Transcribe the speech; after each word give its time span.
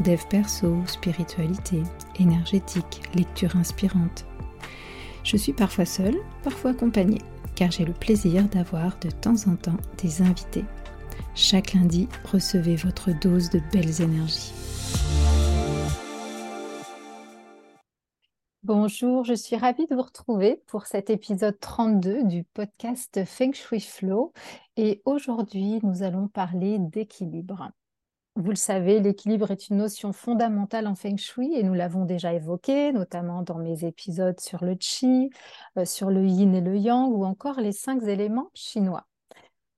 dev 0.00 0.20
perso, 0.28 0.76
spiritualité, 0.86 1.82
énergétique, 2.18 3.02
lecture 3.14 3.56
inspirante. 3.56 4.26
Je 5.24 5.36
suis 5.36 5.52
parfois 5.52 5.84
seule, 5.84 6.16
parfois 6.42 6.70
accompagnée, 6.70 7.20
car 7.54 7.70
j'ai 7.70 7.84
le 7.84 7.92
plaisir 7.92 8.44
d'avoir 8.48 8.98
de 9.00 9.10
temps 9.10 9.48
en 9.48 9.56
temps 9.56 9.76
des 10.02 10.22
invités. 10.22 10.64
Chaque 11.34 11.74
lundi, 11.74 12.08
recevez 12.24 12.76
votre 12.76 13.10
dose 13.20 13.50
de 13.50 13.60
belles 13.72 14.00
énergies. 14.00 14.52
Bonjour, 18.64 19.24
je 19.24 19.34
suis 19.34 19.56
ravie 19.56 19.86
de 19.86 19.94
vous 19.94 20.02
retrouver 20.02 20.62
pour 20.66 20.86
cet 20.86 21.10
épisode 21.10 21.58
32 21.58 22.24
du 22.24 22.44
podcast 22.44 23.24
Feng 23.24 23.52
Shui 23.52 23.80
Flow. 23.80 24.32
Et 24.76 25.00
aujourd'hui, 25.04 25.80
nous 25.82 26.02
allons 26.02 26.28
parler 26.28 26.78
d'équilibre. 26.78 27.70
Vous 28.38 28.50
le 28.50 28.56
savez, 28.56 29.00
l'équilibre 29.00 29.50
est 29.50 29.68
une 29.68 29.78
notion 29.78 30.12
fondamentale 30.12 30.86
en 30.86 30.94
feng 30.94 31.16
shui 31.16 31.56
et 31.56 31.64
nous 31.64 31.74
l'avons 31.74 32.04
déjà 32.04 32.32
évoqué, 32.32 32.92
notamment 32.92 33.42
dans 33.42 33.58
mes 33.58 33.84
épisodes 33.84 34.38
sur 34.38 34.64
le 34.64 34.76
qi, 34.76 35.30
euh, 35.76 35.84
sur 35.84 36.08
le 36.08 36.24
yin 36.24 36.54
et 36.54 36.60
le 36.60 36.76
yang 36.76 37.10
ou 37.10 37.24
encore 37.24 37.60
les 37.60 37.72
cinq 37.72 38.00
éléments 38.04 38.52
chinois. 38.54 39.08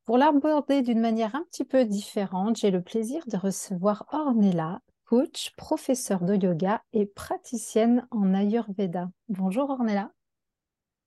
Pour 0.05 0.19
l'aborder 0.19 0.83
d'une 0.83 1.01
manière 1.01 1.35
un 1.35 1.43
petit 1.45 1.65
peu 1.65 1.87
différente, 1.87 2.57
j'ai 2.57 2.71
le 2.71 2.83
plaisir 2.83 3.23
de 3.29 3.39
recevoir 3.39 4.05
Ornella, 4.13 4.83
coach, 5.07 5.53
professeur 5.57 6.21
de 6.21 6.35
yoga 6.37 6.83
et 6.93 7.07
praticienne 7.07 8.07
en 8.11 8.35
Ayurveda. 8.35 9.09
Bonjour 9.31 9.71
Ornella. 9.71 10.11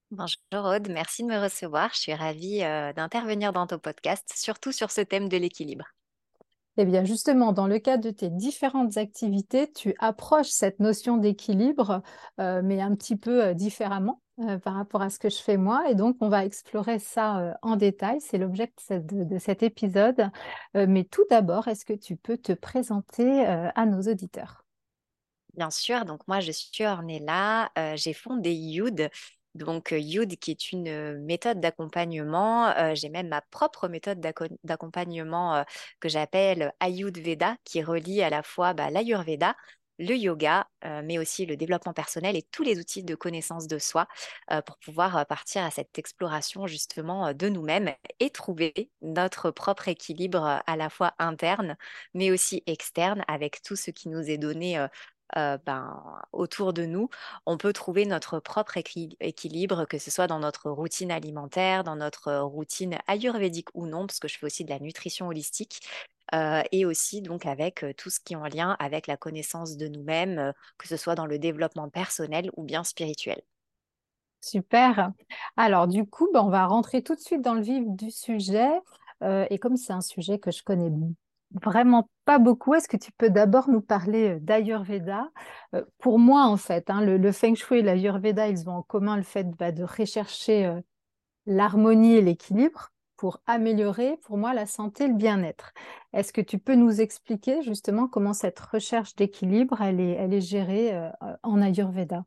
Bonjour 0.09 0.39
Aude, 0.51 0.89
merci 0.89 1.21
de 1.21 1.27
me 1.27 1.39
recevoir. 1.39 1.91
Je 1.93 1.99
suis 1.99 2.15
ravie 2.15 2.63
euh, 2.63 2.93
d'intervenir 2.93 3.53
dans 3.53 3.67
ton 3.67 3.77
podcast, 3.77 4.27
surtout 4.35 4.71
sur 4.71 4.89
ce 4.89 5.01
thème 5.01 5.29
de 5.29 5.37
l'équilibre. 5.37 5.85
Eh 6.77 6.85
bien, 6.85 7.03
justement, 7.03 7.53
dans 7.53 7.67
le 7.67 7.77
cadre 7.77 8.03
de 8.03 8.09
tes 8.09 8.31
différentes 8.31 8.97
activités, 8.97 9.71
tu 9.71 9.93
approches 9.99 10.49
cette 10.49 10.79
notion 10.79 11.17
d'équilibre, 11.17 12.01
euh, 12.39 12.61
mais 12.63 12.81
un 12.81 12.95
petit 12.95 13.15
peu 13.15 13.43
euh, 13.43 13.53
différemment 13.53 14.23
euh, 14.39 14.57
par 14.57 14.73
rapport 14.73 15.03
à 15.03 15.11
ce 15.11 15.19
que 15.19 15.29
je 15.29 15.37
fais 15.37 15.57
moi. 15.57 15.87
Et 15.91 15.93
donc, 15.93 16.17
on 16.19 16.29
va 16.29 16.45
explorer 16.45 16.97
ça 16.97 17.59
en 17.61 17.75
détail. 17.75 18.21
C'est 18.21 18.39
l'objet 18.39 18.73
de, 18.89 19.37
cet 19.37 19.61
épisode. 19.61 20.31
mais 20.73 21.03
tout 21.03 21.25
d'abord, 21.29 21.67
est-ce 21.67 21.85
que 21.85 21.93
tu 21.93 22.15
peux 22.15 22.37
te 22.37 22.53
présenter 22.53 23.45
à 23.45 23.85
nos 23.85 24.01
auditeurs? 24.01 24.65
Bien 25.55 25.69
sûr, 25.69 26.05
donc 26.05 26.27
moi 26.27 26.39
je 26.39 26.51
suis 26.51 26.83
Ornella, 26.83 27.71
j'ai 27.95 28.13
fondé 28.13 28.51
Youd, 28.51 29.09
donc, 29.55 29.93
Youd, 29.97 30.35
qui 30.37 30.51
est 30.51 30.71
une 30.71 31.19
méthode 31.19 31.59
d'accompagnement, 31.59 32.73
j'ai 32.95 33.09
même 33.09 33.27
ma 33.27 33.41
propre 33.41 33.87
méthode 33.87 34.19
d'accompagnement 34.63 35.63
que 35.99 36.09
j'appelle 36.09 36.73
Ayurveda, 36.79 37.57
qui 37.63 37.83
relie 37.83 38.23
à 38.23 38.29
la 38.29 38.43
fois 38.43 38.73
bah, 38.73 38.89
l'Ayurveda, 38.89 39.55
le 39.99 40.15
yoga, 40.15 40.67
mais 41.03 41.19
aussi 41.19 41.45
le 41.45 41.55
développement 41.55 41.93
personnel 41.93 42.35
et 42.35 42.41
tous 42.41 42.63
les 42.63 42.79
outils 42.79 43.03
de 43.03 43.13
connaissance 43.13 43.67
de 43.67 43.77
soi 43.77 44.07
pour 44.65 44.77
pouvoir 44.79 45.25
partir 45.27 45.63
à 45.63 45.69
cette 45.69 45.97
exploration 45.99 46.65
justement 46.65 47.31
de 47.33 47.47
nous-mêmes 47.47 47.93
et 48.19 48.31
trouver 48.31 48.89
notre 49.03 49.51
propre 49.51 49.87
équilibre 49.87 50.63
à 50.65 50.75
la 50.75 50.89
fois 50.89 51.13
interne, 51.19 51.77
mais 52.15 52.31
aussi 52.31 52.63
externe 52.65 53.23
avec 53.27 53.61
tout 53.61 53.75
ce 53.75 53.91
qui 53.91 54.09
nous 54.09 54.29
est 54.31 54.39
donné 54.39 54.83
ben, 55.35 56.01
autour 56.31 56.73
de 56.73 56.85
nous, 56.85 57.09
on 57.45 57.57
peut 57.57 57.73
trouver 57.73 58.05
notre 58.05 58.39
propre 58.39 58.77
équilibre, 58.77 59.85
que 59.85 59.97
ce 59.97 60.11
soit 60.11 60.27
dans 60.27 60.39
notre 60.39 60.69
routine 60.69 61.11
alimentaire, 61.11 61.83
dans 61.83 61.95
notre 61.95 62.39
routine 62.39 62.97
ayurvédique 63.07 63.69
ou 63.73 63.87
non, 63.87 64.05
parce 64.05 64.19
que 64.19 64.27
je 64.27 64.37
fais 64.37 64.45
aussi 64.45 64.63
de 64.65 64.69
la 64.69 64.79
nutrition 64.79 65.27
holistique. 65.27 65.81
Euh, 66.33 66.63
et 66.71 66.85
aussi 66.85 67.21
donc 67.21 67.45
avec 67.45 67.85
tout 67.97 68.09
ce 68.09 68.19
qui 68.19 68.33
est 68.33 68.37
en 68.37 68.47
lien 68.47 68.75
avec 68.79 69.07
la 69.07 69.17
connaissance 69.17 69.77
de 69.77 69.87
nous-mêmes, 69.87 70.53
que 70.77 70.87
ce 70.87 70.97
soit 70.97 71.15
dans 71.15 71.25
le 71.25 71.37
développement 71.37 71.89
personnel 71.89 72.49
ou 72.55 72.63
bien 72.63 72.83
spirituel. 72.83 73.41
Super. 74.41 75.11
Alors 75.57 75.87
du 75.87 76.05
coup, 76.05 76.29
ben, 76.33 76.41
on 76.41 76.49
va 76.49 76.65
rentrer 76.65 77.03
tout 77.03 77.15
de 77.15 77.19
suite 77.19 77.41
dans 77.41 77.53
le 77.53 77.61
vif 77.61 77.83
du 77.87 78.09
sujet. 78.09 78.71
et 79.21 79.59
comme 79.59 79.77
c'est 79.77 79.93
un 79.93 80.01
sujet 80.01 80.39
que 80.39 80.51
je 80.51 80.63
connais 80.63 80.89
vraiment 81.61 82.09
pas 82.25 82.39
beaucoup. 82.39 82.73
Est-ce 82.73 82.87
que 82.87 82.97
tu 82.97 83.11
peux 83.11 83.29
d'abord 83.29 83.69
nous 83.69 83.81
parler 83.81 84.35
euh, 84.35 84.39
d'Ayurveda? 84.39 85.29
Euh, 85.75 85.83
Pour 85.99 86.19
moi, 86.19 86.45
en 86.45 86.57
fait, 86.57 86.89
hein, 86.89 87.01
le, 87.01 87.31
Feng 87.31 87.55
Shui 87.55 87.79
et 87.79 87.81
l'Ayurveda, 87.81 88.47
ils 88.47 88.69
ont 88.69 88.73
en 88.73 88.81
commun 88.83 89.17
le 89.17 89.23
fait 89.23 89.49
bah, 89.57 89.71
de 89.71 89.83
rechercher 89.83 90.65
euh, 90.65 90.81
l'harmonie 91.45 92.15
et 92.15 92.21
l'équilibre 92.21 92.89
pour 93.17 93.39
améliorer, 93.47 94.17
pour 94.25 94.37
moi, 94.37 94.53
la 94.53 94.65
santé 94.65 95.07
le 95.07 95.13
bien-être. 95.13 95.73
Est-ce 96.13 96.33
que 96.33 96.41
tu 96.41 96.59
peux 96.59 96.75
nous 96.75 97.01
expliquer 97.01 97.61
justement 97.61 98.07
comment 98.07 98.33
cette 98.33 98.59
recherche 98.59 99.15
d'équilibre, 99.15 99.81
elle 99.81 100.01
est 100.01 100.41
gérée 100.41 100.91
en 101.41 101.61
Ayurveda? 101.61 102.25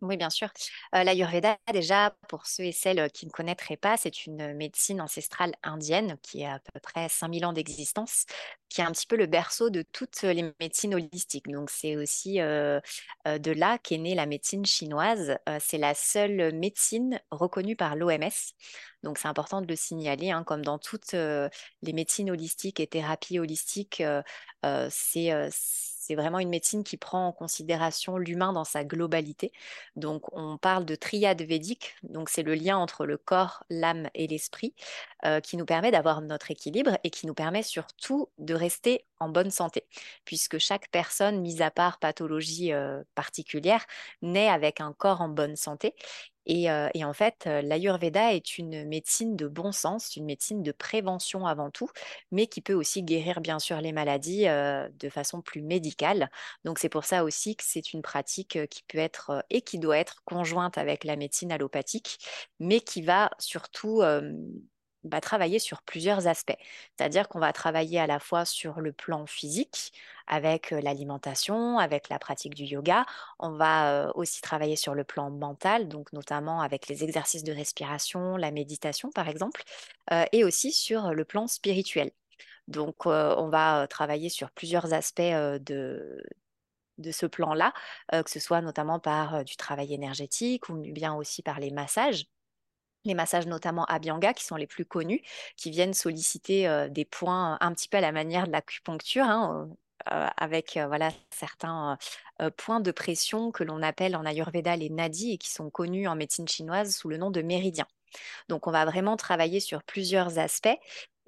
Oui, 0.00 0.16
bien 0.16 0.30
sûr. 0.30 0.48
L'Ayurveda, 0.92 1.58
déjà, 1.72 2.14
pour 2.28 2.46
ceux 2.46 2.64
et 2.64 2.72
celles 2.72 3.10
qui 3.10 3.26
ne 3.26 3.30
connaîtraient 3.32 3.76
pas, 3.76 3.96
c'est 3.96 4.26
une 4.26 4.54
médecine 4.54 5.00
ancestrale 5.00 5.54
indienne 5.64 6.16
qui 6.22 6.44
a 6.44 6.54
à 6.54 6.58
peu 6.60 6.78
près 6.80 7.08
5000 7.08 7.44
ans 7.44 7.52
d'existence, 7.52 8.24
qui 8.68 8.80
est 8.80 8.84
un 8.84 8.92
petit 8.92 9.08
peu 9.08 9.16
le 9.16 9.26
berceau 9.26 9.70
de 9.70 9.82
toutes 9.82 10.22
les 10.22 10.54
médecines 10.60 10.94
holistiques. 10.94 11.48
Donc, 11.48 11.70
c'est 11.70 11.96
aussi 11.96 12.36
de 12.36 12.80
là 13.52 13.78
qu'est 13.78 13.98
née 13.98 14.14
la 14.14 14.26
médecine 14.26 14.64
chinoise. 14.64 15.36
c'est 15.58 15.78
la 15.78 15.94
seule 15.94 16.54
médecine 16.54 17.20
reconnue 17.32 17.74
par 17.74 17.96
l'OMS. 17.96 18.54
Donc, 19.02 19.18
c'est 19.18 19.28
important 19.28 19.60
de 19.62 19.66
le 19.66 19.74
signaler, 19.76 20.30
hein, 20.30 20.44
comme 20.44 20.64
dans 20.64 20.78
toutes 20.78 21.12
les 21.14 21.92
médecines 21.92 22.30
holistiques 22.30 22.78
et 22.78 22.86
thérapies 22.86 23.40
holistiques, 23.40 24.02
c'est 24.90 25.48
c'est 26.08 26.14
vraiment 26.14 26.38
une 26.38 26.48
médecine 26.48 26.84
qui 26.84 26.96
prend 26.96 27.26
en 27.26 27.32
considération 27.32 28.16
l'humain 28.16 28.54
dans 28.54 28.64
sa 28.64 28.82
globalité. 28.82 29.52
Donc, 29.94 30.32
on 30.32 30.56
parle 30.56 30.86
de 30.86 30.94
triade 30.94 31.42
védique. 31.42 31.96
Donc, 32.02 32.30
c'est 32.30 32.42
le 32.42 32.54
lien 32.54 32.78
entre 32.78 33.04
le 33.04 33.18
corps, 33.18 33.62
l'âme 33.68 34.08
et 34.14 34.26
l'esprit 34.26 34.74
euh, 35.24 35.40
qui 35.40 35.56
nous 35.56 35.64
permet 35.64 35.90
d'avoir 35.90 36.20
notre 36.20 36.50
équilibre 36.52 36.96
et 37.02 37.10
qui 37.10 37.26
nous 37.26 37.34
permet 37.34 37.64
surtout 37.64 38.28
de 38.38 38.54
rester 38.54 39.04
en 39.18 39.28
bonne 39.28 39.50
santé, 39.50 39.84
puisque 40.24 40.58
chaque 40.58 40.88
personne, 40.92 41.40
mise 41.40 41.60
à 41.60 41.72
part 41.72 41.98
pathologie 41.98 42.72
euh, 42.72 43.02
particulière, 43.16 43.84
naît 44.22 44.48
avec 44.48 44.80
un 44.80 44.92
corps 44.92 45.20
en 45.20 45.28
bonne 45.28 45.56
santé 45.56 45.94
euh, 46.48 46.88
et, 46.94 47.04
en 47.04 47.12
fait, 47.12 47.46
l'Ayurveda 47.46 48.32
est 48.32 48.58
une 48.58 48.86
médecine 48.86 49.36
de 49.36 49.46
bon 49.48 49.72
sens, 49.72 50.16
une 50.16 50.24
médecine 50.24 50.62
de 50.62 50.72
prévention 50.72 51.46
avant 51.46 51.70
tout, 51.70 51.90
mais 52.30 52.46
qui 52.46 52.60
peut 52.60 52.72
aussi 52.74 53.02
guérir 53.02 53.40
bien 53.40 53.58
sûr 53.58 53.80
les 53.80 53.92
maladies 53.92 54.44
de 54.46 55.08
façon 55.10 55.42
plus 55.42 55.62
médicale. 55.62 56.30
Donc 56.64 56.78
c'est 56.78 56.88
pour 56.88 57.04
ça 57.04 57.24
aussi 57.24 57.56
que 57.56 57.64
c'est 57.66 57.92
une 57.92 58.02
pratique 58.02 58.58
qui 58.70 58.82
peut 58.84 58.98
être 58.98 59.44
et 59.50 59.60
qui 59.60 59.78
doit 59.78 59.98
être 59.98 60.22
conjointe 60.24 60.78
avec 60.78 61.04
la 61.04 61.16
médecine 61.16 61.52
allopathique, 61.52 62.18
mais 62.60 62.80
qui 62.80 63.02
va 63.02 63.30
surtout 63.38 64.02
va 65.04 65.20
travailler 65.20 65.58
sur 65.58 65.82
plusieurs 65.82 66.26
aspects. 66.26 66.58
C'est-à-dire 66.96 67.28
qu'on 67.28 67.38
va 67.38 67.52
travailler 67.52 68.00
à 68.00 68.06
la 68.06 68.18
fois 68.18 68.44
sur 68.44 68.80
le 68.80 68.92
plan 68.92 69.26
physique, 69.26 69.92
avec 70.26 70.72
l'alimentation, 70.72 71.78
avec 71.78 72.08
la 72.08 72.18
pratique 72.18 72.54
du 72.54 72.64
yoga. 72.64 73.06
On 73.38 73.52
va 73.52 74.10
aussi 74.14 74.42
travailler 74.42 74.76
sur 74.76 74.94
le 74.94 75.04
plan 75.04 75.30
mental, 75.30 75.88
donc 75.88 76.12
notamment 76.12 76.60
avec 76.60 76.88
les 76.88 77.04
exercices 77.04 77.44
de 77.44 77.52
respiration, 77.52 78.36
la 78.36 78.50
méditation 78.50 79.10
par 79.10 79.28
exemple, 79.28 79.62
et 80.32 80.44
aussi 80.44 80.72
sur 80.72 81.14
le 81.14 81.24
plan 81.24 81.46
spirituel. 81.46 82.10
Donc 82.66 83.06
on 83.06 83.48
va 83.48 83.86
travailler 83.88 84.28
sur 84.28 84.50
plusieurs 84.50 84.92
aspects 84.92 85.22
de, 85.22 86.22
de 86.98 87.10
ce 87.10 87.24
plan-là, 87.24 87.72
que 88.12 88.30
ce 88.30 88.40
soit 88.40 88.60
notamment 88.60 88.98
par 89.00 89.44
du 89.44 89.56
travail 89.56 89.94
énergétique 89.94 90.68
ou 90.68 90.74
bien 90.74 91.14
aussi 91.14 91.42
par 91.42 91.58
les 91.60 91.70
massages 91.70 92.26
les 93.04 93.14
massages 93.14 93.46
notamment 93.46 93.84
Abhyanga 93.86 94.34
qui 94.34 94.44
sont 94.44 94.56
les 94.56 94.66
plus 94.66 94.84
connus, 94.84 95.22
qui 95.56 95.70
viennent 95.70 95.94
solliciter 95.94 96.88
des 96.90 97.04
points 97.04 97.56
un 97.60 97.72
petit 97.72 97.88
peu 97.88 97.96
à 97.98 98.00
la 98.00 98.12
manière 98.12 98.46
de 98.46 98.52
l'acupuncture, 98.52 99.24
hein, 99.24 99.68
avec 100.06 100.78
voilà 100.88 101.10
certains 101.30 101.98
points 102.56 102.80
de 102.80 102.90
pression 102.90 103.50
que 103.50 103.64
l'on 103.64 103.82
appelle 103.82 104.16
en 104.16 104.24
Ayurveda 104.24 104.76
les 104.76 104.90
nadis 104.90 105.32
et 105.32 105.38
qui 105.38 105.50
sont 105.50 105.70
connus 105.70 106.08
en 106.08 106.16
médecine 106.16 106.48
chinoise 106.48 106.94
sous 106.96 107.08
le 107.08 107.16
nom 107.16 107.30
de 107.30 107.42
méridiens. 107.42 107.86
Donc 108.48 108.66
on 108.66 108.70
va 108.70 108.84
vraiment 108.84 109.16
travailler 109.16 109.60
sur 109.60 109.82
plusieurs 109.82 110.38
aspects 110.38 110.68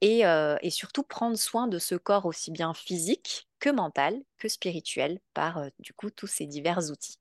et, 0.01 0.21
et 0.63 0.71
surtout 0.71 1.03
prendre 1.03 1.37
soin 1.37 1.67
de 1.69 1.79
ce 1.79 1.95
corps 1.95 2.27
aussi 2.27 2.51
bien 2.51 2.75
physique 2.75 3.49
que 3.59 3.71
mentale, 3.71 4.19
que 4.39 4.49
spirituelle, 4.49 5.21
par 5.35 5.65
du 5.79 5.93
coup 5.93 6.11
tous 6.11 6.27
ces 6.27 6.47
divers 6.47 6.91
outils. 6.91 7.19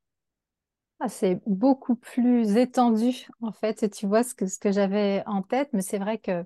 Ah, 1.01 1.07
c'est 1.07 1.39
beaucoup 1.45 1.95
plus 1.95 2.57
étendu, 2.57 3.25
en 3.41 3.53
fait, 3.53 3.89
tu 3.89 4.05
vois, 4.05 4.21
ce 4.23 4.33
que, 4.35 4.71
j'avais 4.71 5.23
en 5.27 5.41
tête, 5.41 5.69
mais 5.71 5.81
c'est 5.81 5.97
vrai 5.97 6.17
que 6.17 6.43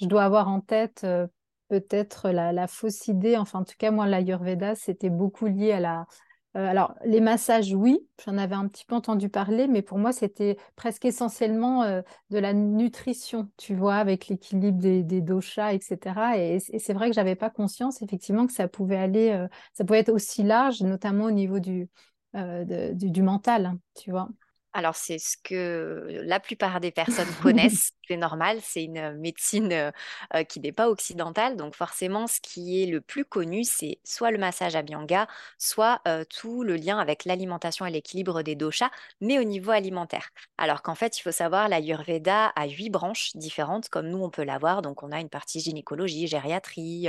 je 0.00 0.06
dois 0.06 0.22
avoir 0.22 0.46
en 0.46 0.60
tête 0.60 1.02
euh, 1.02 1.26
peut-être 1.68 2.30
la, 2.30 2.68
fausse 2.68 3.08
idée, 3.08 3.36
enfin, 3.36 3.60
en 3.60 3.64
tout 3.64 3.74
cas, 3.76 3.90
moi, 3.90 4.06
l'Ayurveda, 4.06 4.76
c'était 4.76 5.10
beaucoup 5.10 5.46
lié 5.46 5.72
à 5.72 5.80
la... 5.80 6.06
Euh, 6.56 6.68
alors, 6.68 6.94
les 7.04 7.20
massages, 7.20 7.74
oui, 7.74 7.98
j'en 8.24 8.38
avais 8.38 8.54
un 8.54 8.68
petit 8.68 8.84
peu 8.84 8.94
entendu 8.94 9.28
parler, 9.28 9.66
mais 9.66 9.82
pour 9.82 9.98
moi, 9.98 10.12
c'était 10.12 10.56
presque 10.76 11.04
essentiellement 11.04 11.82
euh, 11.82 12.00
de 12.30 12.38
la 12.38 12.52
nutrition, 12.52 13.50
tu 13.56 13.74
vois, 13.74 13.96
avec 13.96 14.28
l'équilibre 14.28 14.78
des, 14.78 15.02
des, 15.02 15.20
doshas, 15.20 15.72
etc. 15.74 16.38
Et, 16.38 16.58
et 16.70 16.78
c'est 16.78 16.94
vrai 16.94 17.08
que 17.08 17.14
j'avais 17.14 17.34
pas 17.34 17.50
conscience, 17.50 18.02
effectivement, 18.02 18.46
que 18.46 18.52
ça 18.52 18.68
pouvait 18.68 18.96
aller, 18.96 19.46
ça 19.72 19.84
pouvait 19.84 19.98
être 19.98 20.12
aussi 20.12 20.44
large, 20.44 20.80
notamment 20.82 21.24
au 21.24 21.32
niveau 21.32 21.58
du 21.58 21.88
euh, 22.36 22.92
du, 22.92 23.22
mental, 23.22 23.66
hein, 23.66 23.78
tu 23.94 24.10
vois. 24.10 24.28
Alors, 24.76 24.94
c'est 24.94 25.18
ce 25.18 25.38
que 25.42 26.20
la 26.24 26.38
plupart 26.38 26.80
des 26.80 26.90
personnes 26.90 27.26
connaissent, 27.42 27.92
c'est 28.06 28.18
normal, 28.18 28.58
c'est 28.62 28.84
une 28.84 29.14
médecine 29.14 29.72
euh, 30.34 30.44
qui 30.44 30.60
n'est 30.60 30.70
pas 30.70 30.90
occidentale, 30.90 31.56
donc 31.56 31.74
forcément, 31.74 32.26
ce 32.26 32.40
qui 32.42 32.82
est 32.82 32.86
le 32.86 33.00
plus 33.00 33.24
connu, 33.24 33.64
c'est 33.64 34.00
soit 34.04 34.30
le 34.30 34.36
massage 34.36 34.76
Abhyanga, 34.76 35.28
soit 35.56 36.02
euh, 36.06 36.24
tout 36.28 36.62
le 36.62 36.76
lien 36.76 36.98
avec 36.98 37.24
l'alimentation 37.24 37.86
et 37.86 37.90
l'équilibre 37.90 38.42
des 38.42 38.54
doshas, 38.54 38.90
mais 39.22 39.38
au 39.38 39.44
niveau 39.44 39.70
alimentaire. 39.70 40.28
Alors 40.58 40.82
qu'en 40.82 40.94
fait, 40.94 41.18
il 41.18 41.22
faut 41.22 41.32
savoir, 41.32 41.70
l'Ayurveda 41.70 42.52
a 42.54 42.66
huit 42.66 42.90
branches 42.90 43.34
différentes, 43.34 43.88
comme 43.88 44.08
nous, 44.08 44.22
on 44.22 44.28
peut 44.28 44.44
l'avoir, 44.44 44.82
donc 44.82 45.02
on 45.02 45.10
a 45.10 45.20
une 45.20 45.30
partie 45.30 45.60
gynécologie, 45.60 46.26
gériatrie, 46.26 47.08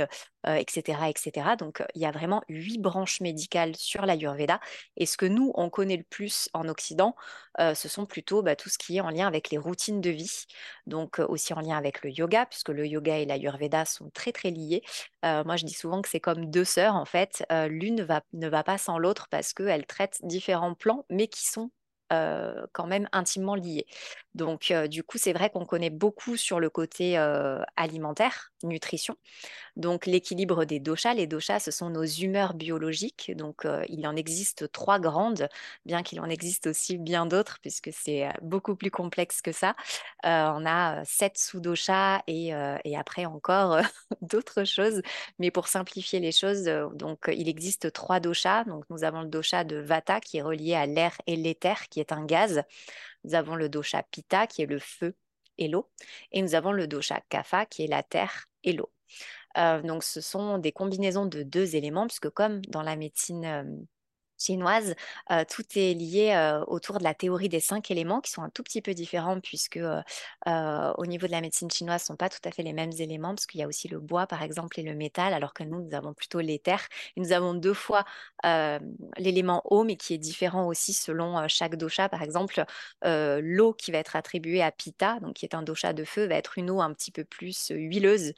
etc., 0.56 1.08
etc. 1.08 1.56
Donc, 1.58 1.82
il 1.94 2.02
y 2.02 2.06
a 2.06 2.10
vraiment 2.10 2.42
huit 2.48 2.78
branches 2.78 3.20
médicales 3.20 3.76
sur 3.76 4.06
l'Ayurveda, 4.06 4.60
et 4.96 5.06
ce 5.06 5.16
que 5.16 5.26
nous, 5.26 5.52
on 5.54 5.70
connaît 5.70 5.96
le 5.96 6.04
plus 6.04 6.48
en 6.54 6.68
Occident, 6.68 7.14
euh, 7.60 7.74
ce 7.74 7.88
sont 7.88 8.06
plutôt 8.06 8.42
bah, 8.42 8.56
tout 8.56 8.68
ce 8.68 8.78
qui 8.78 8.96
est 8.96 9.00
en 9.00 9.10
lien 9.10 9.26
avec 9.26 9.50
les 9.50 9.58
routines 9.58 10.00
de 10.00 10.10
vie, 10.10 10.44
donc 10.86 11.18
euh, 11.18 11.26
aussi 11.28 11.52
en 11.54 11.60
lien 11.60 11.76
avec 11.76 12.02
le 12.02 12.10
yoga, 12.10 12.46
puisque 12.46 12.68
le 12.68 12.86
yoga 12.86 13.18
et 13.18 13.24
l'ayurveda 13.24 13.84
sont 13.84 14.10
très 14.10 14.32
très 14.32 14.50
liés. 14.50 14.82
Euh, 15.24 15.44
moi, 15.44 15.56
je 15.56 15.64
dis 15.64 15.74
souvent 15.74 16.00
que 16.02 16.08
c'est 16.08 16.20
comme 16.20 16.50
deux 16.50 16.64
sœurs, 16.64 16.94
en 16.94 17.04
fait. 17.04 17.44
L'une 17.68 18.06
ne 18.32 18.48
va 18.48 18.62
pas 18.64 18.78
sans 18.78 18.98
l'autre 18.98 19.28
parce 19.30 19.52
qu'elles 19.52 19.86
traitent 19.86 20.20
différents 20.22 20.74
plans, 20.74 21.04
mais 21.10 21.28
qui 21.28 21.46
sont 21.46 21.70
quand 22.10 22.86
même 22.86 23.08
intimement 23.12 23.54
liés. 23.54 23.86
Donc, 24.38 24.72
du 24.88 25.02
coup, 25.02 25.18
c'est 25.18 25.32
vrai 25.32 25.50
qu'on 25.50 25.66
connaît 25.66 25.90
beaucoup 25.90 26.36
sur 26.36 26.60
le 26.60 26.70
côté 26.70 27.16
alimentaire, 27.76 28.52
nutrition. 28.62 29.16
Donc, 29.76 30.06
l'équilibre 30.06 30.64
des 30.64 30.78
doshas. 30.78 31.14
Les 31.14 31.26
doshas, 31.26 31.58
ce 31.58 31.70
sont 31.72 31.90
nos 31.90 32.04
humeurs 32.04 32.54
biologiques. 32.54 33.32
Donc, 33.36 33.66
il 33.88 34.06
en 34.06 34.14
existe 34.14 34.70
trois 34.70 35.00
grandes, 35.00 35.48
bien 35.84 36.02
qu'il 36.02 36.20
en 36.20 36.28
existe 36.28 36.68
aussi 36.68 36.98
bien 36.98 37.26
d'autres, 37.26 37.58
puisque 37.60 37.90
c'est 37.92 38.28
beaucoup 38.40 38.76
plus 38.76 38.90
complexe 38.92 39.42
que 39.42 39.52
ça. 39.52 39.74
on 40.24 40.64
a 40.66 41.04
sept 41.04 41.36
sous-doshas 41.36 42.22
et, 42.28 42.52
et, 42.84 42.96
après 42.96 43.26
encore 43.26 43.78
d'autres 44.22 44.64
choses. 44.64 45.02
Mais 45.40 45.50
pour 45.50 45.66
simplifier 45.66 46.20
les 46.20 46.32
choses, 46.32 46.64
donc, 46.94 47.28
il 47.32 47.48
existe 47.48 47.92
trois 47.92 48.20
doshas. 48.20 48.64
Donc, 48.64 48.84
nous 48.88 49.02
avons 49.02 49.22
le 49.22 49.28
dosha 49.28 49.64
de 49.64 49.76
Vata 49.76 50.20
qui 50.20 50.38
est 50.38 50.42
relié 50.42 50.74
à 50.74 50.86
l'air 50.86 51.12
et 51.26 51.34
l'éther, 51.34 51.88
qui 51.88 51.98
est 51.98 52.12
un 52.12 52.24
gaz. 52.24 52.62
Nous 53.28 53.34
avons 53.34 53.56
le 53.56 53.68
dosha 53.68 54.02
Pitta 54.04 54.46
qui 54.46 54.62
est 54.62 54.66
le 54.66 54.78
feu 54.78 55.14
et 55.58 55.68
l'eau. 55.68 55.90
Et 56.32 56.40
nous 56.40 56.54
avons 56.54 56.72
le 56.72 56.86
dosha 56.86 57.20
Kapha 57.28 57.66
qui 57.66 57.84
est 57.84 57.86
la 57.86 58.02
terre 58.02 58.46
et 58.64 58.72
l'eau. 58.72 58.90
Euh, 59.58 59.82
donc 59.82 60.02
ce 60.02 60.22
sont 60.22 60.56
des 60.56 60.72
combinaisons 60.72 61.26
de 61.26 61.42
deux 61.42 61.76
éléments, 61.76 62.06
puisque 62.06 62.30
comme 62.30 62.62
dans 62.66 62.80
la 62.80 62.96
médecine 62.96 63.44
euh, 63.44 63.64
chinoise, 64.38 64.94
tout 65.48 65.64
est 65.76 65.94
lié 65.94 66.60
autour 66.66 66.98
de 66.98 67.04
la 67.04 67.14
théorie 67.14 67.48
des 67.48 67.60
cinq 67.60 67.90
éléments 67.90 68.20
qui 68.20 68.30
sont 68.30 68.42
un 68.42 68.50
tout 68.50 68.62
petit 68.62 68.82
peu 68.82 68.94
différents 68.94 69.40
puisque 69.40 69.78
au 70.46 71.06
niveau 71.06 71.26
de 71.26 71.32
la 71.32 71.40
médecine 71.40 71.70
chinoise, 71.70 72.02
ce 72.02 72.04
ne 72.04 72.14
sont 72.14 72.16
pas 72.16 72.28
tout 72.28 72.38
à 72.44 72.50
fait 72.50 72.62
les 72.62 72.72
mêmes 72.72 72.92
éléments 72.98 73.34
parce 73.34 73.46
qu'il 73.46 73.60
y 73.60 73.62
a 73.62 73.66
aussi 73.66 73.88
le 73.88 74.00
bois 74.00 74.26
par 74.26 74.42
exemple 74.42 74.78
et 74.80 74.82
le 74.82 74.94
métal 74.94 75.34
alors 75.34 75.54
que 75.54 75.62
nous, 75.64 75.82
nous 75.82 75.94
avons 75.94 76.14
plutôt 76.14 76.40
l'éther. 76.40 76.80
Et 77.16 77.20
nous 77.20 77.32
avons 77.32 77.54
deux 77.54 77.74
fois 77.74 78.04
l'élément 79.16 79.62
eau 79.64 79.84
mais 79.84 79.96
qui 79.96 80.14
est 80.14 80.18
différent 80.18 80.66
aussi 80.66 80.92
selon 80.92 81.46
chaque 81.48 81.76
dosha. 81.76 82.08
Par 82.08 82.22
exemple, 82.22 82.64
l'eau 83.02 83.72
qui 83.74 83.90
va 83.92 83.98
être 83.98 84.16
attribuée 84.16 84.62
à 84.62 84.70
Pitta, 84.72 85.18
donc 85.20 85.34
qui 85.36 85.44
est 85.46 85.54
un 85.54 85.62
dosha 85.62 85.92
de 85.92 86.04
feu, 86.04 86.26
va 86.26 86.36
être 86.36 86.58
une 86.58 86.70
eau 86.70 86.80
un 86.80 86.92
petit 86.92 87.10
peu 87.10 87.24
plus 87.24 87.70
huileuse 87.70 88.32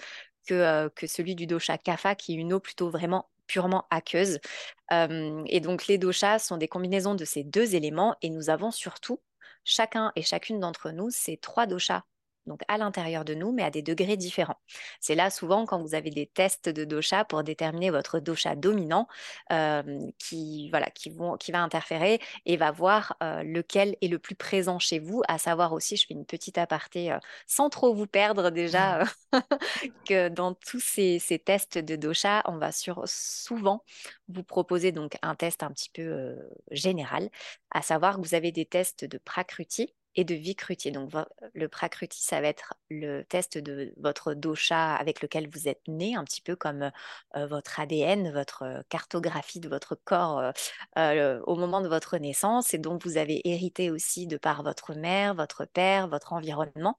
que, 0.47 0.89
que, 0.89 1.07
celui 1.07 1.35
du 1.35 1.47
dosha 1.47 1.79
Kapha, 1.79 2.15
qui 2.15 2.33
est 2.33 2.37
une 2.37 2.53
eau 2.53 2.61
plutôt 2.61 2.91
vraiment 2.91 3.29
purement 3.51 3.87
aqueuse. 3.91 4.39
et 4.91 5.61
donc 5.61 5.87
les 5.89 5.99
doshas 5.99 6.39
sont 6.39 6.57
des 6.57 6.69
combinaisons 6.69 7.15
de 7.17 7.25
ces 7.25 7.43
deux 7.43 7.75
éléments 7.75 8.15
et 8.23 8.31
nous 8.31 8.49
avons 8.49 8.71
surtout 8.71 9.21
chacun 9.65 10.13
et 10.17 10.23
chacune 10.23 10.61
d'entre 10.61 10.91
nous 10.91 11.11
ces 11.11 11.37
trois 11.37 11.67
doshas 11.67 12.03
donc 12.47 12.63
à 12.69 12.79
l'intérieur 12.79 13.25
de 13.25 13.35
nous, 13.35 13.53
mais 13.53 13.63
à 13.63 13.71
des 13.71 13.83
degrés 13.83 14.17
différents. 14.17 14.59
C'est 15.01 15.15
là 15.15 15.31
souvent 15.31 15.67
quand 15.67 15.81
vous 15.81 15.95
avez 15.95 16.11
des 16.11 16.27
tests 16.27 16.69
de 16.69 16.85
dosha 16.85 17.25
pour 17.25 17.43
déterminer 17.43 17.91
votre 17.91 18.21
dosha 18.21 18.57
dominant 18.57 19.07
qui, 20.19 20.71
voilà, 20.71 20.91
qui, 20.91 21.11
vont, 21.11 21.37
qui 21.37 21.53
va 21.53 21.61
interférer 21.61 22.21
et 22.47 22.57
va 22.57 22.71
voir 22.71 23.17
lequel 23.21 23.97
est 24.01 24.09
le 24.09 24.19
plus 24.19 24.35
présent 24.35 24.79
chez 24.79 24.99
vous, 24.99 25.23
à 25.29 25.39
savoir 25.39 25.73
aussi, 25.73 25.97
je 25.97 26.07
fais 26.07 26.15
une 26.15 26.27
petite 26.27 26.59
aparté 26.59 27.17
sans 27.47 27.71
trop 27.71 27.95
vous 27.95 28.07
perdre 28.07 28.51
déjà, 28.51 29.05
que 30.07 30.29
dans 30.29 30.55
tous 30.55 30.81
ces, 30.81 31.19
ces, 31.19 31.39
tests 31.39 31.79
de 31.79 31.97
dosha, 31.97 32.43
on 32.47 32.59
va 32.59 32.73
sur, 32.73 33.03
souvent 33.07 33.85
vous 34.29 34.43
proposer 34.45 34.93
donc 34.93 35.17
un 35.23 35.35
test 35.35 35.63
un 35.63 35.71
petit 35.71 35.91
peu 35.91 36.37
général, 36.71 37.31
à 37.71 37.83
savoir 37.83 38.17
que 38.17 38.23
vous 38.23 38.35
avez 38.35 38.53
des 38.53 38.67
tests 38.67 39.05
de 39.05 39.19
prakruti 39.19 39.95
et 40.17 40.25
de 40.25 40.35
Vikruti. 40.35 40.91
Donc, 40.93 41.13
le 41.55 41.69
Prakruti, 41.69 42.23
ça 42.23 42.41
va 42.41 42.49
être 42.49 42.75
le 42.91 43.23
test 43.23 43.59
de 43.59 43.95
votre 43.97 44.35
dosha 44.35 44.95
avec 44.97 45.23
lequel 45.23 45.49
vous 45.49 45.69
êtes 45.69 45.87
né, 45.87 46.17
un 46.17 46.25
petit 46.25 46.41
peu 46.41 46.57
comme 46.57 46.91
euh, 47.37 47.47
votre 47.47 47.79
ADN, 47.79 48.33
votre 48.33 48.83
cartographie 48.89 49.61
de 49.61 49.69
votre 49.69 49.95
corps 49.95 50.41
euh, 50.41 50.53
euh, 50.99 51.41
au 51.47 51.57
moment 51.57 51.81
de 51.81 51.89
votre 51.89 52.19
naissance 52.19 52.75
et 52.75 52.79
donc 52.79 53.05
vous 53.05 53.17
avez 53.17 53.41
hérité 53.49 53.91
aussi 53.91 54.27
de 54.27 54.37
par 54.37 54.63
votre 54.63 54.95
mère, 54.95 55.35
votre 55.35 55.65
père, 55.65 56.09
votre 56.09 56.33
environnement 56.33 56.99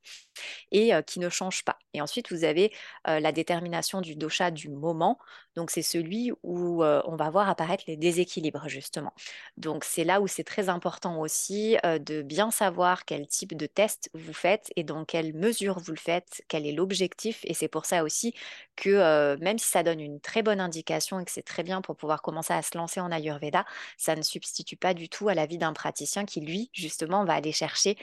et 0.71 0.91
qui 1.05 1.19
ne 1.19 1.29
change 1.29 1.63
pas. 1.63 1.77
Et 1.93 2.01
ensuite, 2.01 2.31
vous 2.31 2.43
avez 2.43 2.71
la 3.05 3.31
détermination 3.31 4.01
du 4.01 4.15
dosha 4.15 4.51
du 4.51 4.69
moment. 4.69 5.17
Donc, 5.55 5.71
c'est 5.71 5.81
celui 5.81 6.31
où 6.43 6.83
on 6.83 7.15
va 7.15 7.29
voir 7.29 7.49
apparaître 7.49 7.83
les 7.87 7.97
déséquilibres, 7.97 8.67
justement. 8.67 9.13
Donc, 9.57 9.83
c'est 9.83 10.03
là 10.03 10.21
où 10.21 10.27
c'est 10.27 10.43
très 10.43 10.69
important 10.69 11.19
aussi 11.19 11.77
de 11.83 12.21
bien 12.21 12.51
savoir 12.51 13.05
quel 13.11 13.27
type 13.27 13.57
de 13.57 13.65
test 13.65 14.09
vous 14.13 14.31
faites 14.31 14.71
et 14.77 14.85
dans 14.85 15.03
quelle 15.03 15.33
mesure 15.33 15.79
vous 15.79 15.91
le 15.91 15.97
faites, 15.97 16.43
quel 16.47 16.65
est 16.65 16.71
l'objectif. 16.71 17.41
Et 17.43 17.53
c'est 17.53 17.67
pour 17.67 17.85
ça 17.85 18.05
aussi 18.05 18.33
que 18.77 19.35
même 19.41 19.59
si 19.59 19.67
ça 19.67 19.83
donne 19.83 19.99
une 19.99 20.21
très 20.21 20.41
bonne 20.43 20.61
indication 20.61 21.19
et 21.19 21.25
que 21.25 21.31
c'est 21.31 21.41
très 21.41 21.61
bien 21.63 21.81
pour 21.81 21.97
pouvoir 21.97 22.21
commencer 22.21 22.53
à 22.53 22.61
se 22.61 22.77
lancer 22.77 23.01
en 23.01 23.11
Ayurveda, 23.11 23.65
ça 23.97 24.15
ne 24.15 24.21
substitue 24.21 24.77
pas 24.77 24.93
du 24.93 25.09
tout 25.09 25.27
à 25.27 25.33
la 25.35 25.45
vie 25.45 25.57
d'un 25.57 25.73
praticien 25.73 26.23
qui, 26.23 26.39
lui, 26.39 26.69
justement, 26.71 27.25
va 27.25 27.33
aller 27.33 27.51
chercher 27.51 27.97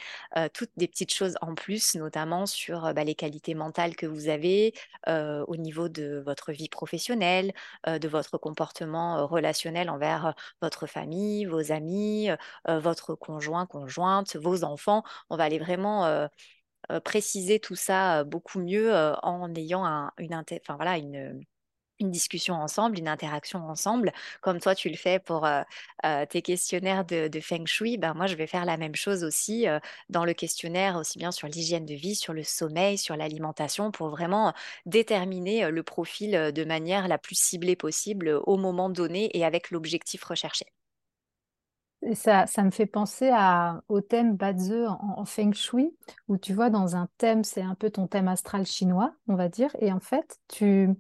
toutes 0.53 0.73
des 0.77 0.89
petites 0.89 1.15
choses 1.15 1.37
en 1.41 1.55
plus, 1.55 1.95
notamment 1.95 2.45
sur 2.45 2.93
bah, 2.93 3.05
les 3.05 3.15
qualités 3.15 3.55
mentales 3.55 3.97
que 3.97 4.05
vous 4.05 4.29
avez 4.29 4.75
au 5.07 5.57
niveau 5.57 5.89
de 5.89 6.23
votre 6.27 6.53
vie 6.53 6.69
professionnelle, 6.69 7.55
de 7.87 8.09
votre 8.09 8.37
comportement 8.37 9.27
relationnel 9.27 9.89
envers 9.89 10.35
votre 10.61 10.87
famille, 10.87 11.47
vos 11.47 11.73
amis, 11.73 12.29
votre 12.67 13.15
conjoint, 13.15 13.65
conjointe, 13.65 14.37
vos 14.37 14.65
enfants. 14.65 14.88
On 15.31 15.37
va 15.37 15.45
aller 15.45 15.59
vraiment 15.59 16.29
préciser 17.05 17.61
tout 17.61 17.77
ça 17.77 18.25
beaucoup 18.25 18.61
mieux 18.61 18.95
en 19.23 19.55
ayant 19.55 20.11
une 22.01 22.13
discussion 22.13 22.55
ensemble, 22.55 22.97
une 22.97 23.09
interaction 23.09 23.69
ensemble, 23.69 24.13
comme 24.41 24.61
toi 24.61 24.77
tu 24.77 24.89
le 24.89 24.97
fais 24.97 25.19
pour 25.19 25.49
tes 26.31 26.43
questionnaires 26.43 27.05
de, 27.05 27.41
Feng 27.41 27.67
Shui, 27.67 27.99
ben 27.99 28.15
moi 28.15 28.27
je 28.27 28.37
vais 28.37 28.47
faire 28.47 28.65
la 28.65 28.77
même 28.77 28.95
chose 28.95 29.25
aussi 29.25 29.67
dans 30.09 30.25
le 30.25 30.33
questionnaire, 30.33 30.97
aussi 30.97 31.19
bien 31.19 31.33
sur 31.33 31.49
l'hygiène 31.49 31.87
de 31.87 31.95
vie, 31.95 32.15
sur 32.15 32.33
le 32.33 32.45
sommeil, 32.45 32.99
sur 32.99 33.17
l'alimentation, 33.17 33.91
pour 33.91 34.11
vraiment 34.11 34.55
déterminer 34.87 35.71
le 35.71 35.83
profil 35.83 36.53
de 36.55 36.65
manière 36.65 37.09
la 37.09 37.19
plus 37.19 37.39
ciblée 37.39 37.77
possible 37.77 38.41
au 38.45 38.57
moment 38.57 38.89
donné 38.89 39.37
et 39.37 39.45
avec 39.45 39.71
l'objectif 39.71 40.25
recherché. 40.25 40.67
Ça, 42.15 42.47
me 42.63 42.71
fait 42.71 42.87
penser 42.87 43.31
au 43.89 44.01
thème 44.01 44.37
Bazi 44.37 44.87
en, 44.87 45.19
en, 45.19 45.25
Feng 45.25 45.53
Shui, 45.53 45.97
où 46.29 46.39
tu 46.39 46.55
vois, 46.55 46.71
dans 46.71 46.95
un 46.95 47.09
thème, 47.19 47.43
c'est 47.43 47.63
un 47.63 47.75
peu 47.75 47.91
ton 47.91 48.07
thème 48.07 48.29
astral 48.29 48.65
chinois, 48.67 49.15
on 49.27 49.35
va 49.35 49.49
dire. 49.49 49.75
Et 49.81 49.93
en 49.93 49.99
fait, 49.99 50.39
tu, 50.47 50.91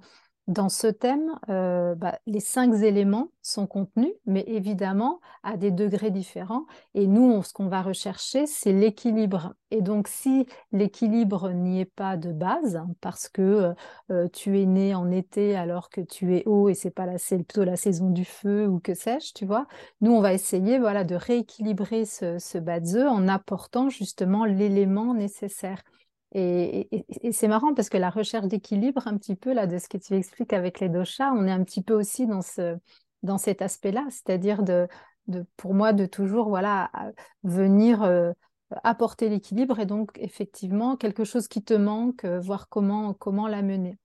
dans 0.48 0.70
ce 0.70 0.86
thème, 0.86 1.38
euh, 1.50 1.94
bah, 1.94 2.18
les 2.26 2.40
cinq 2.40 2.74
éléments 2.82 3.28
sont 3.42 3.66
contenus, 3.66 4.12
mais 4.24 4.44
évidemment 4.46 5.20
à 5.42 5.58
des 5.58 5.70
degrés 5.70 6.10
différents. 6.10 6.64
Et 6.94 7.06
nous, 7.06 7.42
ce 7.42 7.52
qu'on 7.52 7.68
va 7.68 7.82
rechercher, 7.82 8.46
c'est 8.46 8.72
l'équilibre. 8.72 9.54
Et 9.70 9.82
donc, 9.82 10.08
si 10.08 10.46
l'équilibre 10.72 11.50
n'y 11.50 11.80
est 11.80 11.84
pas 11.84 12.16
de 12.16 12.32
base, 12.32 12.76
hein, 12.76 12.88
parce 13.02 13.28
que 13.28 13.42
euh, 13.42 13.74
euh, 14.10 14.28
tu 14.32 14.58
es 14.58 14.64
né 14.64 14.94
en 14.94 15.10
été 15.10 15.54
alors 15.54 15.90
que 15.90 16.00
tu 16.00 16.34
es 16.34 16.44
haut 16.46 16.70
et 16.70 16.74
c'est 16.74 16.90
pas 16.90 17.04
la, 17.04 17.18
plutôt 17.18 17.64
la 17.64 17.76
saison 17.76 18.08
du 18.08 18.24
feu 18.24 18.66
ou 18.66 18.80
que 18.80 18.94
sais-je, 18.94 19.34
tu 19.34 19.44
vois, 19.44 19.66
nous, 20.00 20.12
on 20.12 20.22
va 20.22 20.32
essayer 20.32 20.78
voilà, 20.78 21.04
de 21.04 21.14
rééquilibrer 21.14 22.06
ce, 22.06 22.38
ce 22.38 22.58
en 23.06 23.28
apportant 23.28 23.90
justement 23.90 24.46
l'élément 24.46 25.12
nécessaire. 25.12 25.82
Et, 26.32 26.88
c'est 27.32 27.48
marrant 27.48 27.74
parce 27.74 27.88
que 27.88 27.96
la 27.96 28.10
recherche 28.10 28.46
d'équilibre, 28.46 29.06
un 29.06 29.16
petit 29.16 29.34
peu 29.34 29.52
là, 29.52 29.66
de 29.66 29.78
ce 29.78 29.88
que 29.88 29.96
tu 29.96 30.14
expliques 30.14 30.52
avec 30.52 30.80
les 30.80 30.88
doshas, 30.88 31.32
on 31.32 31.46
est 31.46 31.52
un 31.52 31.64
petit 31.64 31.82
peu 31.82 31.94
aussi 31.94 32.26
dans, 32.26 32.42
ce, 32.42 32.76
dans 33.22 33.38
cet 33.38 33.62
aspect-là, 33.62 34.04
c'est-à-dire 34.10 34.62
de, 34.62 34.88
de, 35.26 35.46
pour 35.56 35.74
moi 35.74 35.92
de 35.92 36.06
toujours 36.06 36.48
voilà, 36.48 36.90
venir 37.44 38.02
euh, 38.02 38.32
apporter 38.84 39.28
l'équilibre 39.28 39.78
et 39.80 39.86
donc 39.86 40.10
effectivement 40.18 40.96
quelque 40.96 41.24
chose 41.24 41.48
qui 41.48 41.62
te 41.62 41.74
manque, 41.74 42.24
euh, 42.24 42.40
voir 42.40 42.68
comment, 42.68 43.14
comment 43.14 43.48
l'amener. 43.48 43.98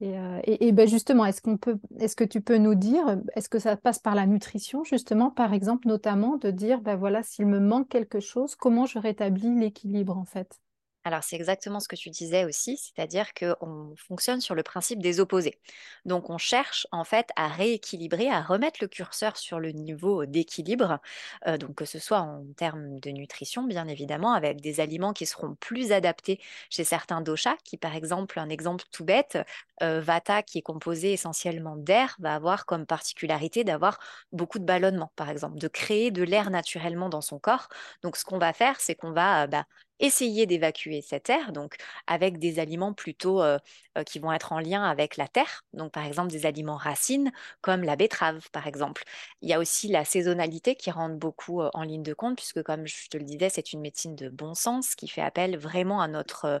Et, 0.00 0.18
euh, 0.18 0.40
et, 0.44 0.72
ben 0.72 0.88
justement, 0.88 1.24
est-ce 1.24 1.40
qu'on 1.40 1.56
peut, 1.56 1.78
est-ce 1.98 2.16
que 2.16 2.24
tu 2.24 2.40
peux 2.42 2.58
nous 2.58 2.74
dire, 2.74 3.18
est-ce 3.36 3.48
que 3.48 3.58
ça 3.60 3.76
passe 3.76 4.00
par 4.00 4.14
la 4.14 4.26
nutrition 4.26 4.84
justement, 4.84 5.30
par 5.30 5.54
exemple, 5.54 5.88
notamment 5.88 6.36
de 6.36 6.50
dire, 6.50 6.80
ben 6.82 6.96
voilà, 6.96 7.22
s'il 7.22 7.46
me 7.46 7.60
manque 7.60 7.88
quelque 7.88 8.20
chose, 8.20 8.54
comment 8.54 8.86
je 8.86 8.98
rétablis 8.98 9.54
l'équilibre 9.58 10.18
en 10.18 10.24
fait? 10.24 10.60
Alors, 11.06 11.22
c'est 11.22 11.36
exactement 11.36 11.80
ce 11.80 11.88
que 11.88 11.96
tu 11.96 12.08
disais 12.08 12.46
aussi, 12.46 12.78
c'est-à-dire 12.78 13.34
qu'on 13.34 13.94
fonctionne 13.98 14.40
sur 14.40 14.54
le 14.54 14.62
principe 14.62 15.02
des 15.02 15.20
opposés. 15.20 15.60
Donc, 16.06 16.30
on 16.30 16.38
cherche 16.38 16.86
en 16.92 17.04
fait 17.04 17.28
à 17.36 17.48
rééquilibrer, 17.48 18.30
à 18.30 18.40
remettre 18.40 18.78
le 18.80 18.88
curseur 18.88 19.36
sur 19.36 19.60
le 19.60 19.72
niveau 19.72 20.24
d'équilibre, 20.24 21.00
euh, 21.46 21.58
donc 21.58 21.74
que 21.74 21.84
ce 21.84 21.98
soit 21.98 22.20
en 22.20 22.44
termes 22.56 23.00
de 23.00 23.10
nutrition, 23.10 23.64
bien 23.64 23.86
évidemment, 23.86 24.32
avec 24.32 24.62
des 24.62 24.80
aliments 24.80 25.12
qui 25.12 25.26
seront 25.26 25.54
plus 25.56 25.92
adaptés 25.92 26.40
chez 26.70 26.84
certains 26.84 27.20
doshas, 27.20 27.56
qui 27.64 27.76
par 27.76 27.94
exemple, 27.94 28.38
un 28.38 28.48
exemple 28.48 28.84
tout 28.90 29.04
bête, 29.04 29.38
euh, 29.82 30.00
Vata, 30.00 30.42
qui 30.42 30.58
est 30.58 30.62
composé 30.62 31.12
essentiellement 31.12 31.76
d'air, 31.76 32.16
va 32.18 32.34
avoir 32.34 32.64
comme 32.64 32.86
particularité 32.86 33.62
d'avoir 33.64 33.98
beaucoup 34.32 34.58
de 34.58 34.64
ballonnement, 34.64 35.12
par 35.16 35.28
exemple, 35.28 35.58
de 35.58 35.68
créer 35.68 36.10
de 36.10 36.22
l'air 36.22 36.48
naturellement 36.50 37.10
dans 37.10 37.20
son 37.20 37.38
corps. 37.38 37.68
Donc, 38.02 38.16
ce 38.16 38.24
qu'on 38.24 38.38
va 38.38 38.52
faire, 38.54 38.80
c'est 38.80 38.94
qu'on 38.94 39.12
va 39.12 39.42
euh, 39.44 39.46
bah, 39.46 39.66
essayer 40.00 40.46
d'évacuer 40.46 41.02
cet 41.02 41.30
air, 41.30 41.52
donc 41.52 41.76
avec 42.06 42.38
des 42.38 42.58
aliments 42.58 42.92
plutôt 42.92 43.42
euh, 43.42 43.58
euh, 43.98 44.02
qui 44.04 44.18
vont 44.18 44.32
être 44.32 44.52
en 44.52 44.58
lien 44.60 44.82
avec 44.84 45.16
la 45.16 45.28
terre, 45.28 45.62
donc 45.72 45.92
par 45.92 46.04
exemple 46.04 46.30
des 46.30 46.46
aliments 46.46 46.76
racines 46.76 47.32
comme 47.60 47.82
la 47.82 47.96
betterave 47.96 48.48
par 48.52 48.66
exemple. 48.66 49.04
Il 49.40 49.48
y 49.48 49.52
a 49.54 49.58
aussi 49.60 49.88
la 49.88 50.04
saisonnalité 50.04 50.74
qui 50.74 50.90
rentre 50.90 51.16
beaucoup 51.16 51.62
euh, 51.62 51.70
en 51.74 51.82
ligne 51.82 52.02
de 52.02 52.14
compte 52.14 52.36
puisque 52.36 52.62
comme 52.62 52.86
je 52.86 53.08
te 53.08 53.16
le 53.16 53.24
disais, 53.24 53.48
c'est 53.50 53.72
une 53.72 53.80
médecine 53.80 54.16
de 54.16 54.28
bon 54.28 54.54
sens 54.54 54.94
qui 54.94 55.08
fait 55.08 55.22
appel 55.22 55.56
vraiment 55.58 56.00
à 56.00 56.08
notre 56.08 56.60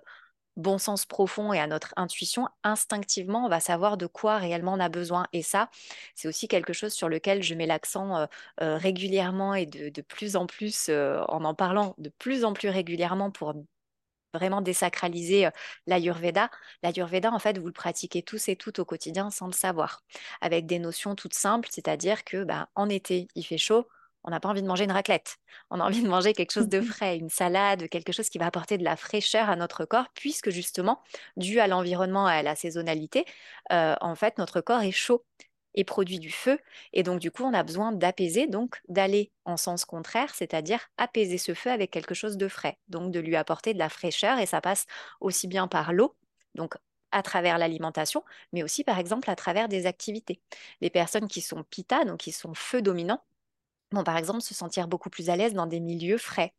bon 0.56 0.78
sens 0.78 1.06
profond 1.06 1.52
et 1.52 1.58
à 1.60 1.66
notre 1.66 1.92
intuition, 1.96 2.48
instinctivement, 2.62 3.44
on 3.44 3.48
va 3.48 3.60
savoir 3.60 3.96
de 3.96 4.06
quoi 4.06 4.38
réellement 4.38 4.74
on 4.74 4.80
a 4.80 4.88
besoin. 4.88 5.26
Et 5.32 5.42
ça, 5.42 5.70
c'est 6.14 6.28
aussi 6.28 6.48
quelque 6.48 6.72
chose 6.72 6.92
sur 6.92 7.08
lequel 7.08 7.42
je 7.42 7.54
mets 7.54 7.66
l'accent 7.66 8.16
euh, 8.16 8.26
euh, 8.62 8.76
régulièrement 8.76 9.54
et 9.54 9.66
de, 9.66 10.02
plus 10.02 10.36
en 10.36 10.46
plus, 10.46 10.88
euh, 10.88 11.22
en 11.28 11.44
en 11.44 11.54
parlant 11.54 11.94
de 11.98 12.10
plus 12.10 12.44
en 12.44 12.52
plus 12.52 12.68
régulièrement 12.68 13.30
pour 13.30 13.54
vraiment 14.32 14.60
désacraliser 14.60 15.48
l'Ayurveda. 15.86 16.50
L'Ayurveda, 16.82 17.32
en 17.32 17.38
fait, 17.38 17.58
vous 17.58 17.66
le 17.66 17.72
pratiquez 17.72 18.22
tous 18.22 18.48
et 18.48 18.56
toutes 18.56 18.80
au 18.80 18.84
quotidien 18.84 19.30
sans 19.30 19.46
le 19.46 19.52
savoir, 19.52 20.02
avec 20.40 20.66
des 20.66 20.80
notions 20.80 21.14
toutes 21.14 21.34
simples, 21.34 21.68
c'est-à-dire 21.70 22.24
que 22.24 22.42
bah, 22.44 22.68
en 22.74 22.88
été, 22.88 23.28
il 23.36 23.44
fait 23.44 23.58
chaud, 23.58 23.86
on 24.24 24.30
n'a 24.30 24.40
pas 24.40 24.48
envie 24.48 24.62
de 24.62 24.66
manger 24.66 24.84
une 24.84 24.92
raclette. 24.92 25.36
On 25.70 25.80
a 25.80 25.84
envie 25.84 26.02
de 26.02 26.08
manger 26.08 26.32
quelque 26.32 26.52
chose 26.52 26.68
de 26.68 26.80
frais, 26.80 27.16
une 27.18 27.28
salade, 27.28 27.88
quelque 27.88 28.12
chose 28.12 28.28
qui 28.28 28.38
va 28.38 28.46
apporter 28.46 28.78
de 28.78 28.84
la 28.84 28.96
fraîcheur 28.96 29.50
à 29.50 29.56
notre 29.56 29.84
corps, 29.84 30.06
puisque 30.14 30.50
justement, 30.50 31.02
dû 31.36 31.60
à 31.60 31.66
l'environnement 31.66 32.28
et 32.28 32.34
à 32.34 32.42
la 32.42 32.56
saisonnalité, 32.56 33.24
euh, 33.72 33.94
en 34.00 34.14
fait, 34.14 34.38
notre 34.38 34.60
corps 34.60 34.82
est 34.82 34.92
chaud 34.92 35.24
et 35.74 35.84
produit 35.84 36.18
du 36.18 36.30
feu. 36.30 36.58
Et 36.92 37.02
donc, 37.02 37.20
du 37.20 37.30
coup, 37.30 37.44
on 37.44 37.52
a 37.52 37.62
besoin 37.62 37.92
d'apaiser, 37.92 38.46
donc 38.46 38.80
d'aller 38.88 39.32
en 39.44 39.56
sens 39.56 39.84
contraire, 39.84 40.34
c'est-à-dire 40.34 40.80
apaiser 40.96 41.38
ce 41.38 41.52
feu 41.52 41.70
avec 41.70 41.90
quelque 41.90 42.14
chose 42.14 42.36
de 42.36 42.48
frais, 42.48 42.78
donc 42.88 43.12
de 43.12 43.20
lui 43.20 43.36
apporter 43.36 43.74
de 43.74 43.78
la 43.78 43.88
fraîcheur. 43.88 44.38
Et 44.38 44.46
ça 44.46 44.60
passe 44.60 44.86
aussi 45.20 45.48
bien 45.48 45.68
par 45.68 45.92
l'eau, 45.92 46.16
donc 46.54 46.74
à 47.10 47.22
travers 47.22 47.58
l'alimentation, 47.58 48.24
mais 48.52 48.62
aussi 48.62 48.82
par 48.84 48.98
exemple 48.98 49.30
à 49.30 49.36
travers 49.36 49.68
des 49.68 49.86
activités. 49.86 50.40
Les 50.80 50.90
personnes 50.90 51.28
qui 51.28 51.40
sont 51.40 51.62
pita, 51.64 52.04
donc 52.04 52.18
qui 52.18 52.32
sont 52.32 52.54
feu 52.54 52.82
dominant, 52.82 53.22
vont 53.94 54.04
par 54.04 54.16
exemple 54.16 54.42
se 54.42 54.54
sentir 54.54 54.88
beaucoup 54.88 55.10
plus 55.10 55.30
à 55.30 55.36
l'aise 55.36 55.54
dans 55.54 55.66
des 55.66 55.80
milieux 55.80 56.18
frais, 56.18 56.52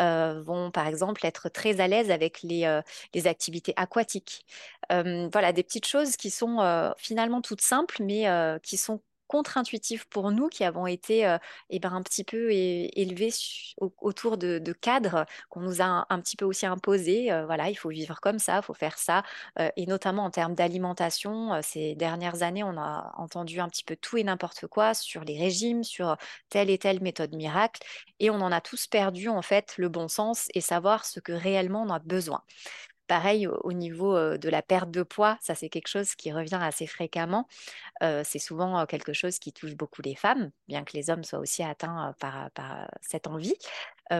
euh, 0.00 0.42
vont 0.42 0.70
par 0.70 0.86
exemple 0.86 1.24
être 1.26 1.48
très 1.48 1.80
à 1.80 1.88
l'aise 1.88 2.10
avec 2.10 2.42
les, 2.42 2.64
euh, 2.64 2.82
activités 3.24 3.72
aquatiques. 3.76 4.44
Euh, 4.92 5.28
voilà, 5.32 5.52
des 5.52 5.62
petites 5.62 5.86
choses 5.86 6.16
qui 6.16 6.30
sont 6.30 6.58
finalement 6.98 7.40
toutes 7.42 7.60
simples, 7.60 8.02
mais 8.02 8.26
qui 8.62 8.76
sont 8.76 9.00
contre-intuitif 9.30 10.06
pour 10.06 10.32
nous 10.32 10.48
qui 10.48 10.64
avons 10.64 10.88
été 10.88 11.24
euh, 11.24 11.38
eh 11.70 11.78
ben, 11.78 11.92
un 11.92 12.02
petit 12.02 12.24
peu 12.24 12.50
élevés 12.50 13.30
autour 13.78 14.36
de, 14.36 14.72
cadres 14.72 15.24
qu'on 15.48 15.60
nous 15.60 15.80
a 15.80 16.04
un, 16.08 16.20
petit 16.20 16.36
peu 16.36 16.44
aussi 16.44 16.66
imposés. 16.66 17.30
Euh, 17.30 17.46
voilà, 17.46 17.70
il 17.70 17.76
faut 17.76 17.90
vivre 17.90 18.20
comme 18.20 18.40
ça, 18.40 18.56
il 18.56 18.64
faut 18.64 18.74
faire 18.74 18.98
ça. 18.98 19.22
Euh, 19.60 19.70
et 19.76 19.86
notamment 19.86 20.24
en 20.24 20.30
termes 20.30 20.54
d'alimentation, 20.56 21.60
ces 21.62 21.94
dernières 21.94 22.42
années, 22.42 22.64
on 22.64 22.76
a 22.76 23.12
entendu 23.18 23.60
un 23.60 23.68
petit 23.68 23.84
peu 23.84 23.94
tout 23.94 24.16
et 24.16 24.24
n'importe 24.24 24.66
quoi 24.66 24.94
sur 24.94 25.22
les 25.22 25.38
régimes, 25.38 25.84
sur 25.84 26.16
telle 26.48 26.68
et 26.68 26.78
telle 26.78 27.00
méthode 27.00 27.32
miracle. 27.34 27.80
Et 28.18 28.30
on 28.30 28.40
en 28.40 28.50
a 28.50 28.60
tous 28.60 28.88
perdu 28.88 29.28
en 29.28 29.42
fait 29.42 29.74
le 29.76 29.88
bon 29.88 30.08
sens 30.08 30.48
et 30.54 30.60
savoir 30.60 31.04
ce 31.04 31.20
que 31.20 31.32
réellement 31.32 31.82
on 31.82 31.90
a 31.90 32.00
besoin. 32.00 32.42
Pareil, 33.10 33.48
au 33.48 33.72
niveau 33.72 34.36
de 34.38 34.48
la 34.48 34.62
perte 34.62 34.92
de 34.92 35.02
poids, 35.02 35.36
ça 35.40 35.56
c'est 35.56 35.68
quelque 35.68 35.88
chose 35.88 36.14
qui 36.14 36.30
revient 36.30 36.60
assez 36.62 36.86
fréquemment. 36.86 37.48
c'est 38.00 38.38
souvent 38.38 38.86
quelque 38.86 39.12
chose 39.12 39.40
qui 39.40 39.52
touche 39.52 39.74
beaucoup 39.74 40.00
les 40.00 40.14
femmes, 40.14 40.52
bien 40.68 40.84
que 40.84 40.92
les 40.96 41.10
hommes 41.10 41.24
soient 41.24 41.40
aussi 41.40 41.64
atteints 41.64 42.14
par, 42.20 42.88
cette 43.00 43.26
envie. 43.26 43.56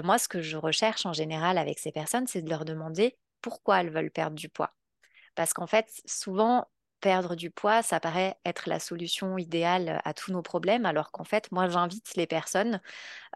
moi, 0.02 0.18
ce 0.18 0.26
que 0.26 0.42
je 0.42 0.56
recherche 0.56 1.06
en 1.06 1.12
général 1.12 1.56
avec 1.56 1.78
ces 1.78 1.92
personnes, 1.92 2.26
c'est 2.26 2.42
de 2.42 2.50
leur 2.50 2.64
demander 2.64 3.16
pourquoi 3.42 3.80
elles 3.80 3.90
veulent 3.90 4.10
perdre 4.10 4.34
du 4.34 4.48
poids. 4.48 4.74
Parce 5.36 5.52
qu'en 5.52 5.68
fait, 5.68 6.02
souvent, 6.04 6.66
perdre 7.00 7.36
du 7.36 7.52
poids, 7.52 7.84
ça 7.84 8.00
paraît 8.00 8.36
être 8.44 8.68
la 8.68 8.80
solution 8.80 9.38
idéale 9.38 10.00
à 10.04 10.14
tous 10.14 10.32
nos 10.32 10.42
problèmes, 10.42 10.84
alors 10.84 11.12
qu'en 11.12 11.22
fait, 11.22 11.52
moi, 11.52 11.68
j'invite 11.68 12.16
les 12.16 12.26
personnes 12.26 12.80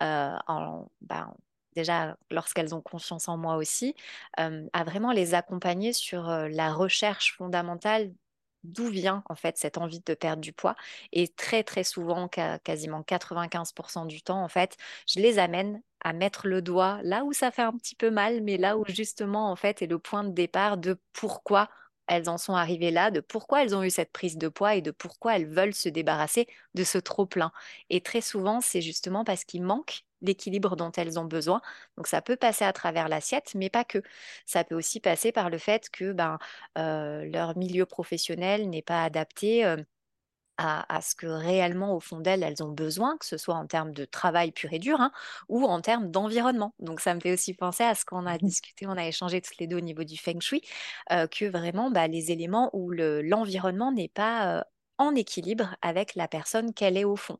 en, 0.00 0.88
ben, 1.00 1.32
déjà 1.75 2.16
lorsqu'elles 2.31 2.75
ont 2.75 2.81
confiance 2.81 3.28
en 3.28 3.37
moi 3.37 3.57
aussi, 3.57 3.95
à 4.37 4.85
vraiment 4.85 5.12
les 5.12 5.35
accompagner 5.35 5.93
sur 5.93 6.28
la 6.28 6.73
recherche 6.73 7.37
fondamentale 7.37 8.12
d'où 8.64 8.87
vient 8.88 9.23
en 9.28 9.35
fait 9.35 9.59
cette 9.59 9.78
envie 9.78 10.00
de 10.00 10.14
perdre 10.14 10.40
du 10.40 10.52
poids. 10.52 10.75
Et 11.12 11.28
très 11.28 11.62
très 11.64 11.85
souvent, 11.85 12.28
quasiment 12.28 13.02
95% 13.02 14.07
du 14.07 14.23
temps, 14.23 14.43
en 14.43 14.49
fait, 14.49 14.76
je 15.07 15.21
les 15.21 15.38
amène 15.38 15.83
à 16.00 16.12
mettre 16.12 16.47
le 16.47 16.62
doigt 16.62 17.00
là 17.02 17.25
où 17.25 17.33
ça 17.33 17.50
fait 17.50 17.62
un 17.62 17.73
petit 17.76 17.95
peu 17.95 18.11
mal, 18.11 18.43
mais 18.43 18.57
là 18.57 18.76
où 18.78 18.85
justement 18.88 19.50
en 19.50 19.57
fait 19.57 19.83
est 19.83 19.87
le 19.87 19.99
point 19.99 20.25
de 20.25 20.33
départ 20.33 20.76
de 20.76 20.99
pourquoi 21.12 21.69
elles 22.07 22.28
en 22.28 22.37
sont 22.37 22.54
arrivées 22.54 22.90
là, 22.90 23.11
de 23.11 23.21
pourquoi 23.21 23.62
elles 23.62 23.75
ont 23.75 23.83
eu 23.83 23.88
cette 23.90 24.12
prise 24.12 24.37
de 24.37 24.49
poids 24.49 24.75
et 24.75 24.83
de 24.83 24.90
pourquoi 24.90 25.37
elles 25.37 25.49
veulent 25.49 25.75
se 25.75 25.88
débarrasser 25.88 26.47
de 26.75 26.85
ce 26.85 26.99
trop 26.99 27.25
plein. 27.25 27.52
Et 27.88 28.02
très 28.02 28.21
souvent, 28.21 28.61
c'est 28.61 28.83
justement 28.83 29.25
parce 29.25 29.45
qu'il 29.45 29.62
manque 29.62 30.04
l'équilibre 30.25 30.76
dont 30.76 30.93
elles 30.93 31.19
ont 31.19 31.25
besoin. 31.25 31.61
Donc 31.97 32.07
ça 32.07 32.23
peut 32.23 32.37
passer 32.37 32.64
à 32.64 32.73
travers 32.73 33.09
l'assiette, 33.09 33.52
mais 33.54 33.71
pas 33.71 33.85
que. 33.85 34.02
Ça 34.47 34.64
peut 34.64 34.75
aussi 34.75 35.00
passer 35.00 35.33
par 35.33 35.50
le 35.50 35.59
fait 35.59 35.90
que 35.90 36.12
ben, 36.12 36.38
euh, 36.78 37.25
leur 37.26 37.57
milieu 37.57 37.87
professionnel 37.87 38.69
n'est 38.71 38.83
pas 38.83 39.04
adapté. 39.04 39.64
Euh, 39.64 39.76
à, 40.59 41.00
ce 41.02 41.14
que 41.14 41.26
réellement, 41.26 41.97
au 41.97 42.00
fond 42.00 42.21
d'elles, 42.21 42.43
elles 42.43 42.62
ont 42.62 42.71
besoin, 42.71 43.16
que 43.19 43.26
ce 43.26 43.37
soit 43.37 43.54
en 43.54 43.66
termes 43.66 43.93
de 43.93 44.04
travail 44.04 44.52
pur 44.52 44.73
et 44.73 44.78
dur 44.78 45.00
hein, 45.00 45.12
ou 45.49 45.64
en 45.64 45.81
termes 45.81 46.11
d'environnement. 46.11 46.75
Donc, 46.78 47.00
ça 47.00 47.14
me 47.14 47.21
fait 47.21 47.33
aussi 47.33 47.54
penser 47.54 47.83
à 47.85 47.95
ce 47.95 48.04
qu'on 48.04 48.26
a 48.26 48.35
mmh 48.37 48.38
discuté, 48.38 48.87
on 48.87 48.93
a 48.97 49.07
échangé 49.07 49.40
toutes 49.40 49.59
les 49.59 49.66
deux 49.66 49.78
au 49.78 49.81
niveau 49.81 50.04
du 50.04 50.16
feng 50.16 50.40
shui, 50.40 50.62
euh, 51.12 51.26
que 51.26 51.47
vraiment, 51.47 51.90
bah, 51.90 52.07
les 52.09 52.31
éléments 52.31 52.71
où 52.73 52.90
l'environnement 52.93 53.93
n'est 53.93 54.09
pas 54.09 54.64
en 54.98 55.14
équilibre 55.14 55.76
avec 55.82 56.14
la 56.14 56.28
personne 56.28 56.72
qu'elle 56.72 56.96
est 56.96 57.04
au 57.04 57.16
fond. 57.16 57.38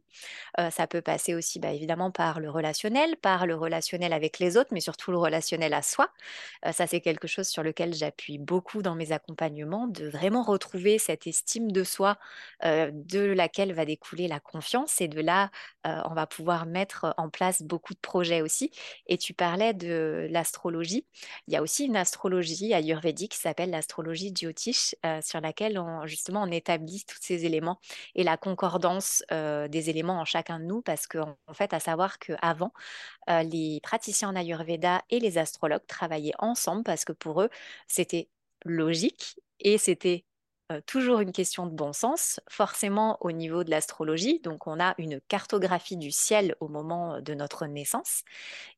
Euh, 0.59 0.71
ça 0.71 0.87
peut 0.87 1.03
passer 1.03 1.35
aussi 1.35 1.61
bah, 1.61 1.73
évidemment 1.73 2.11
par 2.11 2.41
le 2.41 2.51
relationnel, 2.51 3.17
par 3.17 3.47
le 3.47 3.55
relationnel 3.55 4.13
avec 4.13 4.39
les 4.39 4.57
autres, 4.57 4.71
mais 4.73 4.81
surtout 4.81 5.13
le 5.13 5.19
relationnel 5.19 5.73
à 5.75 5.83
soi. 5.83 6.11
Euh, 6.67 6.73
ça, 6.73 6.87
c'est 6.87 7.01
quelque 7.01 7.29
chose 7.29 7.49
sur 7.49 7.63
lequel 7.63 7.95
j'appuie 7.95 8.39
beaucoup 8.39 8.83
dans 8.83 8.95
mes 8.95 9.13
accompagnements, 9.13 9.87
de 9.87 10.09
vraiment 10.09 10.43
retrouver 10.43 10.99
cette 10.99 11.27
estime 11.27 11.71
de 11.71 11.85
soi 11.85 12.19
euh, 12.65 12.91
de 12.93 13.21
laquelle 13.21 13.73
va 13.73 13.85
découler 13.85 14.27
la 14.29 14.41
confiance. 14.41 15.01
Et 15.01 15.09
de 15.09 15.21
là, 15.21 15.51
on 15.85 16.15
va 16.15 16.27
pouvoir 16.27 16.65
mettre 16.65 17.15
en 17.19 17.29
place 17.29 17.63
beaucoup 17.63 17.93
de 17.93 17.99
projets 17.99 18.41
aussi. 18.41 18.71
Et 19.07 19.19
tu 19.19 19.35
parlais 19.35 19.75
de 19.75 20.27
l'astrologie. 20.31 21.07
Il 21.47 21.53
y 21.53 21.57
a 21.57 21.63
aussi 21.63 21.85
une 21.85 21.97
astrologie 21.97 22.73
ayurvédique 22.73 23.33
qui 23.33 23.39
s'appelle 23.39 23.71
l'astrologie 23.71 24.33
Jyotish, 24.35 24.95
sur 25.23 25.41
laquelle 25.43 25.79
on, 25.79 26.07
justement 26.07 26.43
on 26.43 26.51
établit 26.51 27.05
tous 27.07 27.19
ces 27.21 27.44
éléments 27.45 27.79
et 28.15 28.25
la 28.25 28.37
concordance 28.37 29.23
des 29.31 29.91
éléments 29.91 30.21
en 30.21 30.25
chacun 30.25 30.59
de 30.61 30.65
nous, 30.65 30.83
parce 30.83 31.07
qu'en 31.07 31.37
en 31.47 31.55
fait, 31.55 31.73
à 31.75 31.81
savoir 31.81 32.19
qu'avant, 32.19 32.73
les 33.29 33.81
praticiens 33.83 34.31
en 34.31 34.37
Ayurveda 34.37 35.03
et 35.11 35.21
les 35.21 35.39
astrologues 35.39 35.87
travaillaient 35.87 36.33
ensemble 36.39 36.85
parce 36.85 37.05
que 37.05 37.13
pour 37.13 37.43
eux, 37.43 37.51
c'était 37.89 38.29
logique 38.65 39.41
et 39.61 39.79
c'était 39.79 40.25
toujours 40.87 41.21
une 41.21 41.33
question 41.33 41.67
de 41.67 41.73
bon 41.73 41.93
sens, 41.93 42.41
forcément 42.49 43.19
au 43.21 43.33
niveau 43.33 43.65
de 43.65 43.71
l'astrologie. 43.71 44.41
Donc, 44.41 44.67
on 44.67 44.81
a 44.81 44.95
une 44.99 45.21
cartographie 45.21 45.97
du 45.97 46.11
ciel 46.11 46.57
au 46.61 46.69
moment 46.69 47.21
de 47.21 47.35
notre 47.35 47.67
naissance. 47.67 48.23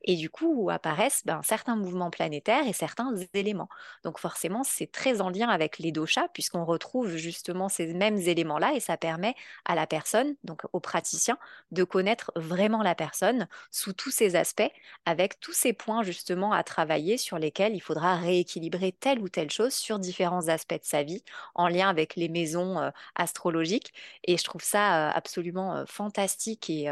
Et 0.03 0.17
du 0.17 0.31
coup, 0.31 0.53
où 0.57 0.71
apparaissent 0.71 1.23
ben, 1.25 1.41
certains 1.43 1.77
mouvements 1.77 2.11
planétaires 2.11 2.67
et 2.67 2.73
certains 2.73 3.15
éléments. 3.35 3.69
Donc, 4.05 4.19
forcément, 4.19 4.65
c'est 4.65 4.91
très 4.91 5.21
en 5.21 5.31
lien 5.31 5.49
avec 5.49 5.79
les 5.79 5.93
doshas, 5.93 6.29
puisqu'on 6.33 6.65
retrouve 6.65 7.17
justement 7.17 7.69
ces 7.69 7.95
mêmes 7.95 8.19
éléments-là. 8.19 8.75
Et 8.75 8.81
ça 8.81 8.97
permet 8.97 9.35
à 9.65 9.75
la 9.75 9.87
personne, 9.87 10.35
donc 10.45 10.63
au 10.73 10.81
praticien, 10.81 11.39
de 11.71 11.85
connaître 11.85 12.33
vraiment 12.37 12.83
la 12.83 12.95
personne 12.95 13.49
sous 13.71 13.93
tous 13.93 14.11
ses 14.11 14.37
aspects, 14.37 14.71
avec 15.05 15.41
tous 15.41 15.53
ces 15.53 15.73
points 15.73 16.03
justement 16.03 16.53
à 16.53 16.63
travailler 16.65 17.19
sur 17.19 17.39
lesquels 17.39 17.75
il 17.75 17.81
faudra 17.81 18.17
rééquilibrer 18.17 18.93
telle 18.93 19.21
ou 19.21 19.29
telle 19.29 19.51
chose 19.51 19.73
sur 19.75 19.99
différents 19.99 20.49
aspects 20.49 20.75
de 20.75 20.81
sa 20.85 21.03
vie 21.03 21.23
en 21.55 21.69
avec 21.83 22.17
les 22.17 22.29
maisons 22.29 22.91
astrologiques. 23.15 23.93
Et 24.25 24.37
je 24.37 24.45
trouve 24.45 24.63
ça 24.63 25.11
absolument 25.11 25.85
fantastique 25.87 26.71
et, 26.71 26.89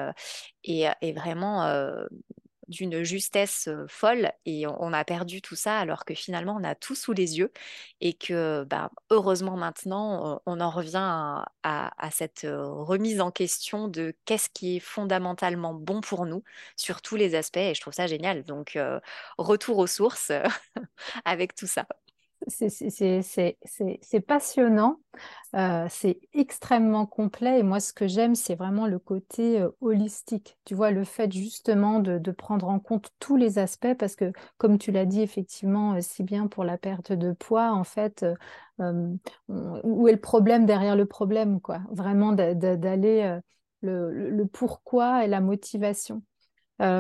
et, 0.64 1.12
vraiment 1.12 2.06
d'une 2.68 3.02
justesse 3.02 3.68
folle 3.88 4.32
et 4.46 4.66
on, 4.66 4.92
a 4.92 5.04
perdu 5.04 5.42
tout 5.42 5.56
ça 5.56 5.78
alors 5.78 6.04
que 6.04 6.14
finalement 6.14 6.56
on 6.58 6.64
a 6.64 6.74
tout 6.74 6.94
sous 6.94 7.12
les 7.12 7.38
yeux 7.38 7.52
et 8.00 8.14
que 8.14 8.64
bah, 8.64 8.90
heureusement 9.10 9.56
maintenant 9.56 10.40
on 10.46 10.60
en 10.60 10.70
revient 10.70 11.42
à, 11.62 12.10
cette 12.10 12.46
remise 12.48 13.20
en 13.20 13.30
question 13.30 13.88
de 13.88 14.14
qu'est-ce 14.24 14.48
qui 14.50 14.76
est 14.76 14.80
fondamentalement 14.80 15.74
bon 15.74 16.00
pour 16.00 16.26
nous 16.26 16.44
sur 16.76 17.02
tous 17.02 17.16
les 17.16 17.34
aspects 17.34 17.56
et 17.56 17.74
je 17.74 17.80
trouve 17.80 17.94
ça 17.94 18.06
génial. 18.06 18.44
Donc 18.44 18.78
retour 19.38 19.78
aux 19.78 19.86
sources 19.86 20.32
avec 21.24 21.54
tout 21.54 21.66
ça 21.66 21.86
c'est 22.48 24.20
passionnant, 24.26 25.00
euh, 25.54 25.86
c'est 25.88 26.20
extrêmement 26.32 27.06
complet 27.06 27.60
et 27.60 27.62
moi 27.62 27.80
ce 27.80 27.92
que 27.92 28.06
j'aime 28.06 28.34
c'est 28.34 28.54
vraiment 28.54 28.86
le 28.86 28.98
côté 28.98 29.60
euh, 29.60 29.70
holistique, 29.80 30.58
tu 30.64 30.74
vois, 30.74 30.90
le 30.90 31.04
fait 31.04 31.32
justement 31.32 32.00
de, 32.00 32.18
prendre 32.32 32.68
en 32.68 32.80
compte 32.80 33.10
tous 33.20 33.36
les 33.36 33.58
aspects 33.58 33.94
parce 33.98 34.16
que 34.16 34.32
comme 34.58 34.78
tu 34.78 34.90
l'as 34.90 35.06
dit 35.06 35.22
effectivement 35.22 35.94
euh, 35.94 36.00
si 36.00 36.22
bien 36.22 36.46
pour 36.46 36.64
la 36.64 36.76
perte 36.76 37.12
de 37.12 37.32
poids 37.32 37.72
en 37.72 37.84
fait, 37.84 38.24
où 38.78 40.08
est 40.08 40.12
le 40.12 40.20
problème 40.20 40.66
derrière 40.66 40.96
le 40.96 41.06
problème 41.06 41.60
quoi, 41.60 41.80
vraiment 41.90 42.32
d'aller 42.32 43.38
le, 43.80 44.44
pourquoi 44.52 45.24
et 45.24 45.28
la 45.28 45.40
motivation. 45.40 46.22
ça 46.78 46.92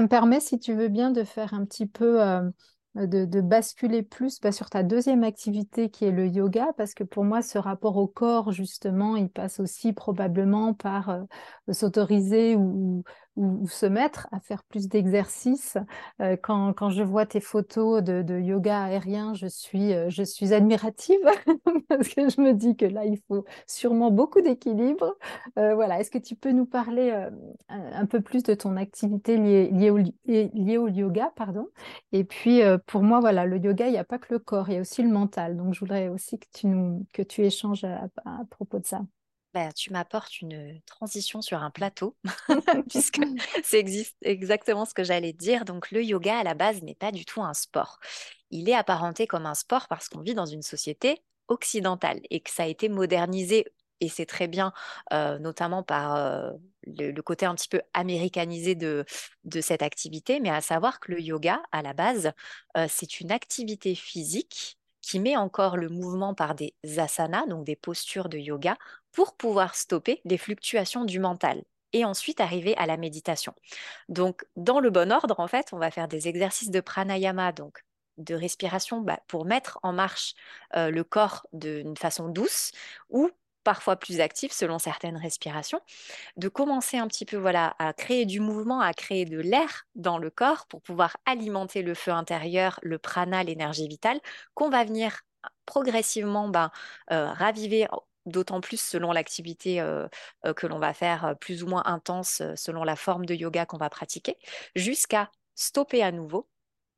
me 0.00 0.06
permet 0.06 0.40
si 0.40 0.58
tu 0.58 0.74
veux 0.74 0.88
bien 0.88 1.10
de 1.10 1.22
faire 1.24 1.54
un 1.54 1.64
petit 1.66 1.86
peu 1.86 2.20
de, 2.96 3.40
basculer 3.40 4.02
plus 4.02 4.40
bah, 4.40 4.52
sur 4.52 4.70
ta 4.70 4.82
deuxième 4.82 5.22
activité 5.22 5.90
qui 5.90 6.06
est 6.06 6.10
le 6.10 6.26
yoga, 6.26 6.72
parce 6.76 6.94
que 6.94 7.04
pour 7.04 7.24
moi, 7.24 7.42
ce 7.42 7.58
rapport 7.58 7.96
au 7.98 8.06
corps, 8.06 8.52
justement, 8.52 9.16
il 9.16 9.28
passe 9.28 9.60
aussi 9.60 9.92
probablement 9.92 10.72
par 10.72 11.10
euh, 11.10 11.22
s'autoriser 11.72 12.56
ou, 12.56 13.04
ou, 13.36 13.66
se 13.68 13.86
mettre 13.86 14.28
à 14.32 14.40
faire 14.40 14.64
plus 14.64 14.88
d'exercices. 14.88 15.76
Euh, 16.20 16.36
quand, 16.36 16.72
quand, 16.72 16.90
je 16.90 17.02
vois 17.02 17.26
tes 17.26 17.40
photos 17.40 18.02
de, 18.02 18.38
yoga 18.38 18.84
aérien, 18.84 19.34
je 19.34 19.46
suis, 19.46 19.92
euh, 19.92 20.10
je 20.10 20.22
suis 20.22 20.52
admirative 20.52 21.20
parce 21.88 22.08
que 22.08 22.28
je 22.28 22.40
me 22.40 22.52
dis 22.52 22.76
que 22.76 22.86
là, 22.86 23.04
il 23.04 23.18
faut 23.28 23.44
sûrement 23.66 24.10
beaucoup 24.10 24.40
d'équilibre. 24.40 25.16
Euh, 25.58 25.74
voilà, 25.74 26.00
est-ce 26.00 26.10
que 26.10 26.18
tu 26.18 26.34
peux 26.36 26.52
nous 26.52 26.66
parler 26.66 27.12
un, 27.68 28.06
peu 28.06 28.20
plus 28.20 28.42
de 28.42 28.54
ton 28.54 28.76
activité 28.76 29.36
liée, 29.36 29.70
liée, 29.70 29.90
au, 29.90 29.98
liée 29.98 30.78
au, 30.78 30.88
yoga, 30.88 31.32
pardon? 31.36 31.68
Et 32.12 32.24
puis, 32.24 32.60
pour 32.86 33.02
moi, 33.02 33.20
voilà, 33.20 33.46
le 33.46 33.58
yoga, 33.58 33.86
il 33.86 33.92
n'y 33.92 33.98
a 33.98 34.04
pas 34.04 34.18
que 34.18 34.32
le 34.32 34.38
corps, 34.38 34.68
il 34.68 34.74
y 34.74 34.78
a 34.78 34.80
aussi 34.80 35.02
le 35.02 35.10
mental. 35.10 35.56
Donc, 35.56 35.74
je 35.74 35.80
voudrais 35.80 36.08
aussi 36.08 36.38
que 36.38 36.46
tu, 36.52 36.66
nous, 36.66 37.06
que 37.12 37.22
tu 37.22 37.44
échanges 37.44 37.84
à 37.84 38.44
propos 38.50 38.78
de 38.78 38.86
ça. 38.86 39.02
Bah, 39.56 39.72
tu 39.72 39.90
m'apportes 39.90 40.42
une 40.42 40.82
transition 40.84 41.40
sur 41.40 41.62
un 41.62 41.70
plateau, 41.70 42.14
puisque 42.90 43.22
c'est 43.64 43.82
exactement 44.20 44.84
ce 44.84 44.92
que 44.92 45.02
j'allais 45.02 45.32
dire. 45.32 45.64
Donc, 45.64 45.90
le 45.92 46.04
yoga, 46.04 46.40
à 46.40 46.44
la 46.44 46.52
base, 46.52 46.82
n'est 46.82 46.94
pas 46.94 47.10
du 47.10 47.24
tout 47.24 47.42
un 47.42 47.54
sport. 47.54 47.98
Il 48.50 48.68
est 48.68 48.74
apparenté 48.74 49.26
comme 49.26 49.46
un 49.46 49.54
sport 49.54 49.88
parce 49.88 50.10
qu'on 50.10 50.20
vit 50.20 50.34
dans 50.34 50.44
une 50.44 50.60
société 50.60 51.22
occidentale 51.48 52.20
et 52.28 52.40
que 52.40 52.50
ça 52.50 52.64
a 52.64 52.66
été 52.66 52.90
modernisé 52.90 53.64
et 54.00 54.10
c'est 54.10 54.26
très 54.26 54.46
bien, 54.46 54.74
euh, 55.14 55.38
notamment 55.38 55.82
par 55.82 56.16
euh, 56.16 56.52
le, 56.82 57.18
côté 57.22 57.46
un 57.46 57.54
petit 57.54 57.70
peu 57.70 57.80
américanisé 57.94 58.74
de, 58.74 59.06
de 59.44 59.62
cette 59.62 59.80
activité, 59.80 60.38
mais 60.38 60.50
à 60.50 60.60
savoir 60.60 61.00
que 61.00 61.12
le 61.12 61.22
yoga, 61.22 61.62
à 61.72 61.80
la 61.80 61.94
base, 61.94 62.32
euh, 62.76 62.84
c'est 62.90 63.20
une 63.20 63.32
activité 63.32 63.94
physique 63.94 64.76
qui 65.06 65.20
met 65.20 65.36
encore 65.36 65.76
le 65.76 65.88
mouvement 65.88 66.34
par 66.34 66.56
des 66.56 66.74
asanas, 66.98 67.46
donc 67.46 67.64
des 67.64 67.76
postures 67.76 68.28
de 68.28 68.38
yoga, 68.38 68.76
pour 69.16 69.34
pouvoir 69.34 69.74
stopper 69.74 70.20
les 70.26 70.36
fluctuations 70.36 71.06
du 71.06 71.20
mental 71.20 71.64
et 71.94 72.04
ensuite 72.04 72.38
arriver 72.38 72.76
à 72.76 72.84
la 72.84 72.98
méditation. 72.98 73.54
Donc, 74.10 74.44
dans 74.56 74.78
le 74.78 74.90
bon 74.90 75.10
ordre, 75.10 75.40
en 75.40 75.48
fait, 75.48 75.68
on 75.72 75.78
va 75.78 75.90
faire 75.90 76.06
des 76.06 76.28
exercices 76.28 76.70
de 76.70 76.80
pranayama, 76.80 77.52
donc 77.52 77.82
de 78.18 78.34
respiration 78.34 79.00
bah, 79.00 79.18
pour 79.26 79.46
mettre 79.46 79.78
en 79.82 79.94
marche 79.94 80.34
euh, 80.76 80.90
le 80.90 81.02
corps 81.02 81.46
d'une 81.54 81.96
façon 81.96 82.28
douce 82.28 82.72
ou 83.08 83.30
parfois 83.64 83.96
plus 83.96 84.20
actif 84.20 84.52
selon 84.52 84.78
certaines 84.78 85.16
respirations, 85.16 85.80
de 86.36 86.48
commencer 86.48 86.98
un 86.98 87.08
petit 87.08 87.24
peu 87.24 87.38
voilà 87.38 87.74
à 87.78 87.94
créer 87.94 88.26
du 88.26 88.40
mouvement, 88.40 88.80
à 88.80 88.92
créer 88.92 89.24
de 89.24 89.40
l'air 89.40 89.86
dans 89.94 90.18
le 90.18 90.28
corps 90.28 90.66
pour 90.66 90.82
pouvoir 90.82 91.16
alimenter 91.24 91.80
le 91.82 91.94
feu 91.94 92.12
intérieur, 92.12 92.78
le 92.82 92.98
prana, 92.98 93.42
l'énergie 93.42 93.88
vitale, 93.88 94.20
qu'on 94.54 94.68
va 94.68 94.84
venir 94.84 95.22
progressivement 95.64 96.48
ben, 96.48 96.70
euh, 97.12 97.32
raviver 97.32 97.88
d'autant 98.26 98.60
plus 98.60 98.80
selon 98.80 99.12
l'activité 99.12 99.76
que 100.56 100.66
l'on 100.66 100.78
va 100.78 100.92
faire 100.94 101.34
plus 101.40 101.62
ou 101.62 101.66
moins 101.68 101.82
intense 101.86 102.42
selon 102.56 102.84
la 102.84 102.96
forme 102.96 103.26
de 103.26 103.34
yoga 103.34 103.66
qu'on 103.66 103.78
va 103.78 103.90
pratiquer, 103.90 104.36
jusqu'à 104.74 105.30
stopper 105.54 106.02
à 106.02 106.12
nouveau 106.12 106.48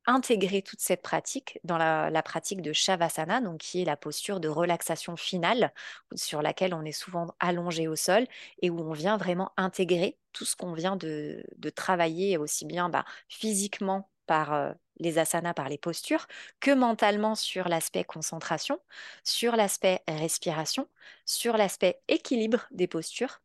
intégrer 0.09 0.63
toute 0.63 0.81
cette 0.81 1.03
pratique 1.03 1.61
dans 1.65 1.77
la, 1.77 2.23
pratique 2.23 2.63
de 2.63 2.73
Shavasana, 2.73 3.43
donc 3.43 3.59
qui 3.59 3.83
est 3.83 3.85
la 3.85 3.97
posture 3.97 4.41
de 4.41 4.49
relaxation 4.49 5.17
finale, 5.17 5.73
sur 6.15 6.41
laquelle 6.41 6.73
on 6.73 6.83
est 6.85 6.93
souvent 6.93 7.35
allongé 7.41 7.89
au 7.89 7.95
sol 7.95 8.27
et 8.63 8.71
où 8.71 8.81
on 8.81 8.93
vient 8.93 9.19
vraiment 9.19 9.53
intégrer 9.59 10.17
tout 10.33 10.47
ce 10.47 10.57
qu'on 10.57 10.73
vient 10.73 10.97
de, 10.97 11.45
travailler 11.75 12.39
aussi 12.39 12.65
bien 12.65 12.89
bah, 12.89 13.05
physiquement 13.29 14.09
par 14.27 14.75
les 14.99 15.19
asanas, 15.19 15.55
par 15.55 15.69
les 15.69 15.79
postures, 15.79 16.27
que 16.61 16.71
mentalement 16.71 17.35
sur 17.35 17.69
l'aspect 17.69 18.05
concentration, 18.05 18.81
sur 19.25 19.57
l'aspect 19.57 20.03
respiration, 20.09 20.89
sur 21.25 21.57
l'aspect 21.57 22.01
équilibre 22.09 22.67
des 22.71 22.87
postures 22.87 23.41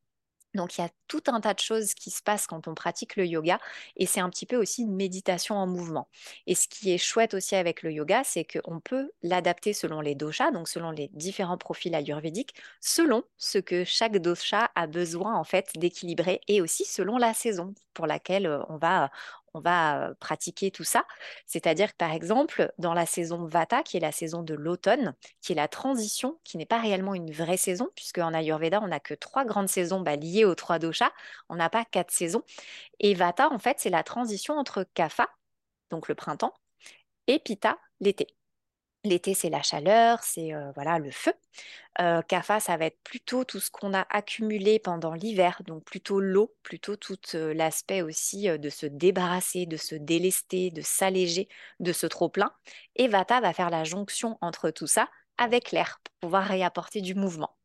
donc 0.53 0.77
il 0.77 0.81
y 0.81 0.83
a 0.83 0.89
tout 1.07 1.23
un 1.27 1.41
tas 1.41 1.53
de 1.53 1.59
choses 1.59 1.93
qui 1.93 2.11
se 2.11 2.21
passent 2.21 2.47
quand 2.47 2.67
on 2.67 2.75
pratique 2.75 3.15
le 3.15 3.25
yoga 3.25 3.59
et 3.95 4.05
c'est 4.05 4.19
un 4.19 4.29
petit 4.29 4.45
peu 4.45 4.55
aussi 4.55 4.83
une 4.83 4.95
méditation 4.95 5.55
en 5.55 5.67
mouvement. 5.67 6.07
Et 6.47 6.55
ce 6.55 6.67
qui 6.67 6.91
est 6.91 6.97
chouette 6.97 7.33
aussi 7.33 7.55
avec 7.55 7.81
le 7.81 7.91
yoga, 7.91 8.23
c'est 8.23 8.45
qu'on 8.45 8.79
peut 8.79 9.11
l'adapter 9.23 9.73
selon 9.73 10.01
les 10.01 10.15
doshas, 10.15 10.51
donc 10.51 10.67
selon 10.67 10.91
les 10.91 11.09
différents 11.13 11.57
profils 11.57 11.93
ayurvédiques, 11.95 12.53
selon 12.81 13.23
ce 13.37 13.57
que 13.57 13.83
chaque 13.83 14.17
dosha 14.17 14.69
a 14.75 14.87
besoin 14.87 15.35
en 15.35 15.43
fait 15.43 15.71
d'équilibrer 15.75 16.41
et 16.47 16.61
aussi 16.61 16.85
selon 16.85 17.17
la 17.17 17.33
saison 17.33 17.73
pour 17.93 18.07
laquelle 18.07 18.45
euh, 18.45 18.63
on 18.69 18.77
va 18.77 19.11
on 19.53 19.59
va 19.59 20.13
pratiquer 20.19 20.71
tout 20.71 20.83
ça. 20.83 21.05
C'est-à-dire 21.45 21.91
que, 21.91 21.97
par 21.97 22.11
exemple, 22.11 22.71
dans 22.77 22.93
la 22.93 23.05
saison 23.05 23.45
Vata, 23.45 23.83
qui 23.83 23.97
est 23.97 23.99
la 23.99 24.11
saison 24.11 24.43
de 24.43 24.53
l'automne, 24.53 25.15
qui 25.41 25.51
est 25.51 25.55
la 25.55 25.67
transition, 25.67 26.39
qui 26.43 26.57
n'est 26.57 26.65
pas 26.65 26.79
réellement 26.79 27.13
une 27.15 27.31
vraie 27.31 27.57
saison, 27.57 27.89
puisque 27.95 28.17
en 28.19 28.33
Ayurveda, 28.33 28.81
on 28.81 28.87
n'a 28.87 28.99
que 28.99 29.13
trois 29.13 29.45
grandes 29.45 29.69
saisons 29.69 30.01
bah, 30.01 30.15
liées 30.15 30.45
aux 30.45 30.55
trois 30.55 30.79
doshas, 30.79 31.11
on 31.49 31.55
n'a 31.55 31.69
pas 31.69 31.85
quatre 31.85 32.11
saisons. 32.11 32.43
Et 32.99 33.13
Vata, 33.13 33.51
en 33.51 33.59
fait, 33.59 33.79
c'est 33.79 33.89
la 33.89 34.03
transition 34.03 34.55
entre 34.57 34.85
Kapha, 34.93 35.29
donc 35.89 36.07
le 36.07 36.15
printemps, 36.15 36.53
et 37.27 37.39
Pitta, 37.39 37.79
l'été. 37.99 38.27
L'été, 39.05 39.33
c'est 39.33 39.49
la 39.49 39.61
chaleur, 39.61 40.23
c'est 40.23 40.51
voilà 40.75 40.97
le 40.97 41.11
feu. 41.11 41.33
Kapha, 41.97 42.59
ça 42.61 42.77
va 42.77 42.85
être 42.85 42.99
plutôt 43.03 43.43
tout 43.43 43.59
ce 43.59 43.69
qu'on 43.69 43.93
a 43.93 44.05
accumulé 44.09 44.79
pendant 44.79 45.13
l'hiver, 45.13 45.61
donc 45.65 45.83
plutôt 45.83 46.21
l'eau, 46.21 46.55
plutôt 46.63 46.95
tout 46.95 47.17
l'aspect 47.33 48.01
aussi 48.01 48.47
de 48.57 48.69
se 48.69 48.85
débarrasser, 48.85 49.65
de 49.65 49.77
se 49.77 49.95
délester, 49.95 50.71
de 50.71 50.81
s'alléger 50.81 51.49
de 51.81 51.91
ce 51.91 52.07
trop-plein. 52.07 52.53
Et 52.95 53.09
Vata 53.09 53.41
va 53.41 53.51
faire 53.53 53.69
la 53.69 53.83
jonction 53.83 54.37
entre 54.41 54.69
tout 54.69 54.87
ça 54.87 55.09
avec 55.43 55.71
l'air 55.71 55.99
pour 56.03 56.13
pouvoir 56.29 56.45
réapporter 56.45 57.01
du 57.01 57.15
mouvement. 57.15 57.55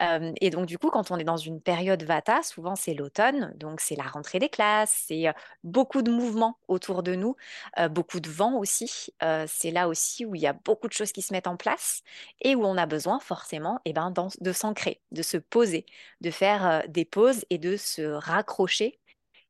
Euh, 0.00 0.32
et 0.40 0.50
donc, 0.50 0.66
du 0.66 0.78
coup, 0.78 0.90
quand 0.90 1.10
on 1.10 1.18
est 1.18 1.24
dans 1.24 1.36
une 1.36 1.60
période 1.60 2.02
Vata, 2.02 2.42
souvent 2.42 2.76
c'est 2.76 2.94
l'automne, 2.94 3.54
donc 3.56 3.80
c'est 3.80 3.96
la 3.96 4.04
rentrée 4.04 4.38
des 4.38 4.48
classes, 4.48 5.04
c'est 5.06 5.28
euh, 5.28 5.32
beaucoup 5.62 6.02
de 6.02 6.10
mouvements 6.10 6.58
autour 6.68 7.02
de 7.02 7.14
nous, 7.14 7.36
euh, 7.78 7.88
beaucoup 7.88 8.20
de 8.20 8.28
vent 8.28 8.54
aussi. 8.58 9.10
c'est 9.46 9.70
là 9.70 9.88
aussi 9.88 10.24
où 10.24 10.34
il 10.34 10.42
y 10.42 10.46
a 10.46 10.52
beaucoup 10.52 10.88
de 10.88 10.92
choses 10.92 11.12
qui 11.12 11.22
se 11.22 11.32
mettent 11.32 11.46
en 11.46 11.56
place 11.56 12.02
et 12.42 12.54
où 12.54 12.64
on 12.64 12.76
a 12.76 12.86
besoin 12.86 13.20
forcément 13.20 13.80
eh 13.84 13.92
ben, 13.92 14.12
de 14.40 14.52
s'ancrer, 14.52 15.00
de 15.12 15.22
se 15.22 15.36
poser, 15.36 15.86
de 16.20 16.30
faire 16.30 16.84
des 16.88 17.04
pauses 17.04 17.44
et 17.50 17.58
de 17.58 17.76
se 17.76 18.02
raccrocher 18.02 19.00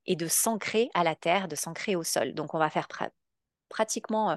et 0.07 0.17
de 0.17 0.29
s'ancrer 0.29 0.91
à 0.95 1.05
la 1.05 1.15
terre, 1.15 1.49
de 1.49 1.57
s'ancrer 1.57 1.97
au 1.97 2.05
sol. 2.05 2.35
Donc, 2.35 2.55
on 2.55 2.59
va 2.59 2.71
faire 2.71 2.89
pratiquement 3.75 4.37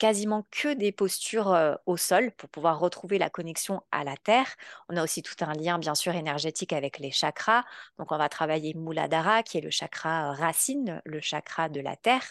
quasiment 0.00 0.44
que 0.50 0.74
des 0.74 0.90
postures 0.90 1.56
au 1.86 1.96
sol 1.96 2.32
pour 2.32 2.48
pouvoir 2.48 2.80
retrouver 2.80 3.18
la 3.18 3.30
connexion 3.30 3.80
à 3.92 4.02
la 4.02 4.16
terre. 4.16 4.48
On 4.88 4.96
a 4.96 5.04
aussi 5.04 5.22
tout 5.22 5.36
un 5.44 5.52
lien 5.54 5.78
bien 5.78 5.94
sûr 5.94 6.14
énergétique 6.14 6.72
avec 6.72 6.98
les 6.98 7.12
chakras. 7.12 7.62
Donc 7.98 8.10
on 8.10 8.18
va 8.18 8.28
travailler 8.28 8.74
Muladhara 8.74 9.44
qui 9.44 9.58
est 9.58 9.60
le 9.60 9.70
chakra 9.70 10.32
racine, 10.32 11.00
le 11.04 11.20
chakra 11.20 11.68
de 11.68 11.80
la 11.80 11.94
terre. 11.96 12.24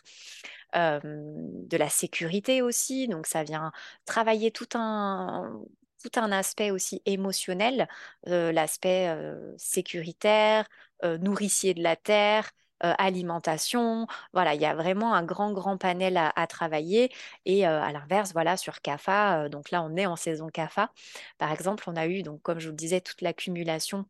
de 0.74 1.78
la 1.78 1.90
sécurité 1.90 2.62
aussi, 2.62 3.08
donc 3.08 3.28
ça 3.28 3.44
vient 3.44 3.72
travailler 4.06 4.52
tout 4.52 4.70
un, 4.74 5.62
tout 6.04 6.20
un 6.20 6.32
aspect 6.32 6.72
aussi 6.72 7.02
émotionnel, 7.06 7.88
l'aspect 8.26 9.16
sécuritaire, 9.58 10.68
nourricier 11.04 11.74
de 11.74 11.84
la 11.84 11.96
terre, 11.96 12.52
euh, 12.84 12.94
alimentation. 12.98 14.08
Voilà, 14.34 14.56
il 14.56 14.62
y 14.62 14.66
a 14.66 14.74
vraiment 14.74 15.14
un 15.14 15.24
grand, 15.24 15.52
grand 15.54 15.78
panel 15.78 16.18
à, 16.18 16.48
travailler. 16.48 17.12
Et 17.46 17.68
euh, 17.68 17.82
à 17.82 17.92
l'inverse, 17.92 18.34
voilà, 18.34 18.58
sur 18.58 18.82
CAFA, 18.82 19.44
euh, 19.46 19.50
donc 19.50 19.72
là, 19.72 19.84
on 19.84 19.96
est 19.98 20.08
en 20.08 20.16
saison 20.16 20.48
CAFA. 20.50 20.92
Par 21.38 21.52
exemple, 21.52 21.84
on 21.88 21.96
a 21.96 22.08
eu, 22.08 22.24
donc, 22.24 22.42
comme 22.42 22.60
je 22.60 22.68
vous 22.68 22.72
le 22.72 22.78
disais, 22.78 23.02
toute 23.02 23.22
l'accumulation 23.22 24.06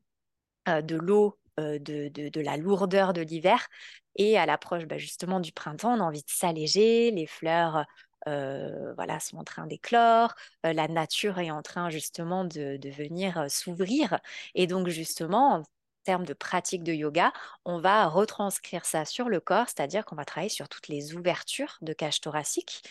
de 0.67 0.95
l'eau, 0.95 1.37
de, 1.57 2.07
de, 2.09 2.41
la 2.41 2.57
lourdeur 2.57 3.13
de 3.13 3.21
l'hiver. 3.21 3.67
Et 4.15 4.37
à 4.37 4.45
l'approche 4.45 4.85
bah, 4.85 4.97
justement 4.97 5.39
du 5.39 5.51
printemps, 5.51 5.93
on 5.97 5.99
a 6.01 6.03
envie 6.03 6.23
de 6.23 6.29
s'alléger, 6.29 7.11
les 7.11 7.27
fleurs 7.27 7.85
voilà, 8.25 9.19
sont 9.19 9.37
en 9.37 9.43
train 9.43 9.67
d'éclore, 9.67 10.35
la 10.63 10.87
nature 10.87 11.39
est 11.39 11.51
en 11.51 11.61
train 11.61 11.89
justement 11.89 12.45
de, 12.45 12.77
de 12.77 12.89
venir 12.89 13.45
s'ouvrir. 13.49 14.19
Et 14.55 14.67
donc 14.67 14.87
justement, 14.89 15.63
termes 16.03 16.25
de 16.25 16.33
pratique 16.33 16.83
de 16.83 16.93
yoga, 16.93 17.31
on 17.65 17.79
va 17.79 18.07
retranscrire 18.07 18.85
ça 18.85 19.05
sur 19.05 19.29
le 19.29 19.39
corps, 19.39 19.67
c'est-à-dire 19.67 20.05
qu'on 20.05 20.15
va 20.15 20.25
travailler 20.25 20.49
sur 20.49 20.69
toutes 20.69 20.87
les 20.87 21.15
ouvertures 21.15 21.77
de 21.81 21.93
cage 21.93 22.21
thoracique, 22.21 22.83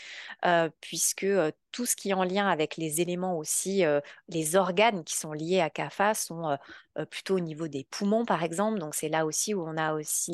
euh, 0.45 0.71
puisque 0.81 1.25
euh, 1.25 1.51
tout 1.73 1.87
ce 1.87 1.97
qui 1.97 2.11
est 2.11 2.15
en 2.15 2.25
lien 2.25 2.49
avec 2.49 2.77
les 2.77 3.01
éléments 3.01 3.37
aussi, 3.39 3.85
euh, 3.85 4.01
les 4.29 4.57
organes 4.57 5.05
qui 5.05 5.17
sont 5.17 5.33
liés 5.33 5.61
à 5.61 5.71
CAFA 5.71 6.15
sont 6.15 6.57
plutôt 7.11 7.37
au 7.37 7.41
niveau 7.41 7.69
des 7.69 7.85
poumons, 7.91 8.25
par 8.25 8.43
exemple. 8.43 8.79
Donc 8.79 8.95
c'est 8.95 9.09
là 9.09 9.25
aussi 9.27 9.55
où 9.55 9.63
on 9.63 9.77
a 9.77 9.95
aussi 9.95 10.33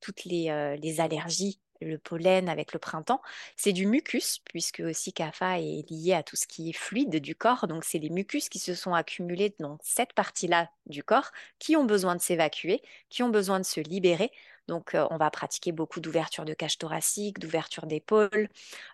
toutes 0.00 0.24
les 0.24 1.00
allergies 1.00 1.60
le 1.80 1.98
pollen 1.98 2.48
avec 2.48 2.72
le 2.72 2.78
printemps, 2.78 3.20
c'est 3.56 3.72
du 3.72 3.86
mucus, 3.86 4.40
puisque 4.44 4.80
aussi 4.80 5.12
CAFA 5.12 5.60
est 5.60 5.88
lié 5.90 6.14
à 6.14 6.22
tout 6.22 6.36
ce 6.36 6.46
qui 6.46 6.70
est 6.70 6.72
fluide 6.72 7.16
du 7.16 7.34
corps. 7.34 7.66
Donc, 7.66 7.84
c'est 7.84 7.98
les 7.98 8.10
mucus 8.10 8.48
qui 8.48 8.58
se 8.58 8.74
sont 8.74 8.94
accumulés 8.94 9.54
dans 9.58 9.78
cette 9.82 10.12
partie-là 10.12 10.70
du 10.86 11.02
corps 11.02 11.30
qui 11.58 11.76
ont 11.76 11.84
besoin 11.84 12.16
de 12.16 12.20
s'évacuer, 12.20 12.82
qui 13.10 13.22
ont 13.22 13.30
besoin 13.30 13.60
de 13.60 13.64
se 13.64 13.80
libérer. 13.80 14.30
Donc, 14.68 14.94
euh, 14.94 15.06
on 15.10 15.16
va 15.16 15.30
pratiquer 15.30 15.72
beaucoup 15.72 16.00
d'ouverture 16.00 16.44
de 16.44 16.54
cage 16.54 16.78
thoracique, 16.78 17.38
d'ouverture 17.38 17.86
d'épaule, 17.86 18.48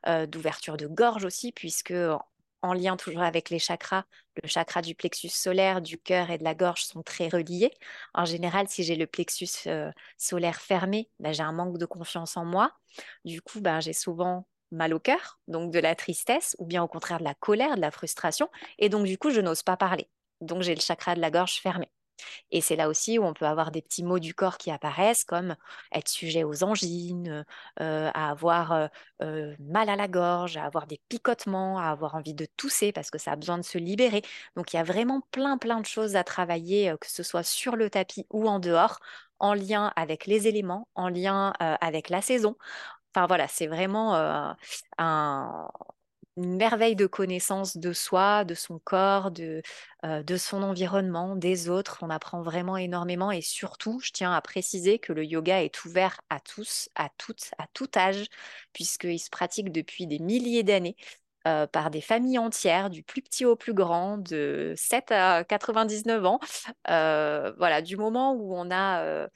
euh, 0.07 0.27
d'ouverture 0.27 0.77
de 0.77 0.87
gorge 0.87 1.25
aussi, 1.25 1.53
puisque 1.53 1.95
en 2.63 2.73
lien 2.73 2.97
toujours 2.97 3.23
avec 3.23 3.51
les 3.51 3.59
chakras. 3.59 4.05
Le 4.43 4.49
chakra 4.49 4.83
du 4.83 4.95
plexus 4.95 5.29
solaire, 5.29 5.81
du 5.81 5.99
cœur 5.99 6.31
et 6.31 6.39
de 6.39 6.45
la 6.45 6.55
gorge 6.55 6.85
sont 6.85 7.03
très 7.03 7.29
reliés. 7.29 7.71
En 8.15 8.25
général, 8.25 8.69
si 8.69 8.83
j'ai 8.85 8.97
le 8.97 9.07
plexus 9.07 9.49
euh, 9.67 9.91
solaire 10.19 10.61
fermé, 10.61 11.11
ben, 11.19 11.33
j'ai 11.33 11.43
un 11.43 11.53
manque 11.53 11.79
de 11.79 11.87
confiance 11.87 12.37
en 12.37 12.45
moi. 12.45 12.73
Du 13.25 13.43
coup, 13.43 13.61
ben, 13.61 13.81
j'ai 13.81 13.93
souvent 13.93 14.47
mal 14.73 14.95
au 14.95 15.01
cœur, 15.01 15.41
donc 15.49 15.73
de 15.73 15.79
la 15.79 15.95
tristesse, 15.95 16.57
ou 16.59 16.67
bien 16.67 16.83
au 16.83 16.89
contraire 16.89 17.19
de 17.19 17.25
la 17.25 17.35
colère, 17.35 17.77
de 17.77 17.81
la 17.81 17.91
frustration. 17.91 18.49
Et 18.79 18.89
donc, 18.89 19.07
du 19.07 19.19
coup, 19.19 19.31
je 19.31 19.41
n'ose 19.41 19.63
pas 19.63 19.77
parler. 19.77 20.09
Donc, 20.41 20.63
j'ai 20.63 20.75
le 20.75 20.81
chakra 20.81 21.15
de 21.15 21.21
la 21.21 21.31
gorge 21.31 21.61
fermé. 21.61 21.89
Et 22.51 22.61
c'est 22.61 22.77
là 22.77 22.89
aussi 22.89 23.19
où 23.19 23.25
on 23.25 23.35
peut 23.35 23.47
avoir 23.47 23.71
des 23.71 23.83
petits 23.83 24.03
mots 24.03 24.19
du 24.19 24.35
corps 24.35 24.59
qui 24.59 24.71
apparaissent, 24.71 25.25
comme 25.25 25.57
être 25.93 26.09
sujet 26.09 26.45
aux 26.45 26.65
angines, 26.65 27.45
euh, 27.81 28.11
à 28.15 28.31
avoir 28.31 28.73
euh, 28.73 28.87
euh, 29.23 29.55
mal 29.61 29.89
à 29.89 29.97
la 29.97 30.09
gorge, 30.09 30.57
à 30.57 30.65
avoir 30.65 30.87
des 30.87 31.01
picotements, 31.09 31.79
à 31.79 31.85
avoir 31.91 32.15
envie 32.15 32.35
de 32.35 32.47
tousser 32.57 32.93
parce 32.93 33.11
que 33.11 33.19
ça 33.19 33.33
a 33.33 33.37
besoin 33.37 33.59
de 33.59 33.65
se 33.65 33.79
libérer. 33.79 34.23
Donc 34.57 34.73
il 34.73 34.77
y 34.77 34.79
a 34.81 34.85
vraiment 34.85 35.23
plein, 35.31 35.59
plein 35.59 35.81
de 35.81 35.87
choses 35.87 36.17
à 36.17 36.25
travailler, 36.25 36.95
que 37.01 37.11
ce 37.11 37.23
soit 37.23 37.43
sur 37.43 37.77
le 37.77 37.91
tapis 37.91 38.27
ou 38.31 38.49
en 38.49 38.59
dehors, 38.59 39.01
en 39.39 39.55
lien 39.55 39.93
avec 39.97 40.27
les 40.27 40.49
éléments, 40.49 40.89
en 40.95 41.09
lien 41.09 41.53
avec 41.59 42.11
la 42.11 42.23
saison. 42.23 42.57
Enfin 43.15 43.27
voilà, 43.27 43.49
c'est 43.49 43.67
vraiment 43.67 44.15
un, 44.99 45.69
une 46.43 46.57
merveille 46.57 46.97
de 46.97 47.07
connaissance 47.07 47.77
de 47.77 47.93
soi, 47.93 48.45
de 48.45 48.55
son 48.55 48.79
corps, 48.79 49.31
de, 49.31 49.63
euh, 50.05 50.23
de 50.23 50.37
son 50.37 50.63
environnement, 50.63 51.37
des 51.37 51.69
autres. 51.69 51.99
On 52.03 52.11
apprend 52.11 52.43
vraiment 52.43 52.77
énormément 52.77 53.31
et 53.31 53.43
surtout, 53.43 54.01
je 54.01 54.11
tiens 54.13 54.33
à 54.33 54.41
préciser 54.41 54.99
que 54.99 55.13
le 55.13 55.25
yoga 55.25 55.63
est 55.63 55.85
ouvert 55.85 56.21
à 56.31 56.41
tous, 56.41 56.89
à 56.95 57.11
toutes, 57.19 57.51
à 57.59 57.67
tout 57.75 57.89
âge, 57.97 58.27
puisqu'il 58.73 59.19
se 59.19 59.31
pratique 59.31 59.71
depuis 59.73 60.07
des 60.07 60.19
milliers 60.19 60.63
d'années. 60.63 60.97
Euh, 61.49 61.67
par 61.67 61.91
des 61.91 62.03
familles 62.03 62.39
entières, 62.39 62.91
du 62.91 63.03
plus 63.03 63.23
petit 63.23 63.47
au 63.47 63.57
plus 63.57 63.73
grand, 63.73 64.19
de 64.19 64.75
7 64.77 65.11
à 65.11 65.43
99 65.43 66.23
ans. 66.27 66.39
Euh, 66.91 67.53
voilà, 67.57 67.81
du 67.81 67.97
moment 67.97 68.35
où 68.35 68.55
on 68.55 68.71
a 68.71 69.27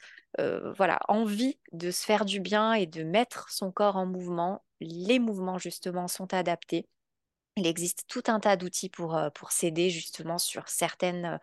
voilà, 0.77 0.99
envie 1.09 1.59
de 1.73 1.91
se 1.91 2.05
faire 2.05 2.25
du 2.25 2.41
bien 2.41 2.73
et 2.75 2.87
de 2.87 3.05
mettre 3.05 3.51
son 3.51 3.71
corps 3.73 3.97
en 3.97 4.07
mouvement, 4.07 4.63
les 4.81 5.19
mouvements 5.19 5.59
justement 5.59 6.09
sont 6.09 6.33
adaptés. 6.35 6.87
Il 7.57 7.69
existe 7.69 8.05
tout 8.09 8.25
un 8.27 8.41
tas 8.41 8.57
d'outils 8.57 8.89
pour, 8.89 9.17
pour 9.33 9.53
s'aider 9.53 9.89
justement 9.89 10.39
sur 10.39 10.69
certaines 10.69 11.39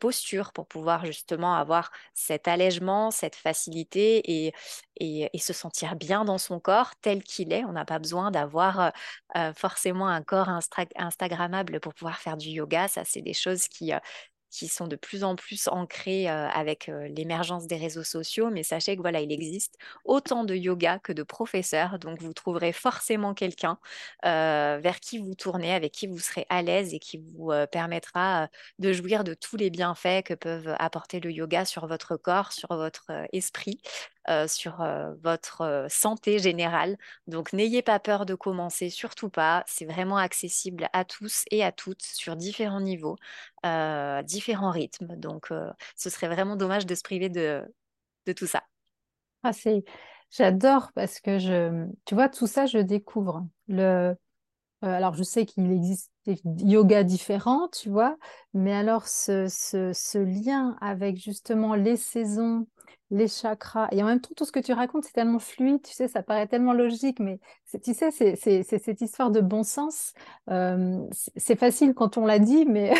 postures, 0.00 0.52
pour 0.54 0.66
pouvoir 0.66 1.04
justement 1.04 1.54
avoir 1.54 1.90
cet 2.14 2.48
allègement, 2.48 3.10
cette 3.10 3.36
facilité 3.36 4.46
et, 4.46 4.54
et, 4.96 5.38
se 5.38 5.52
sentir 5.52 5.96
bien 5.96 6.24
dans 6.24 6.38
son 6.38 6.60
corps 6.60 6.92
tel 7.02 7.22
qu'il 7.22 7.52
est. 7.52 7.64
On 7.66 7.72
n'a 7.72 7.84
pas 7.84 7.98
besoin 7.98 8.30
d'avoir 8.30 8.92
forcément 9.54 10.08
un 10.08 10.22
corps 10.22 10.48
Instagrammable 10.96 11.78
pour 11.80 11.92
pouvoir 11.92 12.18
faire 12.18 12.38
du 12.38 12.48
yoga. 12.48 12.88
Ça, 12.88 13.04
c'est 13.04 13.22
des 13.22 13.34
choses 13.34 13.68
qui, 13.68 13.92
qui 14.50 14.68
sont 14.68 14.86
de 14.86 14.96
plus 14.96 15.24
en 15.24 15.36
plus 15.36 15.68
ancrés 15.68 16.28
avec 16.28 16.90
l'émergence 17.08 17.66
des 17.66 17.76
réseaux 17.76 18.04
sociaux. 18.04 18.50
Mais 18.50 18.62
sachez 18.62 18.96
que 18.96 19.00
voilà, 19.00 19.20
il 19.20 19.32
existe 19.32 19.76
autant 20.04 20.44
de 20.44 20.54
yoga 20.54 20.98
que 20.98 21.12
de 21.12 21.22
professeurs. 21.22 21.98
Donc, 21.98 22.20
vous 22.20 22.32
trouverez 22.34 22.72
forcément 22.72 23.34
quelqu'un 23.34 23.78
vers 24.24 25.00
qui 25.00 25.18
vous 25.18 25.34
tournez, 25.34 25.72
avec 25.72 25.92
qui 25.92 26.06
vous 26.06 26.18
serez 26.18 26.46
à 26.48 26.62
l'aise 26.62 26.92
et 26.94 26.98
qui 26.98 27.18
vous 27.18 27.52
permettra 27.70 28.48
de 28.78 28.92
jouir 28.92 29.24
de 29.24 29.34
tous 29.34 29.56
les 29.56 29.70
bienfaits 29.70 30.22
que 30.24 30.34
peuvent 30.34 30.74
apporter 30.78 31.20
le 31.20 31.30
yoga 31.30 31.64
sur 31.64 31.86
votre 31.86 32.16
corps, 32.16 32.52
sur 32.52 32.74
votre 32.74 33.10
esprit. 33.32 33.80
Euh, 34.28 34.46
sur 34.46 34.82
euh, 34.82 35.14
votre 35.22 35.62
euh, 35.62 35.86
santé 35.88 36.38
générale. 36.38 36.98
Donc 37.26 37.54
n'ayez 37.54 37.80
pas 37.80 37.98
peur 37.98 38.26
de 38.26 38.34
commencer, 38.34 38.90
surtout 38.90 39.30
pas. 39.30 39.64
C'est 39.66 39.86
vraiment 39.86 40.18
accessible 40.18 40.88
à 40.92 41.06
tous 41.06 41.44
et 41.50 41.64
à 41.64 41.72
toutes 41.72 42.02
sur 42.02 42.36
différents 42.36 42.82
niveaux, 42.82 43.16
différents 44.24 44.70
rythmes. 44.70 45.16
Donc 45.16 45.48
ce 45.96 46.10
serait 46.10 46.28
vraiment 46.28 46.56
dommage 46.56 46.84
de 46.84 46.94
se 46.94 47.02
priver 47.02 47.30
de, 47.30 47.62
de 48.26 48.32
tout 48.32 48.46
ça. 48.46 48.62
Ah, 49.42 49.52
J'adore 50.30 50.92
parce 50.94 51.20
que 51.20 51.38
je, 51.38 51.86
tu 52.04 52.14
vois, 52.14 52.28
tout 52.28 52.46
ça, 52.46 52.66
je 52.66 52.78
découvre. 52.78 53.46
Le, 53.68 54.14
alors, 54.82 55.14
je 55.14 55.22
sais 55.22 55.44
qu'il 55.46 55.70
existe 55.72 56.10
des 56.26 56.40
yogas 56.44 57.04
différents, 57.04 57.68
tu 57.68 57.90
vois. 57.90 58.16
Mais 58.54 58.72
alors, 58.72 59.08
ce, 59.08 59.46
ce 59.48 60.18
lien 60.18 60.76
avec 60.80 61.16
justement 61.18 61.74
les 61.74 61.96
saisons, 61.96 62.66
les 63.10 63.26
chakras. 63.26 63.88
Et 63.92 64.02
en 64.02 64.06
même 64.06 64.20
temps, 64.20 64.30
tout 64.36 64.44
ce 64.44 64.52
que 64.52 64.60
tu 64.60 64.72
racontes, 64.72 65.04
c'est 65.04 65.12
tellement 65.12 65.38
fluide, 65.38 65.82
tu 65.82 65.92
sais, 65.92 66.08
ça 66.08 66.22
paraît 66.22 66.46
tellement 66.46 66.72
logique, 66.72 67.18
mais 67.18 67.40
tu 67.82 67.92
sais, 67.92 68.10
c'est 68.10 68.62
cette 68.62 69.00
histoire 69.00 69.30
de 69.30 69.40
bon 69.40 69.62
sens. 69.62 70.12
Euh, 70.48 71.04
c'est 71.36 71.56
facile 71.56 71.94
quand 71.94 72.16
on 72.16 72.26
l'a 72.26 72.38
dit, 72.38 72.64
mais 72.66 72.94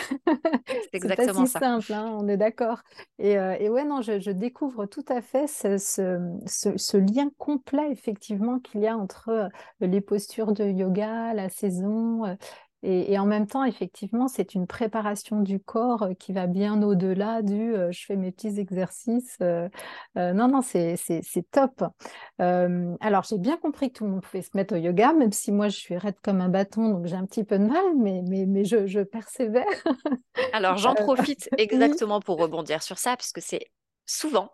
c'est 0.93 1.01
pas 1.17 1.33
si 1.33 1.47
simple, 1.47 1.93
hein, 1.93 2.17
on 2.19 2.29
est 2.29 2.37
d'accord. 2.37 2.81
Et, 3.19 3.39
euh, 3.39 3.57
et, 3.59 3.69
ouais, 3.69 3.85
non, 3.85 4.03
je, 4.03 4.19
je, 4.19 4.31
découvre 4.31 4.87
tout 4.87 5.05
à 5.09 5.21
fait 5.21 5.47
ce, 5.47 5.77
ce, 5.79 6.77
ce, 6.77 6.97
lien 6.97 7.31
complet, 7.39 7.91
effectivement, 7.91 8.59
qu'il 8.59 8.81
y 8.81 8.87
a 8.87 8.97
entre 8.97 9.49
les 9.81 10.01
postures 10.01 10.53
de 10.53 10.65
yoga, 10.65 11.35
la 11.35 11.49
saison, 11.49 12.25
et, 12.83 13.19
en 13.19 13.27
même 13.27 13.47
temps, 13.47 13.65
effectivement, 13.65 14.27
c'est 14.27 14.55
une 14.55 14.67
préparation 14.67 15.41
du 15.41 15.61
corps 15.61 16.03
euh, 16.05 16.15
qui 16.15 16.33
va 16.33 16.47
bien 16.47 16.83
au-delà 16.83 17.43
du 17.43 17.75
euh, 17.75 17.93
je 17.93 18.07
fais 18.07 18.17
mes 18.17 18.33
petits 18.33 18.59
exercices. 18.59 19.37
Euh, 19.43 19.69
non, 20.17 20.49
non, 20.49 20.63
c'est 20.63 20.97
top. 21.51 21.85
alors, 22.39 23.25
j'ai 23.25 23.39
bien 23.39 23.59
compris 23.59 23.93
que 23.93 23.99
tout 23.99 24.05
le 24.05 24.13
monde 24.13 24.23
pouvait 24.23 24.43
se 24.43 24.51
mettre 24.55 24.75
au 24.75 24.79
yoga, 24.79 25.13
même 25.13 25.33
si 25.33 25.53
moi, 25.53 25.69
je 25.69 25.77
suis 25.77 25.97
raide 25.99 26.17
comme 26.23 26.41
un 26.41 26.49
bâton, 26.49 26.89
donc 26.89 27.07
j'ai 27.07 27.17
un 27.17 27.27
petit 27.27 27.45
peu 27.45 27.59
de 27.59 27.67
mal, 27.67 27.85
mais, 27.99 28.23
mais, 28.27 28.47
mais 28.47 28.65
je, 28.65 28.87
je 28.87 29.01
persévère. 29.01 29.67
alors, 30.55 30.77
j'en 30.79 30.95
profite 30.95 31.51
exactement 31.59 32.21
pour 32.21 32.39
rebondir 32.39 32.83
sur 32.83 32.99
ça, 32.99 33.17
puisque 33.17 33.43
c'est 33.43 33.71
souvent, 34.07 34.51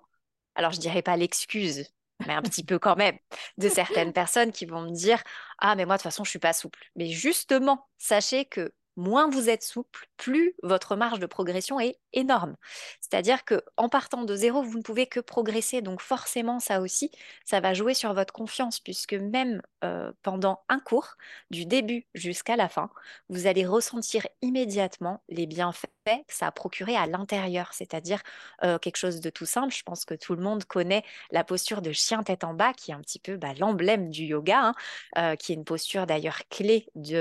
alors 0.57 0.73
je 0.73 0.81
dirais 0.81 1.03
pas 1.03 1.17
l'excuse, 1.17 1.85
mais 2.27 2.35
un 2.35 2.43
petit 2.43 2.65
peu 2.65 2.79
quand 2.79 2.97
même, 2.97 3.17
de 3.59 3.69
certaines 3.69 4.13
personnes 4.13 4.53
qui 4.53 4.67
vont 4.67 4.83
me 4.83 4.93
dire 4.93 5.23
Ah, 5.59 5.75
mais 5.77 5.87
moi, 5.87 5.97
de 5.97 5.99
toute 6.01 6.05
façon, 6.05 6.25
je 6.25 6.31
suis 6.31 6.39
pas 6.39 6.53
souple. 6.53 6.79
Mais 6.97 7.09
justement, 7.11 7.89
sachez 7.99 8.45
que 8.47 8.73
moins 8.97 9.29
vous 9.29 9.49
êtes 9.49 9.63
souple, 9.63 10.09
plus 10.17 10.55
votre 10.63 10.97
marge 10.97 11.19
de 11.19 11.27
progression 11.27 11.79
est 11.81 11.99
énorme. 12.13 12.57
C'est-à-dire 13.01 13.45
que 13.45 13.63
en 13.77 13.89
partant 13.89 14.25
de 14.25 14.35
zéro, 14.35 14.63
vous 14.63 14.79
ne 14.79 14.83
pouvez 14.83 15.07
que 15.07 15.21
progresser. 15.21 15.83
Donc 15.83 16.01
forcément, 16.01 16.61
ça 16.61 16.81
aussi, 16.81 17.11
ça 17.45 17.61
va 17.61 17.75
jouer 17.75 17.95
sur 17.95 18.15
votre 18.15 18.33
confiance, 18.33 18.81
puisque 18.81 19.15
même 19.15 19.61
euh, 19.85 20.13
pendant 20.23 20.65
un 20.69 20.81
cours, 20.81 21.17
du 21.51 21.67
début 21.67 22.07
jusqu'à 22.15 22.57
la 22.57 22.69
fin, 22.69 22.91
vous 23.29 23.47
allez 23.47 23.67
ressentir 23.67 24.27
immédiatement 24.43 25.23
les 25.29 25.47
bienfaits 25.47 25.87
que 26.07 26.35
ça 26.35 26.47
a 26.47 26.53
procuré 26.53 26.97
à 26.97 27.07
l'intérieur, 27.07 27.73
c'est-à-dire 27.73 28.23
euh, 28.65 28.79
quelque 28.79 28.97
chose 28.97 29.21
de 29.21 29.31
tout 29.31 29.47
simple. 29.47 29.75
Je 29.75 29.83
pense 29.83 30.05
que 30.05 30.15
tout 30.15 30.35
le 30.35 30.43
monde 30.43 30.65
connaît 30.65 31.05
la 31.31 31.45
posture 31.45 31.83
de 31.83 31.93
chien 31.93 32.23
tête 32.23 32.45
en 32.45 32.55
bas, 32.55 32.73
qui 32.73 32.91
est 32.91 32.95
un 32.95 33.01
petit 33.01 33.19
peu 33.19 33.37
bah, 33.37 33.55
l'emblème 33.59 34.11
du 34.11 34.25
yoga, 34.25 34.59
hein, 34.61 34.75
euh, 35.19 35.37
qui 35.37 35.53
est 35.53 35.57
une 35.57 35.65
posture 35.65 36.07
d'ailleurs 36.07 36.41
clé 36.49 36.89
du 36.95 37.17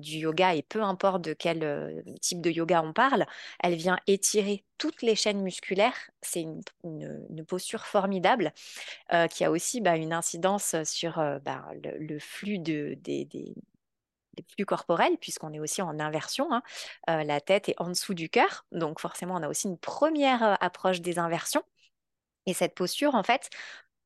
yoga, 0.00 0.54
et 0.54 0.62
peu 0.62 0.82
importe 0.82 1.15
de 1.18 1.32
quel 1.32 2.04
type 2.20 2.40
de 2.40 2.50
yoga 2.50 2.82
on 2.82 2.92
parle, 2.92 3.26
elle 3.60 3.74
vient 3.74 3.98
étirer 4.06 4.64
toutes 4.78 5.02
les 5.02 5.14
chaînes 5.14 5.42
musculaires. 5.42 6.10
C'est 6.22 6.46
une, 6.84 7.44
posture 7.46 7.86
formidable 7.86 8.52
qui 9.30 9.44
a 9.44 9.50
aussi 9.50 9.80
bah, 9.80 9.96
une 9.96 10.12
incidence 10.12 10.74
sur 10.84 11.16
bah, 11.44 11.64
le, 11.82 12.18
flux 12.18 12.58
de, 12.58 12.94
des, 13.00 13.54
flux 14.54 14.66
corporels, 14.66 15.16
puisqu'on 15.18 15.52
est 15.52 15.60
aussi 15.60 15.82
en 15.82 15.98
inversion. 16.00 16.48
Hein. 16.52 16.62
la 17.06 17.40
tête 17.40 17.68
est 17.68 17.80
en 17.80 17.88
dessous 17.88 18.14
du 18.14 18.28
cœur, 18.28 18.66
donc 18.72 19.00
forcément, 19.00 19.34
on 19.36 19.42
a 19.42 19.48
aussi 19.48 19.68
une 19.68 19.78
première 19.78 20.62
approche 20.62 21.00
des 21.00 21.18
inversions. 21.18 21.62
Et 22.46 22.54
cette 22.54 22.74
posture, 22.74 23.14
en 23.14 23.22
fait, 23.22 23.50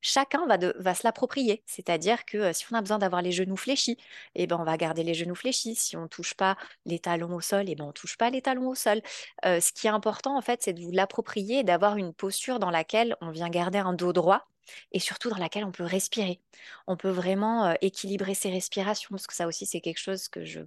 chacun 0.01 0.45
va, 0.47 0.95
se 0.95 1.01
l'approprier. 1.03 1.63
C'est-à-dire 1.65 2.25
que 2.25 2.37
euh, 2.37 2.53
si 2.53 2.65
on 2.71 2.75
a 2.75 2.81
besoin 2.81 2.99
d'avoir 2.99 3.21
les 3.21 3.31
genoux 3.31 3.57
fléchis, 3.57 3.97
eh 4.35 4.47
ben, 4.47 4.57
on 4.59 4.63
va 4.63 4.77
garder 4.77 5.03
les 5.03 5.13
genoux 5.13 5.35
fléchis. 5.35 5.75
Si 5.75 5.95
on 5.97 6.03
ne 6.03 6.07
touche 6.07 6.33
pas 6.33 6.57
les 6.85 6.99
talons 6.99 7.33
au 7.35 7.41
sol, 7.41 7.65
eh 7.67 7.75
ben, 7.75 7.85
on 7.85 7.87
ne 7.87 7.93
touche 7.93 8.17
pas 8.17 8.29
les 8.29 8.41
talons 8.41 8.69
au 8.69 8.75
sol. 8.75 9.01
Euh, 9.45 9.59
ce 9.61 9.71
qui 9.71 9.87
est 9.87 9.91
important, 9.91 10.37
en 10.37 10.41
fait, 10.41 10.61
c'est 10.63 10.73
de 10.73 10.81
vous 10.81 10.91
l'approprier 10.91 11.59
et 11.59 11.63
d'avoir 11.63 11.97
une 11.97 12.13
posture 12.13 12.59
dans 12.59 12.71
laquelle 12.71 13.15
on 13.21 13.31
vient 13.31 13.49
garder 13.49 13.79
un 13.79 13.93
dos 13.93 14.13
droit 14.13 14.47
et 14.91 14.99
surtout 14.99 15.29
dans 15.29 15.37
laquelle 15.37 15.65
on 15.65 15.71
peut 15.71 15.83
respirer. 15.83 16.39
On 16.87 16.97
peut 16.97 17.09
vraiment 17.09 17.65
euh, 17.65 17.73
équilibrer 17.81 18.33
ses 18.35 18.49
respirations, 18.49 19.09
parce 19.11 19.27
que 19.27 19.33
ça 19.33 19.47
aussi, 19.47 19.65
c'est 19.65 19.81
quelque 19.81 19.99
chose 19.99 20.27
que 20.27 20.45
je 20.45 20.61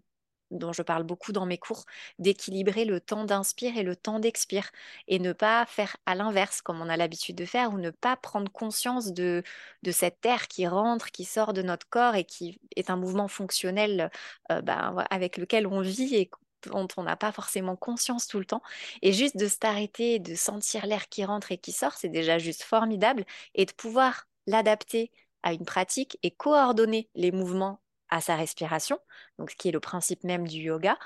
dont 0.58 0.72
je 0.72 0.82
parle 0.82 1.02
beaucoup 1.04 1.32
dans 1.32 1.46
mes 1.46 1.58
cours, 1.58 1.84
d'équilibrer 2.18 2.84
le 2.84 3.00
temps 3.00 3.24
d'inspire 3.24 3.76
et 3.76 3.82
le 3.82 3.96
temps 3.96 4.18
d'expire, 4.20 4.70
et 5.08 5.18
ne 5.18 5.32
pas 5.32 5.66
faire 5.66 5.96
à 6.06 6.14
l'inverse 6.14 6.62
comme 6.62 6.80
on 6.80 6.88
a 6.88 6.96
l'habitude 6.96 7.36
de 7.36 7.44
faire, 7.44 7.72
ou 7.72 7.78
ne 7.78 7.90
pas 7.90 8.16
prendre 8.16 8.50
conscience 8.52 9.12
de, 9.12 9.42
de 9.82 9.90
cet 9.92 10.24
air 10.26 10.48
qui 10.48 10.66
rentre, 10.66 11.10
qui 11.10 11.24
sort 11.24 11.52
de 11.52 11.62
notre 11.62 11.88
corps 11.88 12.14
et 12.14 12.24
qui 12.24 12.60
est 12.76 12.90
un 12.90 12.96
mouvement 12.96 13.28
fonctionnel 13.28 14.10
euh, 14.52 14.62
ben, 14.62 15.04
avec 15.10 15.36
lequel 15.36 15.66
on 15.66 15.80
vit 15.80 16.14
et 16.16 16.30
dont 16.66 16.88
on 16.96 17.02
n'a 17.02 17.16
pas 17.16 17.32
forcément 17.32 17.76
conscience 17.76 18.26
tout 18.26 18.38
le 18.38 18.44
temps. 18.46 18.62
Et 19.02 19.12
juste 19.12 19.36
de 19.36 19.48
s'arrêter, 19.48 20.18
de 20.18 20.34
sentir 20.34 20.86
l'air 20.86 21.08
qui 21.08 21.24
rentre 21.24 21.52
et 21.52 21.58
qui 21.58 21.72
sort, 21.72 21.92
c'est 21.94 22.08
déjà 22.08 22.38
juste 22.38 22.62
formidable, 22.62 23.24
et 23.54 23.66
de 23.66 23.72
pouvoir 23.72 24.26
l'adapter 24.46 25.10
à 25.42 25.52
une 25.52 25.64
pratique 25.64 26.18
et 26.22 26.30
coordonner 26.30 27.08
les 27.14 27.32
mouvements 27.32 27.80
à 28.14 28.20
sa 28.20 28.36
respiration, 28.36 28.98
donc 29.38 29.50
ce 29.50 29.56
qui 29.56 29.68
est 29.68 29.72
le 29.72 29.80
principe 29.80 30.22
même 30.22 30.46
du 30.46 30.58
yoga, 30.58 30.96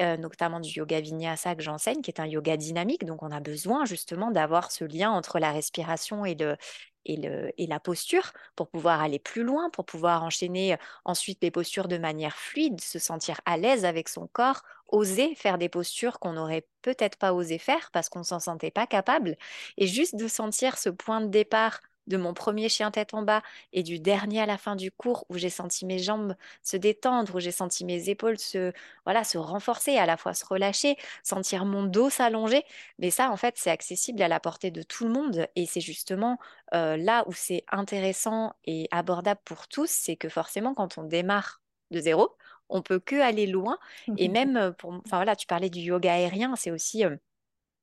euh, 0.00 0.16
notamment 0.16 0.58
du 0.60 0.70
yoga 0.70 1.00
vinyasa 1.00 1.54
que 1.54 1.62
j'enseigne, 1.62 2.00
qui 2.00 2.10
est 2.10 2.20
un 2.20 2.26
yoga 2.26 2.56
dynamique. 2.56 3.04
Donc 3.04 3.22
on 3.22 3.30
a 3.30 3.40
besoin 3.40 3.84
justement 3.84 4.30
d'avoir 4.30 4.72
ce 4.72 4.84
lien 4.84 5.10
entre 5.10 5.38
la 5.38 5.52
respiration 5.52 6.24
et, 6.24 6.34
le, 6.34 6.56
et, 7.04 7.16
le, 7.16 7.52
et 7.58 7.66
la 7.66 7.78
posture 7.78 8.32
pour 8.56 8.68
pouvoir 8.68 9.02
aller 9.02 9.18
plus 9.18 9.42
loin, 9.42 9.68
pour 9.70 9.84
pouvoir 9.84 10.22
enchaîner 10.22 10.74
euh, 10.74 10.76
ensuite 11.04 11.42
les 11.42 11.50
postures 11.50 11.88
de 11.88 11.98
manière 11.98 12.36
fluide, 12.36 12.80
se 12.80 12.98
sentir 12.98 13.40
à 13.44 13.58
l'aise 13.58 13.84
avec 13.84 14.08
son 14.08 14.26
corps, 14.26 14.62
oser 14.88 15.34
faire 15.34 15.58
des 15.58 15.68
postures 15.68 16.18
qu'on 16.20 16.32
n'aurait 16.34 16.66
peut-être 16.82 17.16
pas 17.18 17.34
osé 17.34 17.58
faire 17.58 17.90
parce 17.92 18.08
qu'on 18.08 18.20
ne 18.20 18.24
s'en 18.24 18.40
sentait 18.40 18.70
pas 18.70 18.86
capable. 18.86 19.36
Et 19.76 19.86
juste 19.86 20.16
de 20.16 20.28
sentir 20.28 20.78
ce 20.78 20.88
point 20.88 21.20
de 21.20 21.28
départ 21.28 21.80
de 22.06 22.16
mon 22.16 22.34
premier 22.34 22.68
chien 22.68 22.90
tête 22.90 23.14
en 23.14 23.22
bas 23.22 23.42
et 23.72 23.82
du 23.82 23.98
dernier 23.98 24.40
à 24.40 24.46
la 24.46 24.58
fin 24.58 24.76
du 24.76 24.90
cours 24.90 25.24
où 25.28 25.38
j'ai 25.38 25.50
senti 25.50 25.86
mes 25.86 25.98
jambes 25.98 26.34
se 26.62 26.76
détendre, 26.76 27.34
où 27.34 27.40
j'ai 27.40 27.50
senti 27.50 27.84
mes 27.84 28.08
épaules 28.08 28.38
se, 28.38 28.72
voilà, 29.04 29.24
se 29.24 29.38
renforcer, 29.38 29.96
à 29.98 30.06
la 30.06 30.16
fois 30.16 30.34
se 30.34 30.44
relâcher, 30.44 30.96
sentir 31.22 31.64
mon 31.64 31.84
dos 31.84 32.10
s'allonger. 32.10 32.64
Mais 32.98 33.10
ça, 33.10 33.30
en 33.30 33.36
fait, 33.36 33.54
c'est 33.58 33.70
accessible 33.70 34.22
à 34.22 34.28
la 34.28 34.40
portée 34.40 34.70
de 34.70 34.82
tout 34.82 35.04
le 35.04 35.12
monde 35.12 35.46
et 35.56 35.66
c'est 35.66 35.80
justement 35.80 36.38
euh, 36.74 36.96
là 36.96 37.24
où 37.26 37.32
c'est 37.32 37.64
intéressant 37.70 38.54
et 38.64 38.88
abordable 38.90 39.40
pour 39.44 39.68
tous, 39.68 39.90
c'est 39.90 40.16
que 40.16 40.28
forcément, 40.28 40.74
quand 40.74 40.98
on 40.98 41.04
démarre 41.04 41.62
de 41.90 42.00
zéro, 42.00 42.36
on 42.68 42.82
peut 42.82 42.98
que 43.00 43.16
aller 43.20 43.46
loin. 43.46 43.78
Et 44.16 44.28
même 44.28 44.56
euh, 44.56 44.72
pour, 44.72 44.92
enfin 44.92 45.16
voilà, 45.18 45.36
tu 45.36 45.46
parlais 45.46 45.70
du 45.70 45.80
yoga 45.80 46.12
aérien, 46.14 46.56
c'est 46.56 46.70
aussi 46.70 47.04
euh, 47.04 47.16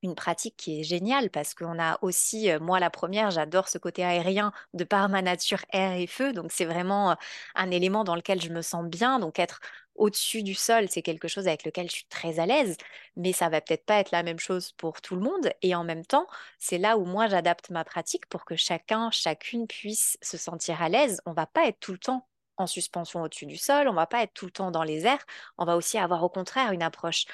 une 0.03 0.15
pratique 0.15 0.55
qui 0.57 0.79
est 0.79 0.83
géniale 0.83 1.29
parce 1.29 1.53
qu'on 1.53 1.79
a 1.79 1.97
aussi, 2.01 2.49
moi 2.61 2.79
la 2.79 2.89
première, 2.89 3.31
j'adore 3.31 3.67
ce 3.69 3.77
côté 3.77 4.03
aérien 4.03 4.51
de 4.73 4.83
par 4.83 5.09
ma 5.09 5.21
nature 5.21 5.63
air 5.71 5.93
et 5.93 6.07
feu, 6.07 6.33
donc 6.33 6.51
c'est 6.51 6.65
vraiment 6.65 7.15
un 7.55 7.71
élément 7.71 8.03
dans 8.03 8.15
lequel 8.15 8.41
je 8.41 8.49
me 8.49 8.61
sens 8.61 8.85
bien, 8.85 9.19
donc 9.19 9.39
être 9.39 9.59
au-dessus 9.95 10.43
du 10.43 10.53
sol, 10.55 10.87
c'est 10.89 11.01
quelque 11.01 11.27
chose 11.27 11.47
avec 11.47 11.63
lequel 11.65 11.87
je 11.87 11.95
suis 11.95 12.05
très 12.05 12.39
à 12.39 12.45
l'aise, 12.45 12.77
mais 13.15 13.33
ça 13.33 13.49
va 13.49 13.61
peut-être 13.61 13.85
pas 13.85 13.99
être 13.99 14.11
la 14.11 14.23
même 14.23 14.39
chose 14.39 14.71
pour 14.73 15.01
tout 15.01 15.15
le 15.15 15.21
monde. 15.21 15.51
Et 15.61 15.75
en 15.75 15.83
même 15.83 16.05
temps, 16.05 16.27
c'est 16.59 16.77
là 16.77 16.97
où 16.97 17.05
moi 17.05 17.27
j'adapte 17.27 17.69
ma 17.69 17.83
pratique 17.83 18.27
pour 18.27 18.45
que 18.45 18.55
chacun, 18.55 19.11
chacune 19.11 19.67
puisse 19.67 20.17
se 20.21 20.37
sentir 20.37 20.81
à 20.81 20.89
l'aise. 20.89 21.21
On 21.25 21.33
va 21.33 21.45
pas 21.45 21.67
être 21.67 21.79
tout 21.79 21.91
le 21.91 21.99
temps 21.99 22.27
en 22.57 22.67
suspension 22.67 23.21
au-dessus 23.21 23.45
du 23.45 23.57
sol, 23.57 23.87
on 23.87 23.93
va 23.93 24.07
pas 24.07 24.23
être 24.23 24.33
tout 24.33 24.45
le 24.45 24.51
temps 24.51 24.71
dans 24.71 24.83
les 24.83 25.05
airs, 25.05 25.25
on 25.57 25.65
va 25.65 25.75
aussi 25.75 25.97
avoir 25.97 26.23
au 26.23 26.29
contraire 26.29 26.71
une 26.71 26.83
approche 26.83 27.25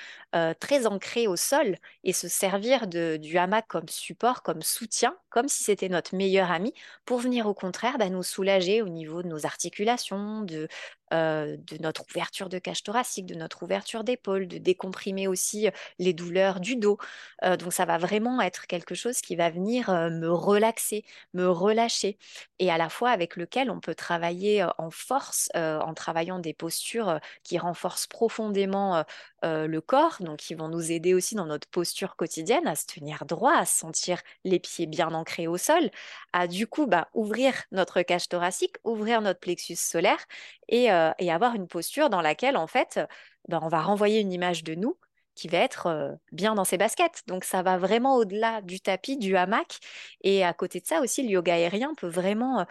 très 0.59 0.85
ancrée 0.87 1.27
au 1.27 1.35
sol 1.35 1.75
et 2.03 2.13
se 2.13 2.27
servir 2.27 2.87
du 2.87 3.37
hamac 3.37 3.67
comme 3.67 3.87
support, 3.89 4.43
comme 4.43 4.61
soutien, 4.61 5.17
comme 5.29 5.47
si 5.47 5.63
c'était 5.63 5.89
notre 5.89 6.15
meilleur 6.15 6.51
ami, 6.51 6.73
pour 7.05 7.19
venir 7.19 7.47
au 7.47 7.53
contraire 7.53 7.97
bah, 7.97 8.09
nous 8.09 8.23
soulager 8.23 8.81
au 8.81 8.89
niveau 8.89 9.23
de 9.23 9.27
nos 9.27 9.45
articulations, 9.45 10.41
de, 10.41 10.67
euh, 11.13 11.57
de 11.57 11.77
notre 11.81 12.03
ouverture 12.09 12.49
de 12.49 12.59
cage 12.59 12.83
thoracique, 12.83 13.25
de 13.25 13.35
notre 13.35 13.63
ouverture 13.63 14.03
d'épaule, 14.03 14.47
de 14.47 14.57
décomprimer 14.57 15.27
aussi 15.27 15.67
euh, 15.67 15.71
les 15.97 16.13
douleurs 16.13 16.59
du 16.59 16.75
dos. 16.75 16.97
Euh, 17.43 17.57
donc 17.57 17.73
ça 17.73 17.85
va 17.85 17.97
vraiment 17.97 18.41
être 18.41 18.67
quelque 18.67 18.95
chose 18.95 19.21
qui 19.21 19.35
va 19.35 19.49
venir 19.49 19.89
me 19.89 20.29
relaxer, 20.31 21.03
me 21.33 21.47
relâcher, 21.47 22.17
et 22.59 22.71
à 22.71 22.77
la 22.77 22.89
fois 22.89 23.09
avec 23.11 23.35
lequel 23.35 23.71
on 23.71 23.79
peut 23.79 23.95
travailler 23.95 24.65
en 24.77 24.91
force 24.91 25.49
en 25.55 25.93
travaillant 25.93 26.39
des 26.39 26.53
postures 26.53 27.19
qui 27.43 27.57
renforcent 27.57 28.07
profondément 28.07 29.03
le 29.43 29.79
corps, 29.79 30.17
donc 30.19 30.37
qui 30.37 30.55
vont 30.55 30.67
nous 30.67 30.91
aider 30.91 31.13
aussi 31.13 31.35
dans 31.35 31.45
notre 31.45 31.67
posture 31.67 32.15
quotidienne 32.15 32.67
à 32.67 32.75
se 32.75 32.85
tenir 32.85 33.25
droit, 33.25 33.53
à 33.53 33.65
se 33.65 33.77
sentir 33.77 34.21
les 34.43 34.59
pieds 34.59 34.85
bien 34.85 35.13
ancrés 35.13 35.47
au 35.47 35.57
sol, 35.57 35.89
à 36.33 36.47
du 36.47 36.67
coup 36.67 36.87
bah, 36.87 37.09
ouvrir 37.13 37.53
notre 37.71 38.01
cage 38.01 38.27
thoracique, 38.27 38.75
ouvrir 38.83 39.21
notre 39.21 39.39
plexus 39.39 39.75
solaire 39.75 40.19
et, 40.67 40.91
euh, 40.91 41.11
avoir 41.29 41.55
une 41.55 41.67
posture 41.67 42.09
dans 42.09 42.21
laquelle, 42.21 42.57
en 42.57 42.67
fait, 42.67 42.99
ben, 43.47 43.59
on 43.61 43.67
va 43.67 43.81
renvoyer 43.81 44.19
une 44.19 44.31
image 44.31 44.63
de 44.63 44.75
nous 44.75 44.97
qui 45.35 45.47
va 45.47 45.59
être 45.59 45.87
euh, 45.87 46.11
bien 46.31 46.55
dans 46.55 46.65
ses 46.65 46.77
baskets. 46.77 47.23
Donc 47.27 47.45
ça 47.45 47.61
va 47.61 47.77
vraiment 47.77 48.15
au-delà 48.17 48.61
du 48.61 48.81
tapis, 48.81 49.17
du 49.17 49.37
hamac. 49.37 49.79
Et 50.21 50.43
à 50.43 50.53
côté 50.53 50.81
de 50.81 50.85
ça 50.85 51.01
aussi, 51.01 51.23
le 51.23 51.29
yoga 51.29 51.53
aérien 51.53 51.93
peut 51.95 52.09
vraiment 52.09 52.65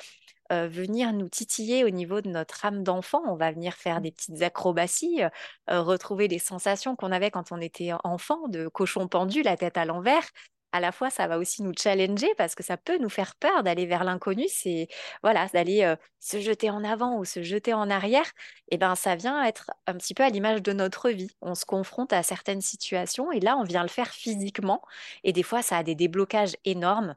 venir 0.51 1.13
nous 1.13 1.29
titiller 1.29 1.85
au 1.85 1.91
niveau 1.91 2.21
de 2.21 2.31
notre 2.31 2.65
âme 2.65 2.83
d'enfant. 2.83 3.23
On 3.27 3.37
va 3.37 3.53
venir 3.53 3.75
faire 3.75 4.01
des 4.01 4.11
petites 4.11 4.43
acrobaties, 4.43 5.23
retrouver 5.69 6.29
les 6.29 6.39
sensations 6.39 6.97
qu'on 6.97 7.13
avait 7.13 7.31
quand 7.31 7.53
on 7.53 7.61
était 7.61 7.91
enfant, 8.05 8.49
de 8.49 8.69
cochon 8.69 9.09
pendu, 9.09 9.43
la 9.43 9.57
tête 9.57 9.77
à 9.77 9.85
l'envers 9.85 10.29
à 10.73 10.81
la 10.81 10.93
fois, 10.93 11.11
ça 11.11 11.27
va 11.27 11.39
aussi 11.39 11.63
nous 11.63 11.73
challenger 11.79 12.29
parce 12.37 12.55
que 12.55 12.63
ça 12.63 12.77
peut 12.77 12.99
nous 12.99 13.09
faire 13.09 13.35
peur 13.37 13.63
d'aller 13.63 13.87
vers 13.87 14.05
l'inconnu. 14.05 14.45
C'est 14.49 14.89
voilà, 15.23 15.47
d'aller 15.49 15.95
se 16.21 16.41
jeter 16.41 16.71
en 16.71 16.85
avant 16.85 17.19
ou 17.19 17.25
se 17.25 17.43
jeter 17.43 17.73
en 17.75 17.91
arrière. 17.91 18.27
Et 18.71 18.79
ben, 18.79 18.95
ça 18.95 19.17
vient 19.17 19.45
être 19.45 19.71
un 19.87 19.95
petit 19.95 20.15
peu 20.15 20.23
à 20.25 20.29
l'image 20.31 20.63
de 20.63 20.73
notre 20.73 21.11
vie. 21.11 21.31
On 21.41 21.55
se 21.55 21.65
confronte 21.65 22.13
à 22.13 22.23
certaines 22.23 22.61
situations 22.61 23.33
et 23.33 23.41
là, 23.41 23.57
on 23.57 23.65
vient 23.65 23.83
le 23.83 23.89
faire 23.89 24.09
physiquement. 24.13 24.83
Et 25.25 25.33
des 25.33 25.43
fois, 25.43 25.63
ça 25.63 25.79
a 25.79 25.83
des 25.83 25.95
déblocages 25.95 26.57
énormes. 26.65 27.15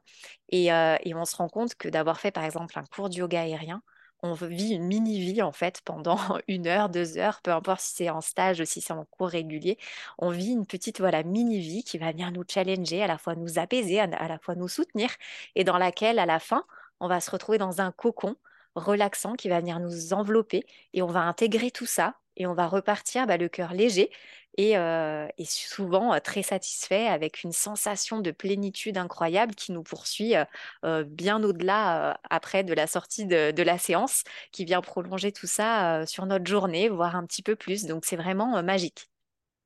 Et, 0.48 0.66
et 0.66 1.14
on 1.14 1.24
se 1.24 1.36
rend 1.36 1.48
compte 1.48 1.74
que 1.74 1.88
d'avoir 1.88 2.20
fait, 2.20 2.30
par 2.30 2.44
exemple, 2.44 2.78
un 2.78 2.84
cours 2.84 3.10
de 3.10 3.16
yoga 3.16 3.42
aérien, 3.42 3.82
on 4.22 4.34
vit 4.34 4.74
une 4.74 4.84
mini-vie 4.84 5.42
en 5.42 5.52
fait 5.52 5.80
pendant 5.84 6.16
une 6.48 6.66
heure, 6.66 6.88
deux 6.88 7.18
heures, 7.18 7.40
peu 7.42 7.50
importe 7.52 7.80
si 7.80 7.94
c'est 7.96 8.10
en 8.10 8.20
stage 8.20 8.60
ou 8.60 8.64
si 8.64 8.80
c'est 8.80 8.92
en 8.92 9.04
cours 9.04 9.28
régulier. 9.28 9.78
On 10.18 10.30
vit 10.30 10.52
une 10.52 10.66
petite 10.66 11.00
voilà 11.00 11.22
mini-vie 11.22 11.82
qui 11.84 11.98
va 11.98 12.12
venir 12.12 12.30
nous 12.32 12.44
challenger, 12.48 13.02
à 13.02 13.06
la 13.06 13.18
fois 13.18 13.34
nous 13.34 13.58
apaiser, 13.58 14.00
à, 14.00 14.06
la 14.06 14.38
fois 14.38 14.54
nous 14.54 14.68
soutenir, 14.68 15.10
et 15.54 15.64
dans 15.64 15.78
laquelle 15.78 16.18
à 16.18 16.26
la 16.26 16.38
fin, 16.38 16.64
on 17.00 17.08
va 17.08 17.20
se 17.20 17.30
retrouver 17.30 17.58
dans 17.58 17.80
un 17.80 17.92
cocon 17.92 18.36
relaxant 18.74 19.34
qui 19.34 19.48
va 19.48 19.60
venir 19.60 19.80
nous 19.80 20.12
envelopper 20.12 20.64
et 20.94 21.02
on 21.02 21.06
va 21.06 21.20
intégrer 21.22 21.70
tout 21.70 21.86
ça 21.86 22.16
et 22.36 22.46
on 22.46 22.54
va 22.54 22.66
repartir 22.66 23.26
bah, 23.26 23.36
le 23.36 23.48
cœur 23.48 23.74
léger 23.74 24.10
et, 24.58 24.76
euh, 24.76 25.26
souvent 25.44 26.12
euh, 26.14 26.18
très 26.20 26.42
satisfait 26.42 27.06
avec 27.06 27.42
une 27.42 27.52
sensation 27.52 28.20
de 28.20 28.30
plénitude 28.30 28.98
incroyable 28.98 29.54
qui 29.54 29.72
nous 29.72 29.82
poursuit 29.82 30.34
euh, 30.84 31.04
bien 31.04 31.42
au-delà 31.42 32.20
après 32.30 32.64
de 32.64 32.74
la 32.74 32.86
sortie 32.86 33.26
de, 33.26 33.62
la 33.62 33.78
séance, 33.78 34.24
qui 34.50 34.64
vient 34.64 34.80
prolonger 34.80 35.32
tout 35.32 35.46
ça 35.46 36.04
sur 36.06 36.26
notre 36.26 36.46
journée, 36.46 36.88
voire 36.88 37.16
un 37.16 37.26
petit 37.26 37.42
peu 37.42 37.56
plus. 37.56 37.84
Donc 37.86 38.04
c'est 38.04 38.16
vraiment 38.16 38.62
magique. 38.62 39.11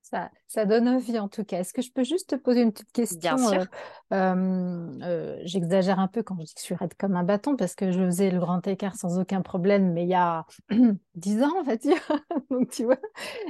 Ça, 0.08 0.30
ça, 0.46 0.66
donne 0.66 0.88
envie 0.88 1.18
en 1.18 1.28
tout 1.28 1.42
cas. 1.42 1.58
Est-ce 1.58 1.72
que 1.72 1.82
je 1.82 1.90
peux 1.90 2.04
juste 2.04 2.30
te 2.30 2.36
poser 2.36 2.62
une 2.62 2.72
petite 2.72 2.92
question 2.92 3.34
Bien 3.34 3.66
sûr. 4.12 5.40
J'exagère 5.42 5.98
un 5.98 6.06
peu 6.06 6.22
quand 6.22 6.36
je 6.38 6.44
dis 6.44 6.54
que 6.54 6.60
je 6.60 6.64
suis 6.64 6.76
raide 6.76 6.94
comme 6.94 7.16
un 7.16 7.24
bâton 7.24 7.56
parce 7.56 7.74
que 7.74 7.90
je 7.90 8.04
faisais 8.04 8.30
le 8.30 8.38
grand 8.38 8.64
écart 8.68 8.94
sans 8.94 9.18
aucun 9.18 9.42
problème, 9.42 9.92
mais 9.92 10.04
il 10.04 10.08
y 10.08 10.14
a 10.14 10.46
dix 11.16 11.42
ans, 11.42 11.52
on 11.58 11.64
va 11.64 11.76
dire. 11.76 11.98
Donc 12.50 12.70
tu 12.70 12.84
vois. 12.84 13.00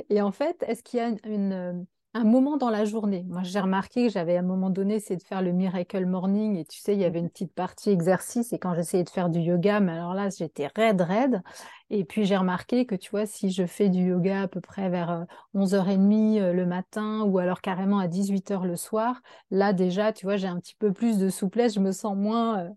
Et 0.09 0.23
en 0.23 0.33
fait, 0.33 0.65
est-ce 0.67 0.83
qu'il 0.83 0.99
y 0.99 1.03
a 1.03 1.13
une 1.25 1.87
un 2.17 2.25
moment 2.25 2.57
dans 2.57 2.71
la 2.71 2.85
journée. 2.85 3.25
Moi, 3.29 3.43
j'ai 3.43 3.61
remarqué 3.61 4.07
que 4.07 4.13
j'avais 4.13 4.37
à 4.37 4.41
un 4.41 4.43
moment 4.43 4.71
donné 4.71 4.95
essayé 4.97 5.17
de 5.17 5.23
faire 5.23 5.43
le 5.43 5.53
Miracle 5.53 6.07
Morning 6.07 6.57
et 6.57 6.65
tu 6.65 6.79
sais, 6.79 6.95
il 6.95 7.01
y 7.01 7.05
avait 7.05 7.19
une 7.19 7.31
petite 7.31 7.53
partie 7.53 7.91
exercice 7.91 8.53
et 8.53 8.59
quand 8.59 8.75
j'essayais 8.75 9.05
de 9.05 9.11
faire 9.11 9.29
du 9.29 9.41
yoga, 9.41 9.81
mais 9.81 9.93
alors 9.93 10.15
là, 10.15 10.29
j'étais 10.31 10.69
raide, 10.75 11.01
raide. 11.01 11.43
Et 11.91 12.05
puis, 12.05 12.25
j'ai 12.25 12.37
remarqué 12.37 12.87
que 12.87 12.95
tu 12.95 13.11
vois, 13.11 13.27
si 13.27 13.51
je 13.51 13.67
fais 13.67 13.89
du 13.89 14.09
yoga 14.09 14.43
à 14.43 14.49
peu 14.49 14.61
près 14.61 14.89
vers 14.89 15.27
11h30 15.55 16.39
euh, 16.39 16.43
euh, 16.43 16.53
le 16.53 16.67
matin 16.67 17.23
ou 17.23 17.39
alors 17.39 17.61
carrément 17.61 17.99
à 17.99 18.09
18h 18.09 18.65
le 18.65 18.77
soir, 18.77 19.21
là, 19.51 19.73
déjà, 19.73 20.13
tu 20.13 20.27
vois, 20.27 20.37
j'ai 20.37 20.49
un 20.49 20.59
petit 20.59 20.75
peu 20.75 20.93
plus 20.93 21.19
de 21.19 21.29
souplesse, 21.29 21.75
je 21.75 21.81
me 21.81 21.93
sens 21.93 22.17
moins, 22.17 22.69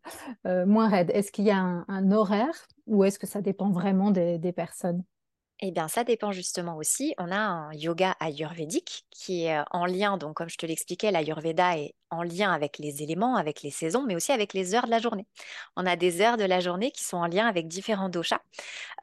euh, 0.45 0.65
moins 0.65 0.89
raide. 0.89 1.11
Est-ce 1.13 1.31
qu'il 1.31 1.45
y 1.45 1.51
a 1.51 1.57
un, 1.57 2.11
horaire 2.11 2.67
ou 2.87 3.03
est-ce 3.03 3.19
que 3.19 3.27
ça 3.27 3.41
dépend 3.41 3.69
vraiment 3.69 4.11
des 4.11 4.53
personnes? 4.53 5.03
Eh 5.61 5.71
bien, 5.71 5.87
ça 5.87 6.03
dépend 6.03 6.31
justement 6.31 6.77
aussi. 6.77 7.13
On 7.17 7.31
a 7.31 7.37
un 7.37 7.73
yoga 7.73 8.15
ayurvédique 8.19 9.05
qui 9.11 9.45
est 9.45 9.59
en 9.71 9.85
lien, 9.85 10.17
donc 10.17 10.37
comme 10.37 10.49
je 10.49 10.57
te 10.57 10.65
l'expliquais, 10.65 11.11
l'ayurveda 11.11 11.77
est 11.77 11.95
en 12.09 12.23
lien 12.23 12.51
avec 12.51 12.77
les 12.77 13.03
éléments, 13.03 13.35
avec 13.35 13.61
les 13.61 13.71
saisons, 13.71 14.03
mais 14.07 14.15
aussi 14.15 14.31
avec 14.31 14.53
les 14.53 14.73
heures 14.73 14.85
de 14.85 14.91
la 14.91 14.99
journée. 14.99 15.27
On 15.75 15.85
a 15.85 15.95
des 15.95 16.21
heures 16.21 16.37
de 16.37 16.45
la 16.45 16.59
journée 16.61 16.91
qui 16.91 17.03
sont 17.03 17.17
en 17.17 17.27
lien 17.27 17.45
avec 17.47 17.67
différents 17.67 18.09
doshas. 18.09 18.41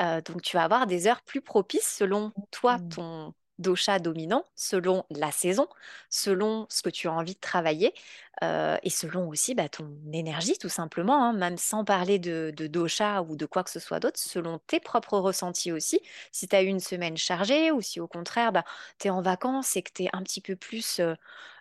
donc, 0.01 0.43
tu 0.43 0.57
vas 0.57 0.65
avoir 0.65 0.87
des 0.87 1.07
heures 1.07 1.23
plus 1.23 1.43
propices 1.43 1.97
selon 1.99 2.33
toi, 2.51 2.79
mmh. 2.79 2.89
ton 2.89 3.35
dosha 3.59 3.99
dominant, 3.99 4.45
selon 4.55 5.05
la 5.11 5.31
saison, 5.31 5.69
selon 6.11 6.67
ce 6.71 6.83
que 6.83 6.91
tu 6.91 7.09
as 7.09 7.13
envie 7.13 7.35
de 7.35 7.41
travailler 7.41 7.95
et 8.43 8.91
selon 8.91 9.29
aussi 9.29 9.55
bah, 9.55 9.69
ton 9.71 9.91
énergie 10.13 10.59
tout 10.59 10.69
simplement, 10.69 11.25
hein, 11.25 11.33
même 11.33 11.57
sans 11.57 11.85
parler 11.85 12.19
de, 12.19 12.53
dosha 12.69 13.23
ou 13.23 13.35
de 13.35 13.47
quoi 13.47 13.65
que 13.65 13.71
ce 13.71 13.81
soit 13.81 13.99
d'autre, 13.99 14.19
selon 14.19 14.59
tes 14.67 14.79
propres 14.79 15.19
ressentis 15.19 15.73
aussi. 15.73 16.01
Si 16.33 16.47
tu 16.47 16.55
as 16.55 16.63
eu 16.63 16.67
une 16.67 16.81
semaine 16.81 17.17
chargée 17.17 17.71
ou 17.71 17.81
si 17.81 17.99
au 17.99 18.07
contraire 18.07 18.53
bah, 18.53 18.65
tu 18.99 19.09
es 19.09 19.11
en 19.11 19.23
vacances 19.23 19.75
et 19.77 19.83
que 19.83 19.91
tu 19.93 20.05
es 20.05 20.09
un 20.13 20.23
petit 20.23 20.43
peu 20.43 20.55
plus 20.55 21.01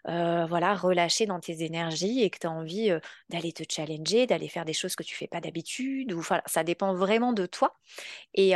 voilà, 0.05 0.75
relâché 0.75 1.25
dans 1.25 1.39
tes 1.39 1.63
énergies 1.63 2.21
et 2.23 2.29
que 2.29 2.39
tu 2.39 2.47
as 2.47 2.51
envie 2.51 2.91
d'aller 3.29 3.51
te 3.53 3.63
challenger, 3.69 4.27
d'aller 4.27 4.47
faire 4.49 4.65
des 4.65 4.73
choses 4.73 4.95
que 4.95 5.03
tu 5.03 5.15
fais 5.15 5.27
pas 5.27 5.41
d'habitude, 5.41 6.13
ou 6.13 6.21
ça 6.45 6.63
dépend 6.63 6.93
vraiment 6.93 7.33
de 7.33 7.45
toi. 7.45 7.75
Et, 8.33 8.51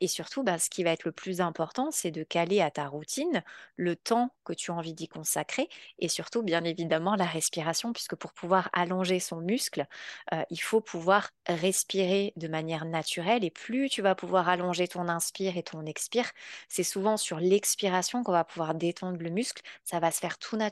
et 0.00 0.08
surtout, 0.08 0.42
bah, 0.42 0.58
ce 0.58 0.70
qui 0.70 0.84
va 0.84 0.90
être 0.90 1.04
le 1.04 1.12
plus 1.12 1.40
important, 1.40 1.90
c'est 1.90 2.10
de 2.10 2.22
caler 2.22 2.60
à 2.60 2.70
ta 2.70 2.86
routine 2.88 3.42
le 3.76 3.96
temps 3.96 4.30
que 4.44 4.52
tu 4.52 4.70
as 4.70 4.74
envie 4.74 4.94
d'y 4.94 5.08
consacrer 5.08 5.68
et 5.98 6.08
surtout, 6.08 6.42
bien 6.42 6.64
évidemment, 6.64 7.16
la 7.16 7.24
respiration, 7.26 7.92
puisque 7.92 8.16
pour 8.16 8.32
pouvoir 8.32 8.68
allonger 8.72 9.20
son 9.20 9.40
muscle, 9.40 9.86
euh, 10.32 10.42
il 10.50 10.60
faut 10.60 10.80
pouvoir 10.80 11.30
respirer 11.48 12.32
de 12.36 12.48
manière 12.48 12.84
naturelle. 12.84 13.44
Et 13.44 13.50
plus 13.50 13.88
tu 13.88 14.02
vas 14.02 14.14
pouvoir 14.14 14.48
allonger 14.48 14.88
ton 14.88 15.08
inspire 15.08 15.56
et 15.56 15.62
ton 15.62 15.84
expire, 15.86 16.30
c'est 16.68 16.82
souvent 16.84 17.16
sur 17.16 17.40
l'expiration 17.40 18.22
qu'on 18.22 18.32
va 18.32 18.44
pouvoir 18.44 18.74
détendre 18.74 19.18
le 19.18 19.30
muscle. 19.30 19.62
Ça 19.84 20.00
va 20.00 20.10
se 20.10 20.18
faire 20.20 20.38
tout 20.38 20.56
naturellement, 20.56 20.69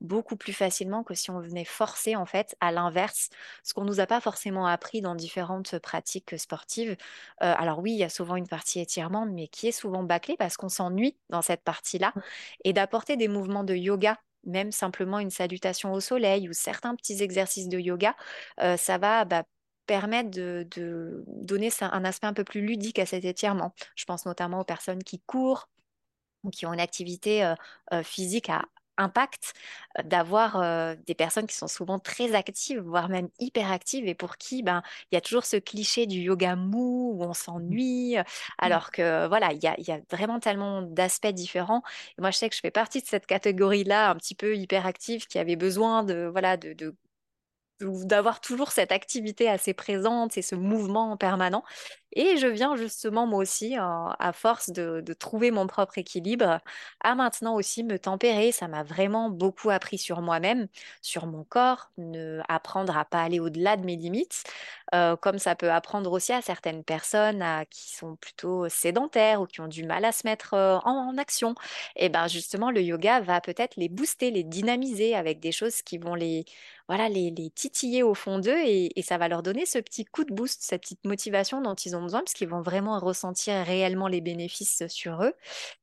beaucoup 0.00 0.36
plus 0.36 0.52
facilement 0.52 1.02
que 1.02 1.14
si 1.14 1.30
on 1.30 1.40
venait 1.40 1.64
forcer, 1.64 2.16
en 2.16 2.26
fait, 2.26 2.56
à 2.60 2.72
l'inverse, 2.72 3.30
ce 3.62 3.74
qu'on 3.74 3.84
nous 3.84 4.00
a 4.00 4.06
pas 4.06 4.20
forcément 4.20 4.66
appris 4.66 5.00
dans 5.00 5.14
différentes 5.14 5.78
pratiques 5.78 6.38
sportives. 6.38 6.96
Euh, 7.42 7.54
alors 7.56 7.80
oui, 7.80 7.92
il 7.92 7.98
y 7.98 8.04
a 8.04 8.08
souvent 8.08 8.36
une 8.36 8.48
partie 8.48 8.80
étirement, 8.80 9.26
mais 9.26 9.48
qui 9.48 9.68
est 9.68 9.72
souvent 9.72 10.02
bâclée 10.02 10.36
parce 10.36 10.56
qu'on 10.56 10.68
s'ennuie 10.68 11.16
dans 11.30 11.42
cette 11.42 11.62
partie-là. 11.62 12.12
Et 12.64 12.72
d'apporter 12.72 13.16
des 13.16 13.28
mouvements 13.28 13.64
de 13.64 13.74
yoga 13.74 14.18
même 14.44 14.72
simplement 14.72 15.18
une 15.18 15.30
salutation 15.30 15.92
au 15.92 16.00
soleil 16.00 16.48
ou 16.48 16.52
certains 16.52 16.94
petits 16.94 17.22
exercices 17.22 17.68
de 17.68 17.78
yoga, 17.78 18.16
euh, 18.60 18.76
ça 18.76 18.98
va 18.98 19.24
bah, 19.24 19.44
permettre 19.86 20.30
de, 20.30 20.66
donner 21.26 21.70
un 21.80 22.04
aspect 22.04 22.26
un 22.26 22.34
peu 22.34 22.44
plus 22.44 22.60
ludique 22.60 22.98
à 22.98 23.06
cet 23.06 23.24
étirement. 23.24 23.74
Je 23.96 24.04
pense 24.04 24.26
notamment 24.26 24.60
aux 24.60 24.64
personnes 24.64 25.02
qui 25.02 25.20
courent 25.20 25.68
ou 26.44 26.50
qui 26.50 26.66
ont 26.66 26.72
une 26.72 26.80
activité 26.80 27.44
euh, 27.92 28.02
physique 28.02 28.50
à 28.50 28.64
impact 28.98 29.54
euh, 29.98 30.02
d'avoir 30.02 30.60
euh, 30.60 30.94
des 31.06 31.14
personnes 31.14 31.46
qui 31.46 31.56
sont 31.56 31.68
souvent 31.68 31.98
très 31.98 32.34
actives, 32.34 32.80
voire 32.80 33.08
même 33.08 33.28
hyper 33.38 33.72
actives, 33.72 34.06
et 34.06 34.14
pour 34.14 34.36
qui 34.36 34.62
ben, 34.62 34.82
il 35.10 35.14
y 35.14 35.18
a 35.18 35.20
toujours 35.20 35.44
ce 35.44 35.56
cliché 35.56 36.06
du 36.06 36.18
yoga 36.20 36.56
mou 36.56 37.12
où 37.16 37.24
on 37.24 37.34
s'ennuie, 37.34 38.18
euh, 38.18 38.22
alors 38.58 38.90
que 38.90 39.26
voilà, 39.28 39.52
il 39.52 39.62
y 39.62 39.66
a, 39.66 39.74
y 39.78 39.92
a, 39.92 40.00
vraiment 40.10 40.40
tellement 40.40 40.82
d'aspects 40.82 41.26
différents. 41.28 41.82
Et 42.18 42.20
moi, 42.20 42.30
je 42.30 42.38
sais 42.38 42.48
que 42.48 42.56
je 42.56 42.60
fais 42.60 42.70
partie 42.70 43.00
de 43.02 43.06
cette 43.06 43.26
catégorie-là, 43.26 44.10
un 44.10 44.16
petit 44.16 44.34
peu 44.34 44.56
hyperactive, 44.56 45.26
qui 45.26 45.38
avait 45.38 45.56
besoin 45.56 46.02
de, 46.04 46.28
voilà, 46.30 46.56
de, 46.56 46.72
de 46.72 46.94
d'avoir 47.80 48.40
toujours 48.40 48.72
cette 48.72 48.92
activité 48.92 49.48
assez 49.48 49.74
présente 49.74 50.36
et 50.36 50.42
ce 50.42 50.54
mouvement 50.54 51.16
permanent. 51.16 51.62
Et 52.12 52.38
je 52.38 52.46
viens 52.46 52.74
justement, 52.74 53.26
moi 53.26 53.40
aussi, 53.40 53.76
à 53.76 54.32
force 54.32 54.70
de, 54.70 55.00
trouver 55.12 55.50
mon 55.50 55.66
propre 55.66 55.98
équilibre, 55.98 56.60
à 57.00 57.14
maintenant 57.14 57.54
aussi 57.54 57.84
me 57.84 57.98
tempérer. 57.98 58.50
Ça 58.50 58.66
m'a 58.66 58.82
vraiment 58.82 59.28
beaucoup 59.30 59.70
appris 59.70 59.98
sur 59.98 60.22
moi-même, 60.22 60.68
sur 61.02 61.26
mon 61.26 61.44
corps, 61.44 61.90
ne, 61.98 62.40
apprendre 62.48 62.96
à 62.96 63.04
pas 63.04 63.22
aller 63.22 63.40
au-delà 63.40 63.76
de 63.76 63.84
mes 63.84 63.96
limites, 63.96 64.44
euh, 64.94 65.16
comme 65.16 65.38
ça 65.38 65.54
peut 65.54 65.70
apprendre 65.70 66.10
aussi 66.12 66.32
à 66.32 66.40
certaines 66.40 66.82
personnes 66.82 67.44
qui 67.70 67.94
sont 67.94 68.16
plutôt 68.16 68.68
sédentaires 68.68 69.42
ou 69.42 69.46
qui 69.46 69.60
ont 69.60 69.68
du 69.68 69.84
mal 69.84 70.04
à 70.04 70.12
se 70.12 70.26
mettre 70.26 70.54
euh, 70.54 70.78
en, 70.84 71.16
action. 71.18 71.54
Et 71.96 72.08
ben 72.08 72.26
justement, 72.26 72.70
le 72.70 72.80
yoga 72.82 73.20
va 73.20 73.40
peut-être 73.40 73.76
les 73.76 73.88
booster, 73.88 74.30
les 74.30 74.44
dynamiser 74.44 75.14
avec 75.14 75.40
des 75.40 75.52
choses 75.52 75.82
qui 75.82 75.98
vont 75.98 76.14
les 76.14 76.44
voilà, 76.88 77.08
les, 77.10 77.32
titiller 77.50 78.02
au 78.02 78.14
fond 78.14 78.38
d'eux 78.38 78.56
et, 78.64 78.98
et, 78.98 79.02
ça 79.02 79.18
va 79.18 79.28
leur 79.28 79.42
donner 79.42 79.66
ce 79.66 79.78
petit 79.78 80.04
coup 80.06 80.24
de 80.24 80.32
boost, 80.34 80.62
cette 80.62 80.82
petite 80.82 81.04
motivation 81.04 81.60
dont 81.60 81.74
ils 81.74 81.94
ont 81.94 82.02
besoin 82.02 82.20
parce 82.20 82.32
qu'ils 82.32 82.48
vont 82.48 82.62
vraiment 82.62 82.98
ressentir 82.98 83.54
réellement 83.64 84.08
les 84.08 84.22
bénéfices 84.22 84.86
sur 84.88 85.22
eux. 85.22 85.34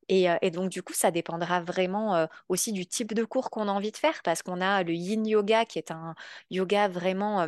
Et, 0.10 0.30
euh, 0.30 0.38
donc, 0.52 0.70
du 0.70 0.84
coup, 0.84 0.94
ça 0.94 1.12
dépendra 1.12 1.62
vraiment 1.62 2.16
euh, 2.16 2.28
aussi 2.50 2.72
du 2.74 2.88
type 2.88 3.14
de 3.14 3.24
cours 3.24 3.50
qu'on 3.52 3.68
a 3.68 3.72
envie 3.72 3.92
de 3.92 3.98
faire 3.98 4.22
parce 4.24 4.44
qu'on 4.44 4.62
a 4.62 4.84
le 4.84 4.94
yin 4.94 5.26
yoga 5.28 5.66
qui 5.66 5.80
est 5.80 5.92
un 5.92 6.16
yoga 6.50 6.88
vraiment... 6.88 7.48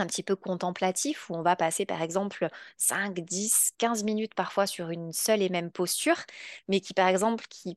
Un 0.00 0.06
petit 0.06 0.22
peu 0.22 0.36
contemplatif 0.36 1.28
où 1.28 1.34
on 1.34 1.42
va 1.42 1.56
passer 1.56 1.84
par 1.84 2.02
exemple 2.02 2.48
5, 2.76 3.18
10, 3.18 3.72
15 3.78 4.04
minutes 4.04 4.34
parfois 4.34 4.66
sur 4.66 4.90
une 4.90 5.12
seule 5.12 5.42
et 5.42 5.48
même 5.48 5.72
posture, 5.72 6.18
mais 6.68 6.80
qui 6.80 6.94
par 6.94 7.08
exemple 7.08 7.44
qui 7.50 7.76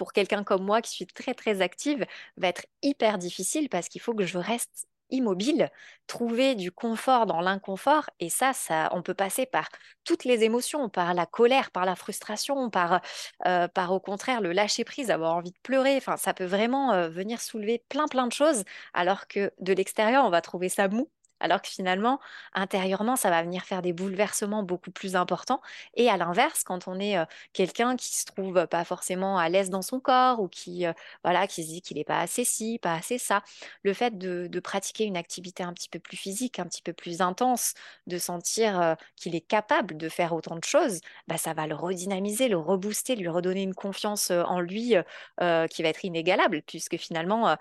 pour 0.00 0.14
quelqu'un 0.14 0.44
comme 0.44 0.64
moi 0.64 0.80
qui 0.80 0.92
suis 0.92 1.06
très 1.06 1.34
très 1.34 1.60
active, 1.60 2.06
va 2.38 2.48
être 2.48 2.64
hyper 2.80 3.18
difficile 3.18 3.68
parce 3.68 3.90
qu'il 3.90 4.00
faut 4.00 4.14
que 4.14 4.24
je 4.24 4.38
reste 4.38 4.86
immobile, 5.10 5.68
trouver 6.06 6.54
du 6.54 6.72
confort 6.72 7.26
dans 7.26 7.42
l'inconfort. 7.42 8.08
Et 8.18 8.30
ça, 8.30 8.54
ça, 8.54 8.88
on 8.92 9.02
peut 9.02 9.12
passer 9.12 9.44
par 9.44 9.68
toutes 10.04 10.24
les 10.24 10.42
émotions, 10.42 10.88
par 10.88 11.12
la 11.12 11.26
colère, 11.26 11.70
par 11.70 11.84
la 11.84 11.96
frustration, 11.96 12.70
par, 12.70 13.02
euh, 13.46 13.68
par 13.68 13.92
au 13.92 14.00
contraire 14.00 14.40
le 14.40 14.52
lâcher 14.52 14.84
prise, 14.84 15.10
avoir 15.10 15.34
envie 15.36 15.52
de 15.52 15.58
pleurer. 15.62 15.98
Enfin, 15.98 16.16
ça 16.16 16.32
peut 16.32 16.46
vraiment 16.46 16.94
euh, 16.94 17.10
venir 17.10 17.42
soulever 17.42 17.84
plein 17.90 18.08
plein 18.08 18.26
de 18.26 18.32
choses, 18.32 18.64
alors 18.94 19.26
que 19.28 19.52
de 19.60 19.74
l'extérieur, 19.74 20.24
on 20.24 20.30
va 20.30 20.40
trouver 20.40 20.70
ça 20.70 20.88
mou 20.88 21.10
alors 21.40 21.62
que 21.62 21.68
finalement, 21.68 22.20
intérieurement, 22.54 23.16
ça 23.16 23.30
va 23.30 23.42
venir 23.42 23.64
faire 23.64 23.82
des 23.82 23.92
bouleversements 23.92 24.62
beaucoup 24.62 24.90
plus 24.90 25.16
importants. 25.16 25.60
Et 25.94 26.08
à 26.08 26.16
l'inverse, 26.16 26.64
quand 26.64 26.88
on 26.88 26.98
est 27.00 27.16
quelqu'un 27.52 27.96
qui 27.96 28.14
se 28.14 28.24
trouve 28.24 28.66
pas 28.66 28.84
forcément 28.84 29.38
à 29.38 29.48
l'aise 29.48 29.70
dans 29.70 29.82
son 29.82 30.00
corps 30.00 30.40
ou 30.40 30.48
qui, 30.48 30.84
voilà, 31.24 31.46
qui 31.46 31.62
se 31.64 31.68
dit 31.68 31.82
qu'il 31.82 31.96
n'est 31.96 32.04
pas 32.04 32.20
assez 32.20 32.44
ci, 32.44 32.78
pas 32.80 32.94
assez 32.94 33.18
ça, 33.18 33.42
le 33.82 33.92
fait 33.94 34.18
de, 34.18 34.60
pratiquer 34.60 35.04
une 35.04 35.16
activité 35.16 35.62
un 35.62 35.72
petit 35.72 35.88
peu 35.88 35.98
plus 35.98 36.16
physique, 36.16 36.58
un 36.58 36.66
petit 36.66 36.82
peu 36.82 36.92
plus 36.92 37.22
intense, 37.22 37.74
de 38.06 38.18
sentir 38.18 38.96
qu'il 39.16 39.34
est 39.34 39.40
capable 39.40 39.96
de 39.96 40.08
faire 40.08 40.34
autant 40.34 40.56
de 40.56 40.64
choses, 40.64 41.00
bah, 41.28 41.38
ça 41.38 41.54
va 41.54 41.66
le 41.66 41.74
redynamiser, 41.74 42.48
le 42.48 42.58
rebooster, 42.58 43.16
lui 43.16 43.28
redonner 43.28 43.62
une 43.62 43.74
confiance 43.74 44.30
en 44.30 44.60
lui 44.60 44.94
qui 45.38 45.82
va 45.82 45.88
être 45.88 46.04
inégalable, 46.04 46.62
puisque 46.62 46.96
finalement, 46.96 47.56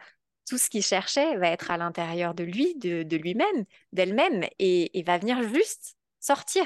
tout 0.50 0.58
ce 0.58 0.70
qu'il 0.70 0.84
cherchait 0.84 1.38
va 1.38 1.50
être 1.50 1.70
à 1.70 1.78
l'intérieur 1.78 2.34
de 2.34 2.44
lui, 2.44 2.76
de, 2.76 3.16
lui-même, 3.16 3.66
d'elle-même, 3.94 4.46
et, 4.58 5.04
va 5.06 5.20
venir 5.20 5.42
juste 5.44 5.96
sortir. 6.20 6.66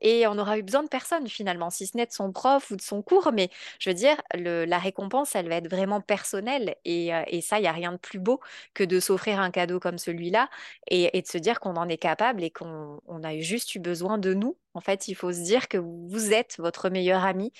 Et 0.00 0.26
on 0.26 0.38
aura 0.38 0.58
eu 0.58 0.62
besoin 0.62 0.82
de 0.82 0.88
personne 0.88 1.28
finalement, 1.28 1.70
si 1.70 1.86
ce 1.86 1.96
n'est 1.96 2.06
de 2.06 2.12
son 2.12 2.32
prof 2.32 2.70
ou 2.70 2.76
de 2.76 2.82
son 2.82 3.02
cours, 3.02 3.30
mais 3.32 3.50
je 3.78 3.90
veux 3.90 3.94
dire, 3.94 4.16
la 4.34 4.78
récompense, 4.78 5.34
elle 5.34 5.48
va 5.48 5.56
être 5.56 5.70
vraiment 5.70 6.00
personnelle. 6.00 6.76
Et, 6.84 7.14
euh, 7.14 7.22
ça, 7.42 7.58
il 7.58 7.62
n'y 7.62 7.68
a 7.68 7.72
rien 7.72 7.92
de 7.92 7.96
plus 7.98 8.18
beau 8.18 8.40
que 8.74 8.84
de 8.84 9.00
s'offrir 9.00 9.40
un 9.40 9.50
cadeau 9.50 9.80
comme 9.80 9.98
celui-là 9.98 10.48
et, 10.88 11.20
de 11.20 11.26
se 11.26 11.38
dire 11.38 11.60
qu'on 11.60 11.76
en 11.76 11.88
est 11.88 11.98
capable 11.98 12.42
et 12.44 12.50
qu'on 12.50 13.00
a 13.22 13.38
juste 13.38 13.74
eu 13.74 13.80
besoin 13.80 14.18
de 14.18 14.34
nous. 14.34 14.56
En 14.74 14.80
fait, 14.80 15.08
il 15.08 15.14
faut 15.14 15.32
se 15.32 15.40
dire 15.40 15.68
que 15.68 15.78
vous 15.78 16.32
êtes 16.32 16.56
votre 16.58 16.88
meilleur 16.88 17.24
ami 17.24 17.52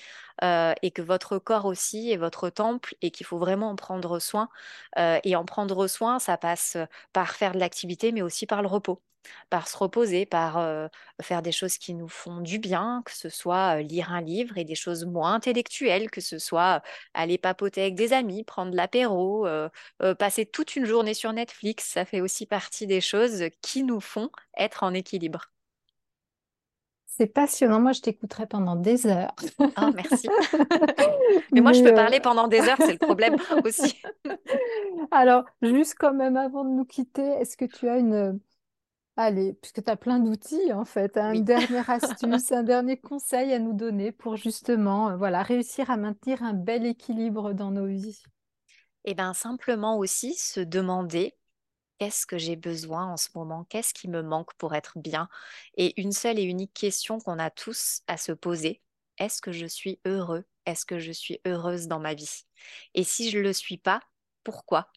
euh, 0.43 0.73
et 0.81 0.91
que 0.91 1.01
votre 1.01 1.37
corps 1.37 1.65
aussi 1.65 2.11
est 2.11 2.17
votre 2.17 2.49
temple 2.49 2.95
et 3.01 3.11
qu'il 3.11 3.25
faut 3.25 3.37
vraiment 3.37 3.69
en 3.69 3.75
prendre 3.75 4.19
soin. 4.19 4.49
Euh, 4.97 5.19
et 5.23 5.35
en 5.35 5.45
prendre 5.45 5.87
soin, 5.87 6.19
ça 6.19 6.37
passe 6.37 6.77
par 7.13 7.31
faire 7.35 7.53
de 7.53 7.59
l'activité, 7.59 8.11
mais 8.11 8.21
aussi 8.21 8.45
par 8.47 8.61
le 8.61 8.67
repos 8.67 9.01
par 9.49 9.67
se 9.67 9.77
reposer, 9.77 10.25
par 10.25 10.89
faire 11.21 11.41
des 11.41 11.51
choses 11.51 11.77
qui 11.77 11.93
nous 11.93 12.07
font 12.07 12.41
du 12.41 12.59
bien, 12.59 13.01
que 13.05 13.13
ce 13.13 13.29
soit 13.29 13.81
lire 13.81 14.11
un 14.11 14.21
livre 14.21 14.57
et 14.57 14.65
des 14.65 14.75
choses 14.75 15.05
moins 15.05 15.33
intellectuelles, 15.33 16.09
que 16.09 16.21
ce 16.21 16.39
soit 16.39 16.81
aller 17.13 17.37
papoter 17.37 17.81
avec 17.81 17.95
des 17.95 18.13
amis, 18.13 18.43
prendre 18.43 18.75
l'apéro, 18.75 19.47
passer 20.19 20.45
toute 20.45 20.75
une 20.75 20.85
journée 20.85 21.13
sur 21.13 21.33
Netflix. 21.33 21.85
Ça 21.85 22.05
fait 22.05 22.21
aussi 22.21 22.45
partie 22.45 22.87
des 22.87 23.01
choses 23.01 23.45
qui 23.61 23.83
nous 23.83 23.99
font 23.99 24.29
être 24.57 24.83
en 24.83 24.93
équilibre. 24.93 25.53
C'est 27.15 27.27
passionnant. 27.27 27.79
Moi, 27.79 27.91
je 27.91 28.01
t'écouterai 28.01 28.47
pendant 28.47 28.75
des 28.75 29.05
heures. 29.05 29.35
Oh, 29.59 29.91
merci. 29.93 30.27
Mais 31.51 31.61
moi, 31.61 31.71
je 31.71 31.83
peux 31.83 31.93
parler 31.93 32.19
pendant 32.19 32.47
des 32.47 32.61
heures, 32.61 32.77
c'est 32.79 32.93
le 32.93 32.97
problème 32.97 33.35
aussi. 33.63 34.01
Alors, 35.11 35.43
juste 35.61 35.93
quand 35.99 36.13
même 36.13 36.37
avant 36.37 36.63
de 36.63 36.71
nous 36.71 36.85
quitter, 36.85 37.21
est-ce 37.39 37.55
que 37.55 37.65
tu 37.65 37.87
as 37.87 37.97
une, 37.97 38.39
Allez, 39.17 39.53
puisque 39.53 39.83
tu 39.83 39.89
as 39.91 39.95
plein 39.95 40.19
d'outils 40.19 40.71
en 40.73 40.85
fait, 40.85 41.17
hein, 41.17 41.33
une 41.33 41.43
dernière 41.45 41.89
astuce, 41.89 42.51
un 42.51 42.63
dernier 42.63 42.97
conseil 42.97 43.51
à 43.53 43.59
nous 43.59 43.73
donner 43.73 44.11
pour 44.11 44.37
justement 44.37 45.09
euh, 45.09 45.15
voilà, 45.17 45.41
réussir 45.43 45.89
à 45.91 45.97
maintenir 45.97 46.43
un 46.43 46.53
bel 46.53 46.85
équilibre 46.85 47.53
dans 47.53 47.71
nos 47.71 47.85
vies. 47.87 48.21
Eh 49.05 49.13
bien, 49.13 49.33
simplement 49.33 49.97
aussi 49.97 50.35
se 50.35 50.59
demander 50.59 51.35
qu'est-ce 51.99 52.25
que 52.25 52.37
j'ai 52.37 52.55
besoin 52.55 53.05
en 53.07 53.17
ce 53.17 53.29
moment, 53.35 53.65
qu'est-ce 53.65 53.93
qui 53.93 54.09
me 54.09 54.21
manque 54.23 54.53
pour 54.55 54.75
être 54.75 54.97
bien? 54.97 55.29
Et 55.77 55.99
une 56.01 56.11
seule 56.11 56.39
et 56.39 56.43
unique 56.43 56.73
question 56.73 57.19
qu'on 57.19 57.39
a 57.39 57.49
tous 57.49 58.01
à 58.07 58.17
se 58.17 58.31
poser, 58.31 58.81
est-ce 59.17 59.41
que 59.41 59.51
je 59.51 59.65
suis 59.65 59.99
heureux? 60.05 60.45
Est-ce 60.65 60.85
que 60.85 60.99
je 60.99 61.11
suis 61.11 61.39
heureuse 61.45 61.87
dans 61.87 61.99
ma 61.99 62.13
vie? 62.13 62.43
Et 62.93 63.03
si 63.03 63.29
je 63.29 63.37
ne 63.39 63.43
le 63.43 63.53
suis 63.53 63.77
pas, 63.77 64.01
pourquoi? 64.43 64.89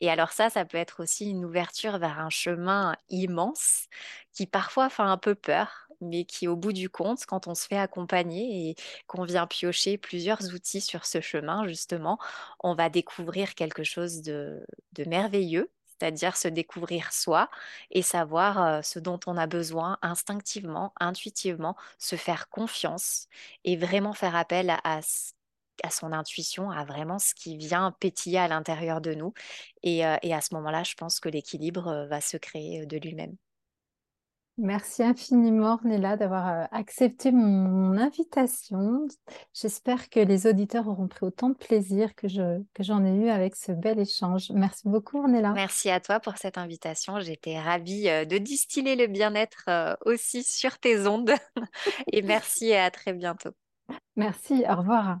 Et 0.00 0.10
alors 0.10 0.32
ça, 0.32 0.50
ça 0.50 0.64
peut 0.64 0.78
être 0.78 1.02
aussi 1.02 1.30
une 1.30 1.44
ouverture 1.44 1.98
vers 1.98 2.20
un 2.20 2.30
chemin 2.30 2.96
immense 3.08 3.88
qui 4.32 4.46
parfois 4.46 4.88
fait 4.90 5.02
un 5.02 5.16
peu 5.16 5.34
peur, 5.34 5.88
mais 6.00 6.24
qui 6.24 6.46
au 6.48 6.56
bout 6.56 6.72
du 6.72 6.88
compte, 6.90 7.26
quand 7.26 7.48
on 7.48 7.54
se 7.54 7.66
fait 7.66 7.78
accompagner 7.78 8.70
et 8.70 8.76
qu'on 9.06 9.24
vient 9.24 9.46
piocher 9.46 9.98
plusieurs 9.98 10.54
outils 10.54 10.80
sur 10.80 11.04
ce 11.06 11.20
chemin, 11.20 11.66
justement, 11.66 12.18
on 12.60 12.74
va 12.74 12.90
découvrir 12.90 13.54
quelque 13.54 13.84
chose 13.84 14.22
de, 14.22 14.64
merveilleux 15.06 15.70
c'est-à-dire 16.00 16.36
se 16.36 16.46
découvrir 16.46 17.12
soi 17.12 17.50
et 17.90 18.02
savoir 18.02 18.62
euh, 18.62 18.82
ce 18.82 19.00
dont 19.00 19.18
on 19.26 19.36
a 19.36 19.48
besoin 19.48 19.98
instinctivement, 20.02 20.92
intuitivement, 21.00 21.76
se 21.98 22.14
faire 22.14 22.48
confiance 22.50 23.26
et 23.64 23.76
vraiment 23.76 24.12
faire 24.14 24.36
appel 24.36 24.70
à, 24.70 24.78
à 24.84 25.00
à 25.82 25.90
son 25.90 26.12
intuition, 26.12 26.70
à 26.70 26.84
vraiment 26.84 27.18
ce 27.18 27.34
qui 27.34 27.56
vient 27.56 27.92
pétiller 28.00 28.38
à 28.38 28.48
l'intérieur 28.48 29.00
de 29.00 29.14
nous. 29.14 29.32
Et, 29.82 30.06
euh, 30.06 30.16
à 30.30 30.40
ce 30.40 30.54
moment-là, 30.54 30.82
je 30.82 30.94
pense 30.94 31.20
que 31.20 31.28
l'équilibre 31.28 31.88
euh, 31.88 32.06
va 32.06 32.20
se 32.20 32.36
créer 32.36 32.82
euh, 32.82 32.86
de 32.86 32.96
lui-même. 32.96 33.34
Merci 34.60 35.04
infiniment, 35.04 35.74
Ornella, 35.74 36.16
d'avoir 36.16 36.66
accepté 36.72 37.30
mon 37.30 37.96
invitation. 37.96 39.06
J'espère 39.54 40.10
que 40.10 40.18
les 40.18 40.48
auditeurs 40.48 40.88
auront 40.88 41.06
pris 41.06 41.24
autant 41.24 41.50
de 41.50 41.54
plaisir 41.54 42.12
que, 42.16 42.26
je, 42.26 42.60
que 42.74 42.82
j'en 42.82 43.04
ai 43.04 43.14
eu 43.14 43.28
avec 43.28 43.54
ce 43.54 43.70
bel 43.70 44.00
échange. 44.00 44.50
Merci 44.50 44.88
beaucoup, 44.88 45.18
Ornella. 45.18 45.52
Merci 45.52 45.90
à 45.90 46.00
toi 46.00 46.18
pour 46.18 46.38
cette 46.38 46.58
invitation. 46.58 47.20
J'étais 47.20 47.60
ravie 47.60 48.06
de 48.26 48.38
distiller 48.38 48.96
le 48.96 49.06
bien-être 49.06 49.96
aussi 50.04 50.42
sur 50.42 50.76
tes 50.78 51.06
ondes. 51.06 51.34
et 52.12 52.22
merci 52.22 52.66
et 52.66 52.78
à 52.78 52.90
très 52.90 53.12
bientôt. 53.12 53.50
Merci, 54.16 54.64
au 54.68 54.74
revoir. 54.74 55.20